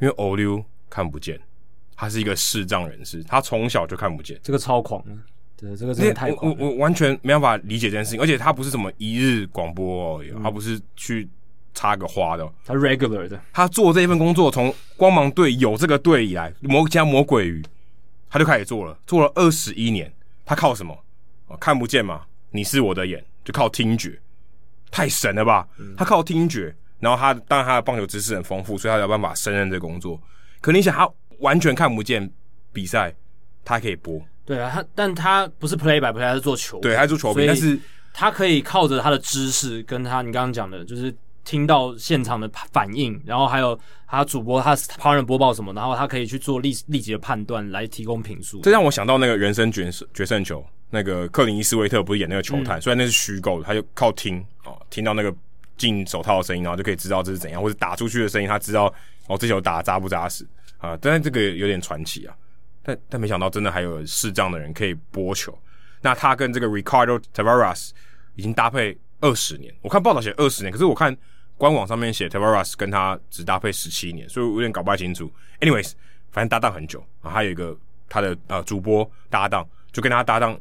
[0.01, 1.37] 因为 Oliu 看不见，
[1.97, 5.05] 他是一个视障人士，他从小就看不见，这个超狂。
[5.57, 11.29] 对，这个真的太狂，我我完全没办法理解这件事情，而且他不是什么一日广播哦，他不是去。
[11.79, 13.39] 插个花的、哦，他 regular 的。
[13.53, 17.63] 他做这一份工作，从光芒队有这个队以来，魔加魔鬼鱼，
[18.31, 20.11] 他就开始做了，做了二十一年。
[20.47, 20.97] 他靠什么？
[21.61, 22.23] 看不见嘛？
[22.51, 24.19] 你是我的眼，就靠听觉，
[24.91, 25.69] 太神了吧？
[25.79, 30.19] 嗯、他靠听觉，然后他当然他的棒球知识很丰富，所以他有办法胜任这个工作。
[30.63, 31.07] 可你想，他
[31.41, 32.27] 完全看不见
[32.73, 33.15] 比赛，
[33.67, 34.19] 他还可以播。
[34.47, 37.77] 对啊，他但他不是 play by play，他是做球，对，他是做球评，但是
[38.15, 41.13] 他可以靠着他的知识，跟他你刚刚讲的，就是
[41.45, 48.61] 听到现场的反应，然后还有他主播他旁人播报什么，然后他可以去做立立即的判断，来提供评述。
[48.63, 55.35] 这让我想到那个原生决胜决胜球，那个克林伊斯威特不是演那个球探，嗯、虽然那是虚构的，他就靠听哦，听到那个
[55.77, 58.93] 进手套的声音，然后就可以知道这是怎样，或者打出去的声音，他知道
[59.27, 60.47] 哦这球打扎不扎实
[60.79, 60.97] 啊？
[61.01, 62.35] 但是这个有点传奇啊。
[62.87, 65.57] 但但没想到，真的还有视障的人可以播球。
[66.03, 67.91] 那他跟这个 Ricardo Tavares
[68.37, 69.75] 已经搭配二十年。
[69.81, 71.15] 我看报道写二十年，可是我看
[71.57, 75.29] 官网上面写 Tavares 跟他只搭配十七年，所以我有点搞不太清楚。
[75.61, 75.95] Anyways，
[76.31, 77.77] 反正搭档很久啊，还有一个
[78.09, 80.57] 他的呃主播搭档，就跟他搭档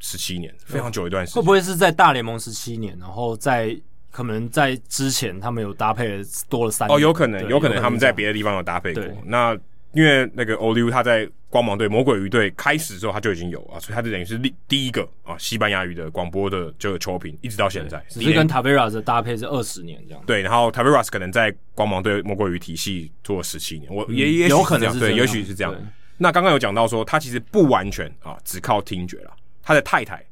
[0.00, 1.40] 十七年，非常久一段时间。
[1.40, 3.74] 会不会是在大联盟十七年，然后在
[4.10, 6.94] 可能在之前他们有搭配了多了三年？
[6.94, 9.02] 哦，有可能，有可能他们在别的地方有搭配过。
[9.24, 9.56] 那
[9.94, 18.04] 因为那个 Oliu 他在光芒队、魔鬼鱼队开始之后他就已经有啊，所以他就等于是第第一个啊西班牙语的广播的这个球评，一直到现在。
[18.08, 20.22] 只是跟 Taveras 的搭配是二十年这样。
[20.26, 25.74] 对，然后 Taveras 可能在光芒队、魔鬼鱼体系做了十七年，我也也许有可能是对，也许是这样。
[26.16, 29.30] 那刚刚有讲到说，他其实不完全啊，只靠听觉了。
[29.62, 30.24] 他的太太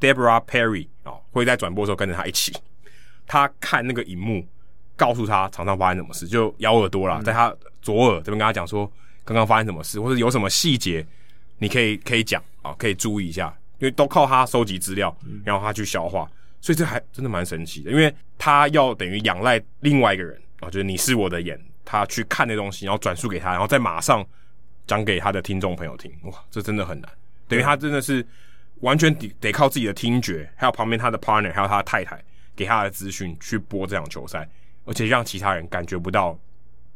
[0.00, 2.52] Deborah Perry 啊，会在转播的时候跟着他一起，
[3.26, 4.46] 他看那个荧幕，
[4.96, 8.90] 告诉他场上发生什么事，就咬耳朵了，在他左耳这边跟他讲说。
[9.26, 11.02] 刚刚发生什么事，或者有什么细节，
[11.56, 13.48] 你可以可以讲啊，可以注意一下，
[13.78, 16.30] 因为都靠他收集资料，然后他去消化，
[16.60, 17.90] 所以这还真的蛮神奇的。
[17.90, 24.22] 因为他要等于仰赖另外一个人啊，就是你是我的眼，他去看那东西，然后转述给他，然后再马上
[24.86, 26.12] 讲给他的听众朋友听。
[26.24, 27.10] 哇，这真的很难，
[27.48, 28.22] 等于他真的是
[28.80, 32.22] 完全得得靠自己的听觉，还有旁边他的 partner，还有他的太太
[32.54, 34.46] 给他的资讯去播这场球赛，
[34.84, 36.38] 而且让其他人感觉不到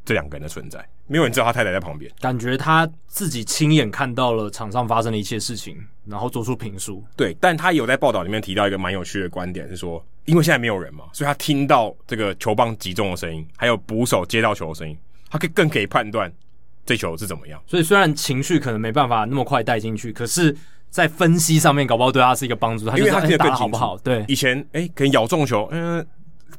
[0.09, 0.83] 这两个人的存在。
[1.07, 5.77] 没有人知道他太太在旁边，感觉他自己亲眼看到了场上发生的一切事情，
[6.07, 7.05] 然后做出评述。
[7.15, 14.97] 对，但他有在报道里面提到一个蛮有趣的观点，是说，因为现在没有人嘛，所以他听到这个球棒击中的声音，还有捕手接到球的声音，
[15.29, 16.33] 他可以更可以判断
[16.87, 17.63] 这球是怎么样。
[17.67, 20.57] 所以虽然情绪可能没办法那么快带进去，可是，
[20.91, 22.87] 在分析上面搞不好对他是一个帮助。
[22.87, 23.99] 他因为他听得更清楚，好不好？
[23.99, 26.07] 对，以前哎，可能咬中球，嗯，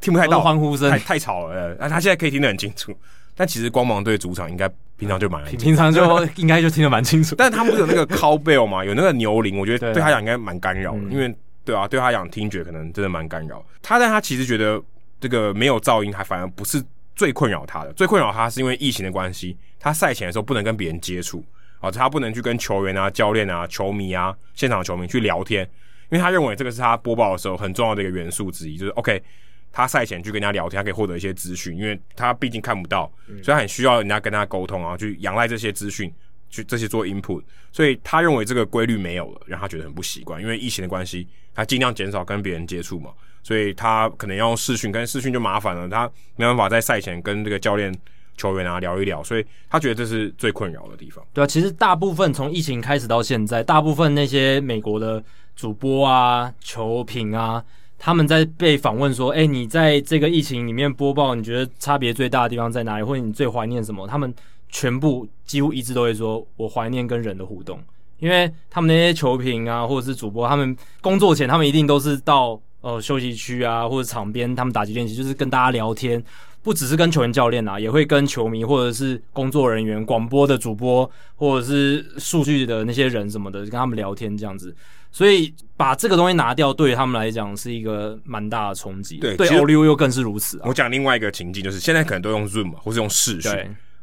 [0.01, 1.75] 听不太到欢呼声，太太吵了。
[1.79, 2.95] 那他现在可以听得很清楚。
[3.39, 6.03] 但其实光芒队主场应该平常就蛮平，平常就
[6.35, 7.35] 应该就听得蛮清楚。
[7.37, 11.33] 但他们不是有那个 cowbell 嘛，有那个牛铃，我觉得对他讲应该蛮干扰的，嗯、因为
[11.63, 13.65] 对啊，对他讲听觉可能真的蛮干扰。
[13.81, 14.77] 他但他其实觉得
[15.21, 16.83] 这个没有噪音，还反而不是
[17.15, 21.41] 最困扰他的，最困扰他是因为疫情的关系，他赛前的时候不能跟别人接触
[21.79, 25.63] 啊，他不能去跟球员啊、教练啊、球迷啊、现场球迷去聊天，
[26.09, 29.23] 因为他认为这个是他播报的时候很重要的一个元素之一，就是 OK。
[29.71, 33.11] 他赛前去跟人家聊天，他可以获得一些资讯，因为他毕竟看不到，
[33.43, 36.11] 所以他很需要人家跟他沟通，然后去仰赖这些资讯，
[36.49, 37.43] 去这些做 input。
[37.71, 40.41] 所以他认为这个规律没有了，让他觉得很不习惯。
[40.41, 43.11] 因为疫情的关系，他尽量减少跟别人接触嘛，
[43.43, 47.95] 所以他可能要用视讯，跟视讯就麻烦了，他没办法在赛前跟这个教练、
[48.35, 51.23] 球员啊聊一聊，所以他觉得这是最困扰的地方。
[51.31, 55.23] 对啊，其实大部分从疫情开始到现在，大部分那些美国的
[55.55, 57.63] 主播啊、球评啊。
[57.99, 63.03] 他们在被访问说：“哎，你在这个疫情里面播报，你觉得差别最大的地方在哪里？
[63.03, 64.33] 或者你最怀念什么？”他们
[64.69, 67.77] 全部几乎一致都会说：“我怀念跟人的互动。”
[68.19, 76.21] 因为他们那些球评啊，或者是主播，他们工作前他们一定都是到呃休息区啊，或者场边，他们打击练习就是跟大家聊天，
[76.61, 84.75] 不只是跟球员教练啊，也会跟球迷或者是工作人员、广播的主播或者是数据的那些人什么的，跟他们聊天这样子。
[85.11, 89.17] 所以把这个东西拿掉，对他们来讲是一个蛮大的冲击。
[89.17, 90.65] 对，对，Oliu 又更是如此啊。
[90.65, 93.51] 我讲另外一个情境，就是现在可能都用 Zoom 或是用视讯。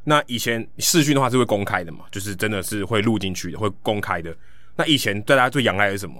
[0.02, 2.00] 那以前视讯的话是会公开的嘛？
[2.10, 4.36] 就是真的是会录进去的，会公开的。
[4.74, 6.16] 那以前对大家最仰赖的是什么？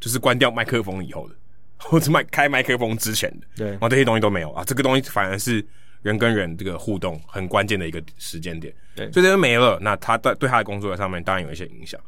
[0.00, 1.34] 就是关掉麦克风以后的，
[1.76, 3.46] 或者麦开麦克风之前的。
[3.56, 3.70] 对。
[3.72, 5.64] 然后这些东西都没有啊，这个东西反而是
[6.00, 8.74] 人跟人这个互动很关键的一个时间点。
[8.94, 9.10] 对。
[9.12, 12.00] 所以这个没了，那他在对他的工作上面当然有一些影响。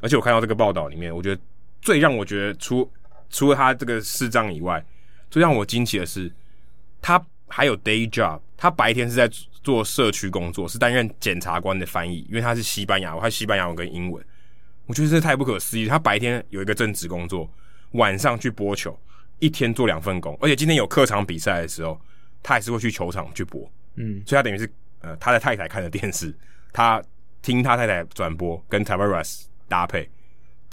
[0.00, 1.40] 而且我看到这个报道里面，我觉得。
[1.84, 2.90] 最让我觉得除
[3.28, 4.82] 除了他这个视障以外，
[5.30, 6.32] 最让我惊奇的是，
[7.02, 8.40] 他还有 day job。
[8.56, 9.28] 他白天是在
[9.62, 14.24] 做社区工作，是担任检察官的翻译，因为他是西班牙，他西班牙文跟英文。
[14.86, 15.86] 我觉得这太不可思议。
[15.86, 17.46] 他白天有一个正职工作，
[17.90, 18.98] 晚上去播球，
[19.38, 22.00] 一天做两份工，而且今天有客场比赛的时候，
[22.42, 26.34] 他还是会去球场去播，嗯，所以他等于是呃他的太太看的电视，
[26.72, 27.02] 他
[27.42, 30.08] 听他太太转播，跟 Tavares 搭配。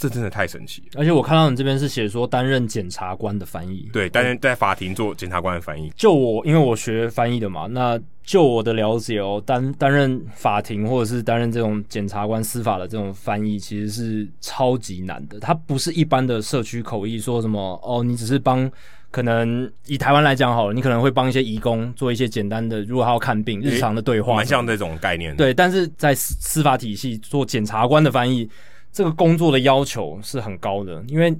[0.01, 5.91] 这真的太神奇了，而且我看到你这边是写说担任检察官的翻译，对，担任在法庭做检察官的翻译。
[5.95, 15.39] 就我，因为我学翻译的嘛，那就我的了解哦，担担任法庭或者是担任这种检察官司法的这种翻译，其实是超级难的。
[15.39, 18.67] 它不是一般的社区口译，说什么哦，你只是帮
[19.11, 25.37] 可能以台湾来讲好了，你可能会帮一些移工做一些简单的，如果他要看病日常的对话，蛮像这种概念。
[25.37, 28.49] 对，但是在司司法体系做检察官的翻译。
[28.91, 31.33] 这个工作的要求是很高的，因为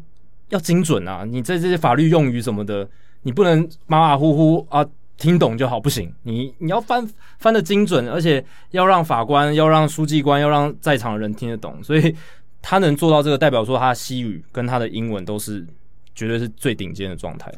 [0.50, 1.26] 要精准啊！
[1.26, 2.88] 你在这些法律用语什么的，
[3.24, 4.86] 你不能马马虎虎啊，
[5.18, 6.14] 听懂就好，不行。
[6.24, 7.08] 你你要翻
[7.40, 11.84] 翻得精准，而且要让法官、要让书记官、要让在场的人听得懂。
[11.84, 12.16] 所以
[12.62, 15.66] 他能做到这个，代表说他西语跟他的英文都是
[16.16, 17.52] 绝对是最顶尖的状态。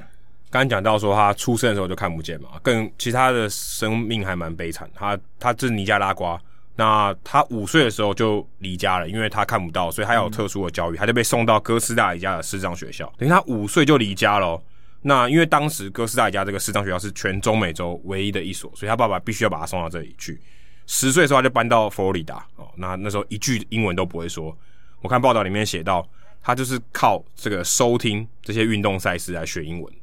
[0.49, 4.89] 刚刚讲到说他出生的时候就看不见嘛，更其他的生命还蛮悲惨。
[4.93, 6.39] 他他是尼加拉瓜。
[6.75, 13.05] 那他五岁的时候就离家了，因为他看不到，所以他有特殊的教育，他就被送到哥斯达黎加的视障学校。
[13.15, 14.59] 等于他五岁就离家了。
[15.03, 20.41] 那因为当时哥斯达黎加这个视障学校是全中美洲唯一的一所，所以他爸爸必须要把他送到这里去。
[20.87, 24.57] 十岁的时候他就搬到佛罗里达哦，那那时候一句英文都不会说。
[25.01, 26.03] 我看报道里面写到，
[26.41, 29.93] 他就是靠这个收听这些运动赛事来学英文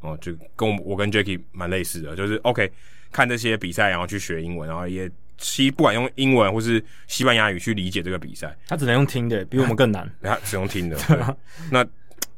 [0.00, 2.68] 哦，就跟我我跟 Jacky 蛮类似的，就是 OK
[3.12, 5.08] 看这些比赛，然后去学英文，然后也。
[5.38, 10.10] 西不管用英文或是西班牙语去理解这个比赛，他只能用听的，比我们更难。
[10.22, 11.18] 他只用听的， 对。
[11.70, 11.86] 那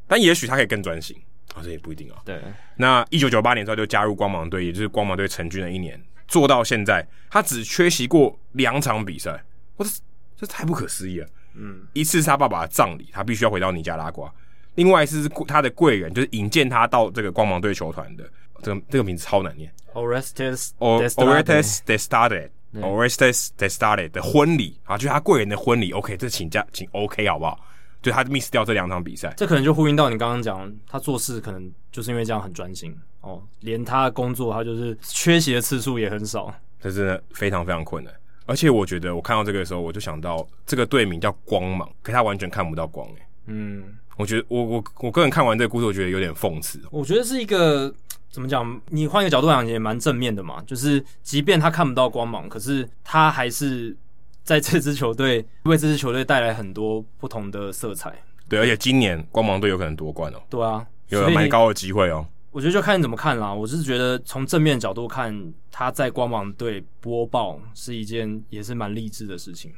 [0.06, 1.16] 但也许他可以更专心
[1.54, 2.16] 啊，这也不一定啊。
[2.24, 2.40] 对，
[2.76, 9.42] 那一九九八年之后就加入光芒队，也就是光芒队成军的一年，做到现在，他只缺席过两场比赛，
[9.76, 9.90] 我这
[10.36, 11.28] 这太不可思议了。
[11.54, 14.28] 嗯，一次是他爸爸的葬礼，他必须要回到尼加拉瓜；
[14.76, 18.24] 另外一次是他的贵人，就是引荐他到这个光芒队球团的，
[18.62, 25.92] 这个这个名字超难念，Orestes Orestes Destade Orestes Destade 的婚礼啊，就是他贵人的婚礼。
[25.92, 27.58] OK，这请假请 OK 好不好？
[28.00, 38.14] 就他 miss 掉这两场比赛，这可能就呼应到你刚刚讲，他做事可能就是因为这样很专心哦，连他工作他就是缺席的次数也很少，这真的非常非常困难。
[38.46, 43.16] 而且我觉得我看到这个的时候，我就想到这个队名叫光芒，可他完全看不到光诶。
[43.46, 43.82] 嗯，
[44.16, 46.80] 我觉得我我我个人看完这个故事，我觉得有点讽刺。
[46.90, 47.92] 我觉得是一个。
[48.30, 48.80] 怎么讲？
[48.88, 50.62] 你换一个角度讲，也蛮正面的嘛。
[50.66, 53.96] 就是即便他看不到光芒，可是他还是
[54.42, 58.12] 在这支球队 为这支球队带来很多不同的色彩。
[58.48, 60.40] 对，而且今年光芒队有可能夺冠哦。
[60.48, 62.26] 对啊，有蛮高的机会哦。
[62.50, 63.52] 我觉得就看你怎么看啦。
[63.52, 69.72] 我是觉得从正面角度看，他在光芒队播报是一件也是蛮励志的事情。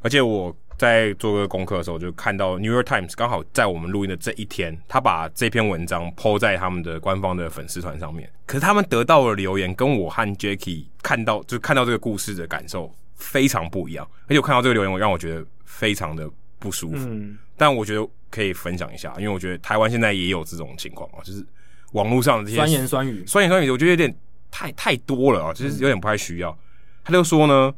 [0.00, 0.54] 而且我。
[0.78, 8.30] 在做个功课的时候，就看到 New York Times 刚好在我们录音的这一天，他把这篇文章 po 在他们的官方的粉丝团上面。
[8.46, 14.08] 可是他们得到的留言跟我和 Jacky 看到就看到这个故事的感受非常不一样。
[14.26, 17.08] 而且我看到这个留言，我让我觉得非常的不舒服。
[17.08, 21.44] 嗯，但我觉得可以分享一下，因为我觉得台湾现在也有这种情况啊，就是
[21.92, 24.16] 网络上的这些酸言酸语，酸言酸语，我觉得有点
[24.48, 26.56] 太太多了啊，就是有点不太需要。
[27.02, 27.74] 他就说呢，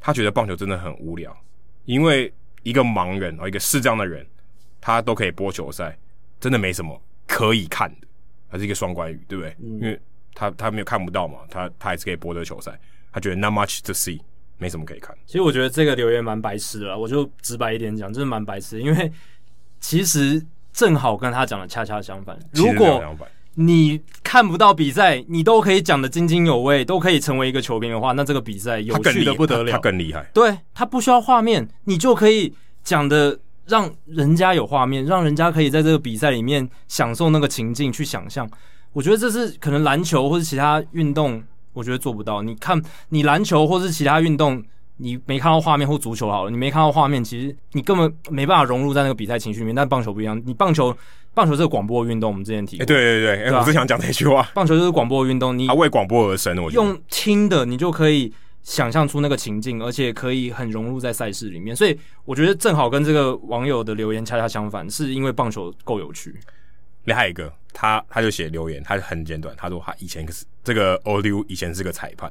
[0.00, 1.32] 他觉得棒球真的很无聊，
[1.84, 2.32] 因为。
[2.62, 4.26] 一个盲人哦，一个视障的人，
[4.80, 5.96] 他都可以播球赛，
[6.38, 8.06] 真的没什么可以看的，
[8.48, 9.56] 还是一个双关语，对不对？
[9.60, 10.00] 嗯、因为
[10.34, 12.78] 他他没有看不到嘛，他他还是可以播这个球赛，
[13.12, 14.20] 他觉得 not much to see，
[14.58, 15.16] 没什么可以看。
[15.26, 19.12] 其实我觉得这个留言蛮白痴的啦，我就直白一点讲，真的蛮白痴，因为
[19.80, 22.38] 其实正好跟他讲的恰恰相反。
[22.52, 23.02] 如果
[23.54, 29.72] 你看不到比赛，你都可以讲得津津有味，都可以成为一个球评的话，那这个比赛有趣的不得了。
[29.72, 32.54] 他更厉害，对，他不需要画面，你就可以
[32.84, 38.48] 讲的让人家有画面，让人家可以在这个比赛里面享受那个情境去想象。
[38.92, 42.42] 我觉得这是可能篮球或者其他运动，我觉得做不到。
[42.42, 44.62] 你看，你篮球或是其他运动。
[45.02, 49.74] 你没看到画面或足球好了，你没看到画面，其实你根本没办法融入在那个比赛情绪里面。
[49.74, 50.94] 但棒球不一样，你棒球
[51.32, 52.82] 棒球是个广播运动，我们之前提过。
[52.82, 54.42] 欸、对对对，哎、欸，我最想讲这句话。
[54.52, 61.74] 棒球就是广播运动，你他为广播而生，我觉得用听的，你就可以想象出那个情境，而且可以很融入在赛事里面。
[61.74, 66.34] 所以我觉得正好跟这个网友的留言恰恰相反，是因为棒球够有趣。
[67.04, 72.30] 另外一个，他他就写留言，他很简短，他说他以前可是这个 Oliu 以前是个裁判，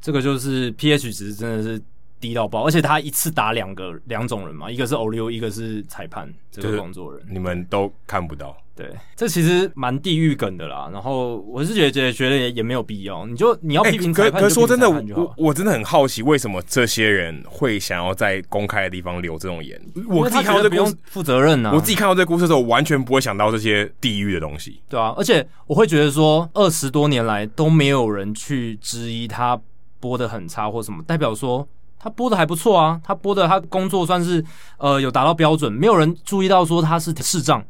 [0.00, 1.82] 这个就是 pH 值真的是。
[2.20, 8.56] 低到爆，而且他一次打两个两种人嘛，一个是欧溜，一个是裁判这个工作人，你们都看不到。
[8.74, 10.90] 对，这其实蛮地狱梗的啦。
[10.92, 19.80] 然后我是觉得觉得也也没有必要，你就你要批评裁判，可可说真的，我我真的很好奇，为什么这些人会想要在公开的地方留这种言？
[20.06, 21.72] 我自己看到这不用负责任啊！
[21.72, 24.82] 我自己看到这个故事的时候，我完全不会想到这些地狱的东西。
[24.90, 29.58] 对啊，而且我会觉得说，二十多年来都没有人去质疑他
[29.98, 31.66] 播的很差或什么，代表说。
[32.06, 34.42] 他播的还不错啊，他播的他工作算是
[34.78, 37.60] 呃有达到标准，没有人注意到说他是视障，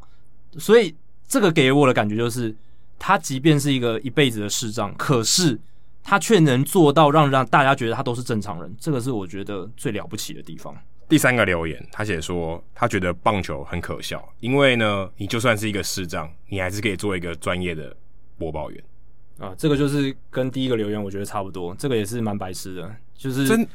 [0.59, 0.95] 所以
[1.27, 2.55] 这个给我的感觉就是，
[2.99, 5.59] 他即便是一个一辈子的视障，可是
[6.03, 10.77] 他却能做到让让大家觉得他都是正常人，这个是我觉得最了不起的地方。
[11.09, 17.91] 第三个留言，他写说他觉得棒球很可笑，因为呢，你就算是一个视障，你还是可以做一个专业的
[18.37, 18.83] 播报员
[19.39, 23.67] 啊，这个就是跟第一个留言我觉得差不多，这个也是蛮白痴的，就是真。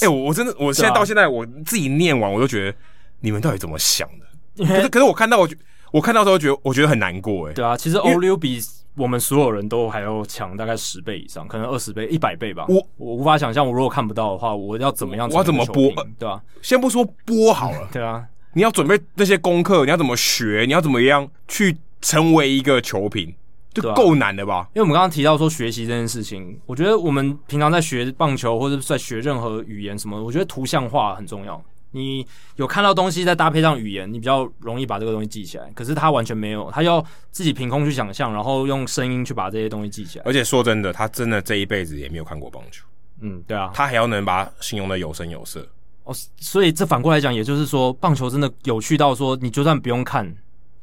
[0.00, 2.76] 哎、欸，我我真的，我现在到现在，我自己念完，我都觉得
[3.20, 4.26] 你们到底怎么想的？
[4.66, 5.48] 可是可是我看到我，
[5.92, 7.48] 我看到时候觉得，我觉得很难过。
[7.48, 8.60] 哎，对啊，其实欧溜比
[8.96, 12.66] 我们所有人都还要强，大概十倍以上，可能二十倍、一百倍吧。
[12.68, 15.28] 我我无法想象，我如果看不到的话，我要怎么样？
[15.30, 15.92] 我要怎么播？
[16.18, 18.24] 对啊，先不说播好了， 对啊，
[18.54, 20.64] 你要准备那些功课，你要怎么学？
[20.66, 23.32] 你要怎么样去成为一个球评？
[23.80, 24.68] 就够难的吧？
[24.74, 31.62] 因为我们刚刚提到说学习这件事情，我觉得我们平常在学棒球或者在学任何语言什么，我觉得图像化很重要。
[31.90, 32.26] 你
[32.56, 35.70] 有看到东西再搭配上语言，你比较容易把这个东西记起来。
[35.74, 40.24] 可是他完全没有，他要自己凭空去想象，然后用声音去把这些东西记起来。
[40.26, 42.84] 而且说真的，他真的这一辈子也没有看过棒球。
[43.20, 45.66] 嗯，对啊，他还要能把它形容的有声有色。
[46.04, 50.30] 哦，所以这反过来讲，也就是说，棒球真的有趣到说，你就算不用看，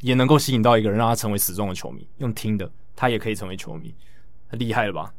[0.02, 2.68] 也能够吸引到一个人，让他成为死忠的球迷，用听的。
[2.96, 3.94] 他也可以成为球迷，
[4.48, 5.14] 很厉害了吧？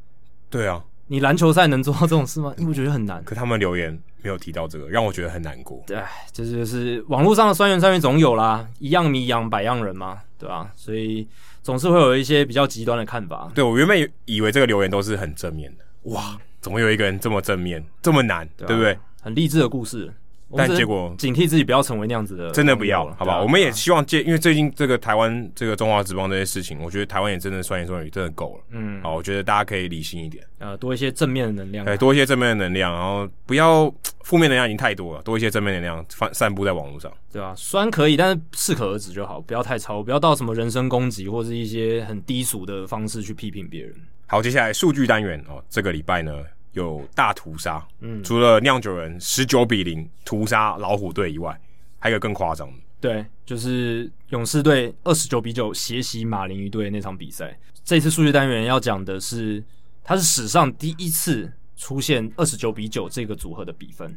[0.48, 2.55] 对啊，你篮球赛能做到这种事吗？
[2.58, 3.22] 因为我觉得很难。
[3.24, 5.82] 可他们留言没有提到这个，让我觉得很难过。
[5.86, 10.70] 对，这就是网络上的酸言酸语总有啦，一样米养百样人嘛，对吧？
[10.74, 11.26] 所以
[11.62, 13.50] 总是会有一些比较极端的看法。
[13.55, 18.98] 对，我原本以为这个留言都是很正面的，哇，怎么有一个人这么正面，这么难，对，不对？
[19.20, 20.12] 很励志的故事。
[20.55, 23.42] 但结果警惕自己不要成为那样子的，真的不要，好不好？
[23.42, 28.65] 我们也希望借，因为最近这个台湾这个中华职棒这些事情，我觉得台湾也真的酸言酸语真的够了。
[28.70, 33.92] 嗯，好，我觉得大家可以理性一点，呃，多一些正面的能量，对，多一些正面的能量，然后不要
[34.23, 37.52] 负面能量已经太多了，多一些正面能量散散布在网络上，对吧？
[37.57, 43.92] 酸可以，但是适可而止就好，不要太超，不要到什么人身攻击或是一些很低俗的方式去批评别人。
[44.28, 46.33] 好，接下来数据单元哦，这个礼拜呢。
[46.76, 51.58] 有大屠杀，嗯，除了酿酒人十九比零屠杀老虎队以外，
[51.98, 57.58] 还有更夸张的，对，就是勇士队二十九比九血洗马林鱼队那场比赛。
[57.82, 59.64] 这次数据单元要讲的是，
[60.05, 64.14] 它是史上第一次出现二十九比九这个组合的比分，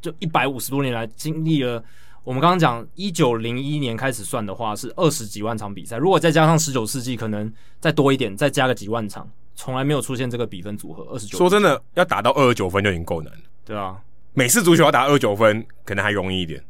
[0.00, 1.84] 就一百五十多年来经历了。
[2.24, 9.30] 我们刚刚讲一九零一年开始算的话，是二十几万场比赛，如果再加上十九世纪，可能再多一点，再加个几万场。
[9.56, 11.36] 从来没有出现这个比分组合，二十九。
[11.36, 13.40] 说真的，要打到二十九分就已经够难了。
[13.64, 13.98] 对啊，
[14.34, 16.62] 美式足球要打二十九分，可能还容易一点。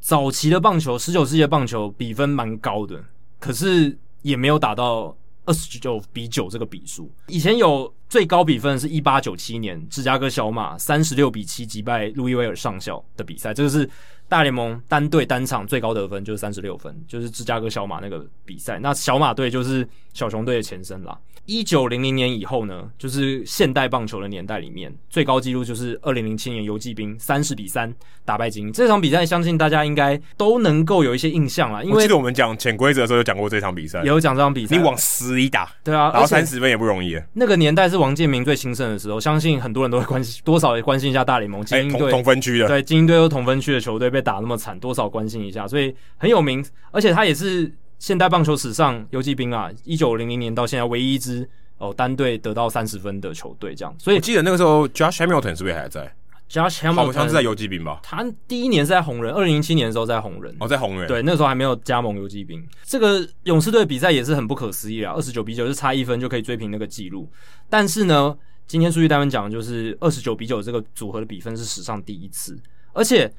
[0.00, 3.04] 早期的棒球，十九世纪的棒球比分蛮高的，
[3.38, 7.12] 可是也没有打到二十九比九这个比数。
[7.26, 13.88] 以前有最高比分是一八九七年芝加哥小马三十六比七击败路易威尔上校的比赛，这个是
[14.26, 18.78] 大联盟单队单场最高得分，就是三十六分，就是芝加哥小马那个比赛。
[18.78, 21.18] 那小马队就是小熊队的前身啦。
[21.46, 27.92] 一九零零年以后呢，就是现代棒球的年代里面，最高纪录就是二零零七年游击兵三十比三
[28.24, 31.82] 打败精英这场比赛，相信大家应该都能够有一些印象啦。
[31.82, 34.76] 因为我记得我们讲潜规则的时候有讲过这场比赛，也有讲这场比赛。
[34.76, 37.18] 你往死里打，对啊，然后三十分也不容易。
[37.32, 46.64] 那个年代是王建民最兴盛的时候，相信很多人都会关心， 多少也关心一下大联盟精英队、欸、同分区的，对精英队和同分区的球队被打那么惨，多少关心一下，所以很有名。
[46.92, 51.48] 而且他也是现代棒球史上游骑兵啊，一九零零年到现在唯一一支。
[51.80, 56.14] 哦，单队得到三十分的球队这样，所以我记得那个时候，Josh Hamilton 是不是还在
[56.46, 58.00] ？Josh Hamilton 好像是在游骑兵吧？
[58.02, 60.54] 他第一年是在红人，二零零七年的时候在红人。
[60.60, 61.08] 哦，在红人。
[61.08, 62.62] 对，那个时候还没有加盟游骑兵。
[62.84, 67.26] 这个勇士队比赛也是很不可思议啊，二十九比九就差一分就可以追平那个记录。
[67.70, 72.60] 但是呢，今天数据单位讲的就是二十九比九这个组合的比分是史上第一次，
[72.92, 73.32] 而且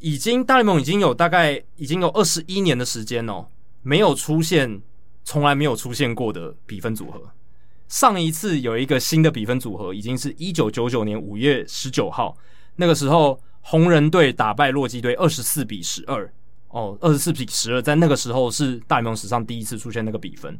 [0.00, 3.46] 已经大联盟已经有大概已经有二十一年的时间哦，
[3.84, 4.82] 没有出现
[5.22, 7.30] 从来没有出现过的比分组合。
[7.86, 12.36] 上一次有一个新的比分组合，已经是一九九九年五月十九号，
[12.74, 16.28] 那个时候红人队打败洛基队二十四比十二。
[16.70, 20.58] 哦，二十四比十二，在那个时候是大联盟史上第一次出现那个比分。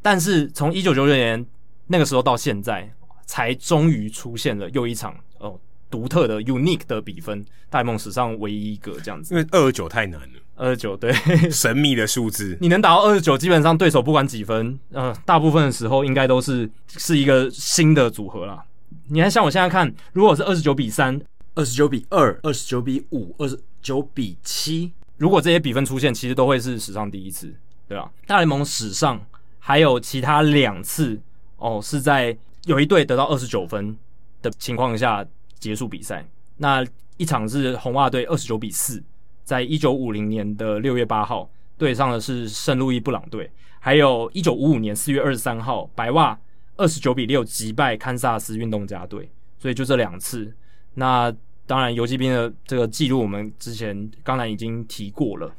[0.00, 1.44] 但是从一九九九年
[1.88, 2.90] 那个时候到现在，
[3.26, 9.34] 才终于出现了又一场哦独特的 unique 的比分，大联盟史上唯一一个这样子。
[9.34, 11.10] 因为二十九太难了，二十九对
[11.50, 18.62] 神秘的数字，你能打到二十九，基本上对手不管几分，呃，大部分的时候应该都是是一个新的组合啦。
[19.08, 21.18] 你看，像我现在看，如果是二十九比三、
[21.54, 27.52] 二十九比二、二十九比五、二十九比七，如果这些比分出现，其实都会是史上第一次，
[27.88, 28.10] 对吧？
[28.26, 29.20] 大联盟史上
[29.58, 31.18] 还有其他两次
[31.56, 33.96] 哦，是在有一队得到二十九分
[34.42, 35.24] 的情况下
[35.58, 36.28] 结束比赛。
[36.58, 36.84] 那
[37.16, 39.02] 一场是红袜队二十九比四，
[39.44, 46.38] 在一九五零年的六月八号对上的是圣路易布朗队，还有一九五五年四月二十三号白袜。
[46.76, 50.50] 二十九比六击败堪萨斯运动家队，所以就这两次。
[50.94, 51.30] 那
[51.66, 55.52] 当然，游击兵的这个记录我们之前刚才已经提过了，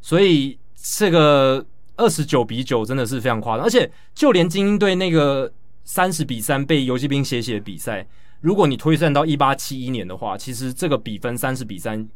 [0.00, 3.66] 所以这个二十九比九真的是非常夸张。
[3.66, 5.52] 而且，就连精英队那个
[5.82, 8.06] 三十比三被游击兵血洗的比赛，
[8.40, 12.08] 如果你推算到一八七一年的话，其实这个比分三十比三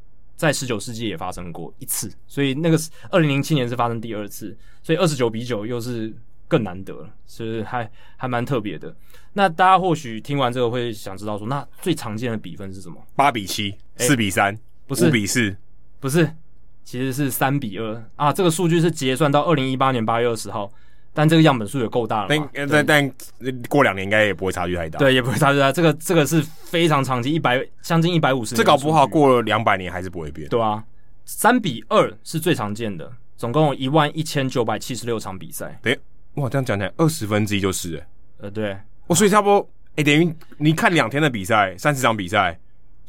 [0.43, 2.13] 在十九世纪也发生过一次。
[2.27, 2.79] 所以那个
[3.11, 6.15] 二零零七年是发生第二次，所以二十九比九又是。
[6.49, 8.95] 更难得了，所以还还蛮特别的。
[9.33, 13.03] 那大家或许听完这个会想知道说，那最常见的比分是什么？
[13.17, 14.55] 八比七、四比三，
[14.87, 15.57] 不是五比四，
[15.99, 16.31] 不是，
[16.85, 18.31] 其实是三比二啊。
[18.31, 20.71] 这个数据是结算到二零一八年八月二十号，
[21.13, 22.29] 但这个样本数也够大了。
[22.29, 23.15] 但但但
[23.69, 24.99] 过两年应该也不会差距太大。
[24.99, 25.73] 对，也不会差距太大。
[25.73, 28.55] 这个这个是非常常见，一百将近一百五十。
[28.55, 30.49] 这搞不好过了两百年还是不会变。
[30.49, 30.83] 对啊，
[31.25, 35.79] 三比二是最常见的，总共有一万一千九百七十六场比赛。
[35.83, 35.99] 对。
[36.37, 38.07] 哇，这样讲起来，二十分之一就是，欸，
[38.39, 38.75] 呃，对，
[39.07, 39.59] 我所以差不多，
[39.91, 42.59] 哎，欸，等于你看两天的比赛，三十场比赛，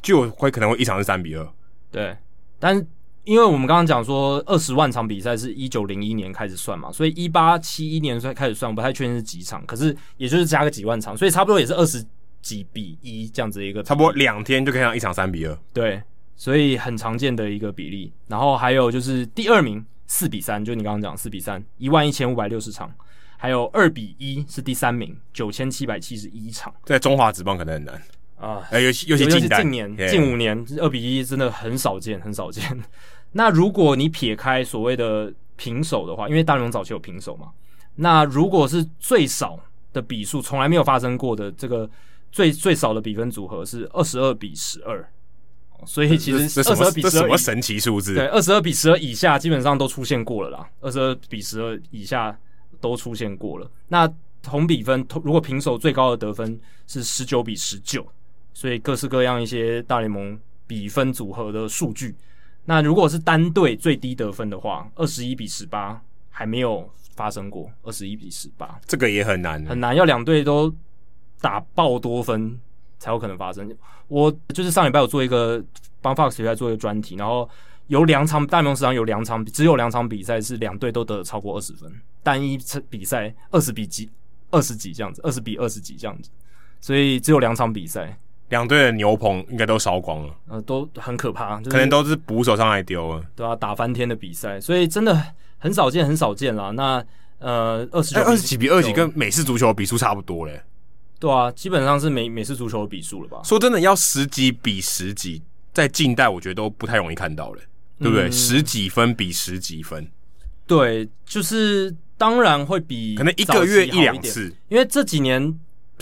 [0.02, 1.48] 就会可能会一场是三比二，
[1.90, 2.14] 对。
[2.60, 2.86] 但是
[3.24, 12.06] 因为我们刚刚讲说，二十万场比赛是一九零一年开始算嘛，所以一八七一年算开始算，我不太确定是几场，可是也就是加个几万场，所以差不多也是二十
[12.42, 16.02] 几比一这样子一个，差不多两天就可以上一场三比二，对，
[16.36, 18.12] 所以很常见的一个比例。
[18.28, 22.94] 然后还有就是第二名四比三，就你刚刚讲四比三，一万一千五百六十场。
[23.36, 28.02] 还有二比一是第三名，九千七百七十一场，在中华职棒可能很难
[28.38, 32.64] 啊，尤其尤其近近年近五年二比一真的很少见，很少见。
[33.34, 37.52] 那如果你撇开所谓的平手的话，因为大联盟早期有平手嘛，
[37.96, 39.60] 那如果是最少
[39.92, 41.90] 的比数，从来没有发生过的这个
[42.32, 45.06] 最最少的比分组合是二十二比十二，
[45.86, 48.16] 所以其实二十二比十二什么神奇数字？
[48.16, 52.38] 对，二十二比十二以下基本上都出现过了啦，二十二比十二以下。
[52.82, 53.72] 都出现过了。
[53.88, 58.06] 那同比分，如果平手最高的得分是十九比十九，
[58.54, 60.38] 所以各式各样一些大联盟
[60.68, 62.14] 比分组合的数据。
[62.66, 67.70] 那如果是单队最低得分的话，二十一比十八还没有发生过。
[67.84, 70.74] 二十一比十八，这个也很难，很难，要两队都
[71.42, 72.60] 打爆多分
[73.00, 73.74] 才有可能发生。
[74.08, 75.64] 我就是上礼拜有做一个
[76.02, 77.50] 帮 Fox 在做一个专题，然后。
[77.88, 81.94] 有两场大联盟史上有两场，只有两场比赛是两队都得了超过二十分，
[82.24, 84.10] 单一次比赛二十比几、
[84.52, 86.30] 二十几这样子，二十比二十几这样子，
[86.80, 88.18] 所以只有两场比赛，
[88.54, 95.20] 两队的牛棚应该都烧光了，呃，都很可怕，就是、可能都是捕手上来丢了，对啊，打翻天的比赛，所以真的
[95.58, 96.70] 很少见，很少见啦。
[96.70, 97.04] 那
[97.40, 100.62] 呃，二十二十几比二十几跟美式足球的比数差不多嘞，
[101.20, 103.42] 对啊，基本上是美美式足球的比数了吧？
[103.44, 105.42] 说真的，要十几比十几，
[105.74, 107.60] 在近代我觉得都不太容易看到了。
[108.00, 108.28] 对不对？
[108.28, 110.06] 嗯、十几分比十几分，
[110.68, 115.40] 对，就是当然会比可能一个月一两次，因为这几年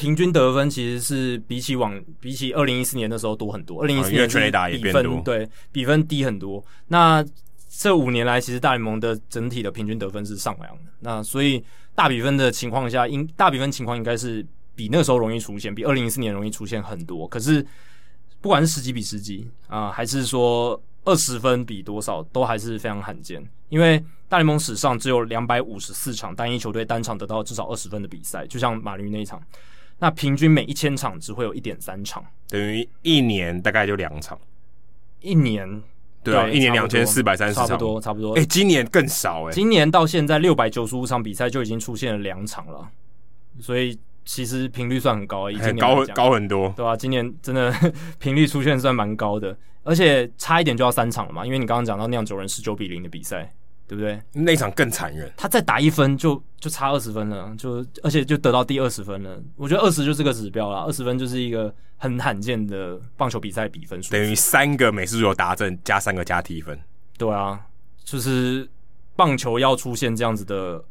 [0.01, 3.83] 平均得分其实是比起往比起二零一四年的时候多很多。
[3.83, 6.63] 二零一四年全垒打也比分对比分低很多。
[6.87, 7.23] 那
[7.69, 10.91] 这五年来，其实大联盟的整体的平均得分是上扬的。
[11.01, 11.63] 那所以
[11.93, 17.27] 大比分的情况下，应大比分情况应该是比那时候容易出现，比二零一四年容易出现很多。
[17.27, 17.63] 可是
[18.41, 20.81] 不管是十几比十几啊、呃，还是说。
[21.03, 23.97] 二十分比多少都还是非常罕见，因为
[24.29, 29.41] 大联盟史上只有两百五十四场单一球队单场得到至少二十分的比赛，就像马林那一场，
[30.01, 34.37] 那平均每一千场只会有一点三场，等于一年大概就两场，
[35.21, 35.81] 一年
[36.21, 38.33] 对啊，一年两千四百三十场，差不多差不多。
[38.33, 42.89] 哎、欸，今年更少哎、欸，今年到现在六百九十五场比赛就已经出现了两场了，
[43.61, 43.97] 所以。
[44.23, 46.95] 其实频率算很高，已经高高很多，对吧、啊？
[46.95, 47.73] 今年真的
[48.19, 51.43] 频率出现算蛮高的，而且差一点就要三场了嘛。
[51.43, 53.51] 因为你刚刚讲到酿酒人十九比零的比赛，
[53.91, 54.17] 对不对？
[54.31, 59.37] 那场更残忍，他再打一分就就差二十分了，就而且就得到第二十分了。
[59.57, 66.79] 我觉得二十就是个指标了，二十分就是一个很罕见的棒球比赛比分数，等于三个美式足球达阵加三个加踢分。
[67.17, 67.59] 对啊，
[68.05, 68.65] 就是
[69.17, 70.81] 棒球要出现这样子的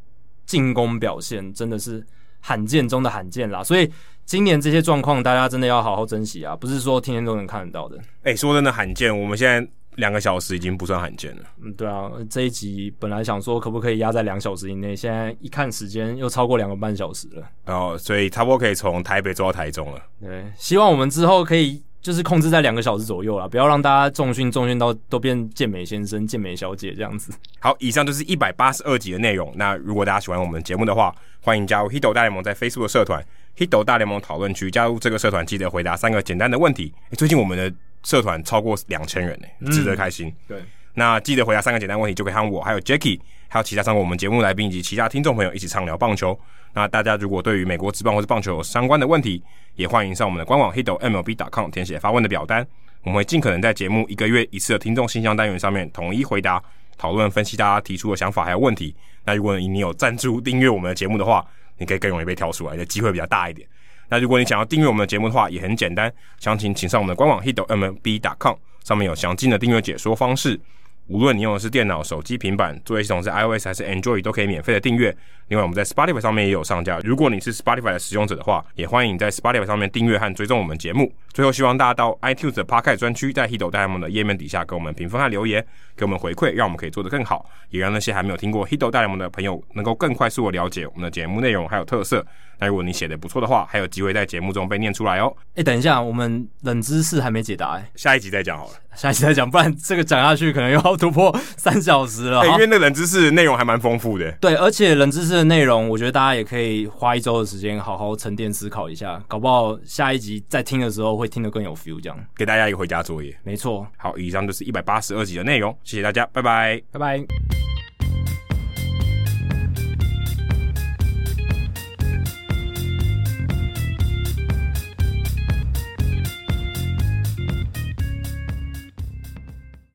[0.45, 2.05] 进攻表现，真的是。
[2.43, 3.63] 罕见中的罕见啦。
[3.63, 3.87] 所以
[4.25, 7.95] 今年这些状况，大家真的要好好珍惜啊，不是说天天都能看得到的。
[8.23, 9.71] 哎、欸，说真的，罕见，我们现在。
[10.01, 11.43] 两个小时已经不算罕见了。
[11.63, 17.47] 嗯，对啊，这一集本来想说可不可以压在两小时以内，现在一看时间又超过两个半小时了。
[17.67, 20.01] 哦，所以差不多可以从台北做到台中了。
[20.19, 27.31] 对，希望我们之后可以就是控制在两个小时左右啦，不要让大家重训重训到都变健美先生、健美小姐这样子。
[27.59, 29.53] 好，以上就是一百八十二集的内容。
[29.55, 33.23] 那如果大家喜欢我们的节目的话，欢迎加入 Hito 大联盟在 Facebook 的社团
[33.55, 36.91] Hito 大联盟讨论区，加入这个社团记得回答三个简单的问题。
[37.11, 37.71] 欸，最近我们的。
[38.03, 40.27] 社团超过两千人呢，值得开心。
[40.27, 40.63] 嗯、对，
[40.93, 46.37] 那记得回答三个简单问题，就可以和我、还有 Jacky，还有其他上过我们节目来宾以及其他听众朋友一起畅聊棒球。
[46.73, 49.43] 那大家如果对于美国职棒或是棒球有相关的问题，
[49.75, 52.65] 也欢迎上我们的官网 hitomlb.com 填写发问的表单，
[53.03, 56.63] 我们会尽可能在节目一个月一次的听众信箱单元上面统一回答、
[56.97, 58.95] 讨论、分析大家提出的想法还有问题。
[59.25, 61.45] 那如果你有赞助订阅我们的节目的话，
[61.77, 63.67] 你可以更容易被挑出来，的机会比较大一点。
[64.11, 70.59] 那如果你想要订阅我们的节目的话，也很简单，详情请上我们的官网 hitomlb.com，上面有详尽的订阅解说方式。
[71.07, 75.15] 无论你用的是电脑、手机、平板，作业系统是 iOS 还是 Android，都可以免费的订阅。
[75.47, 76.99] 另外，我们在 Spotify 上面也有上架。
[77.03, 81.11] 如果你是 Spotify 的使用者的话，也欢迎你在 Spotify 上面订阅和追踪我们节目。
[81.33, 85.65] 最后，希望大家到 iTunes 的 Podcast 专区，在 Hito 大联盟的页面底下给我们评分和留言，
[85.97, 92.25] 给我们回馈，让我们可以做得更好，也让那些还没有听过 Hito 大联盟的朋友能够更快速的了解我们的节目内容还有特色。
[92.61, 95.35] 那如果你写的不错的话，还有机会在节目中被念出来哦。
[95.55, 98.73] 哎，等一下，我们冷知识还没解答，哎，下一集再讲好了。
[98.95, 102.45] 下一集再讲，不然这个讲下去可能又要突破三小时了。
[102.45, 104.31] 因为那冷知识内容还蛮丰富的。
[104.33, 111.99] 对，而且冷知识的内容，我觉得大家也可以花一周的时间好好沉淀思考一下，搞不好下一集在听的时候会听得更有 feel。
[111.99, 113.35] 这样，给大家一个回家作业。
[113.43, 113.87] 没错。
[113.97, 117.70] 好，以上就是一百八十二集的内容，谢谢大家，拜拜，拜拜。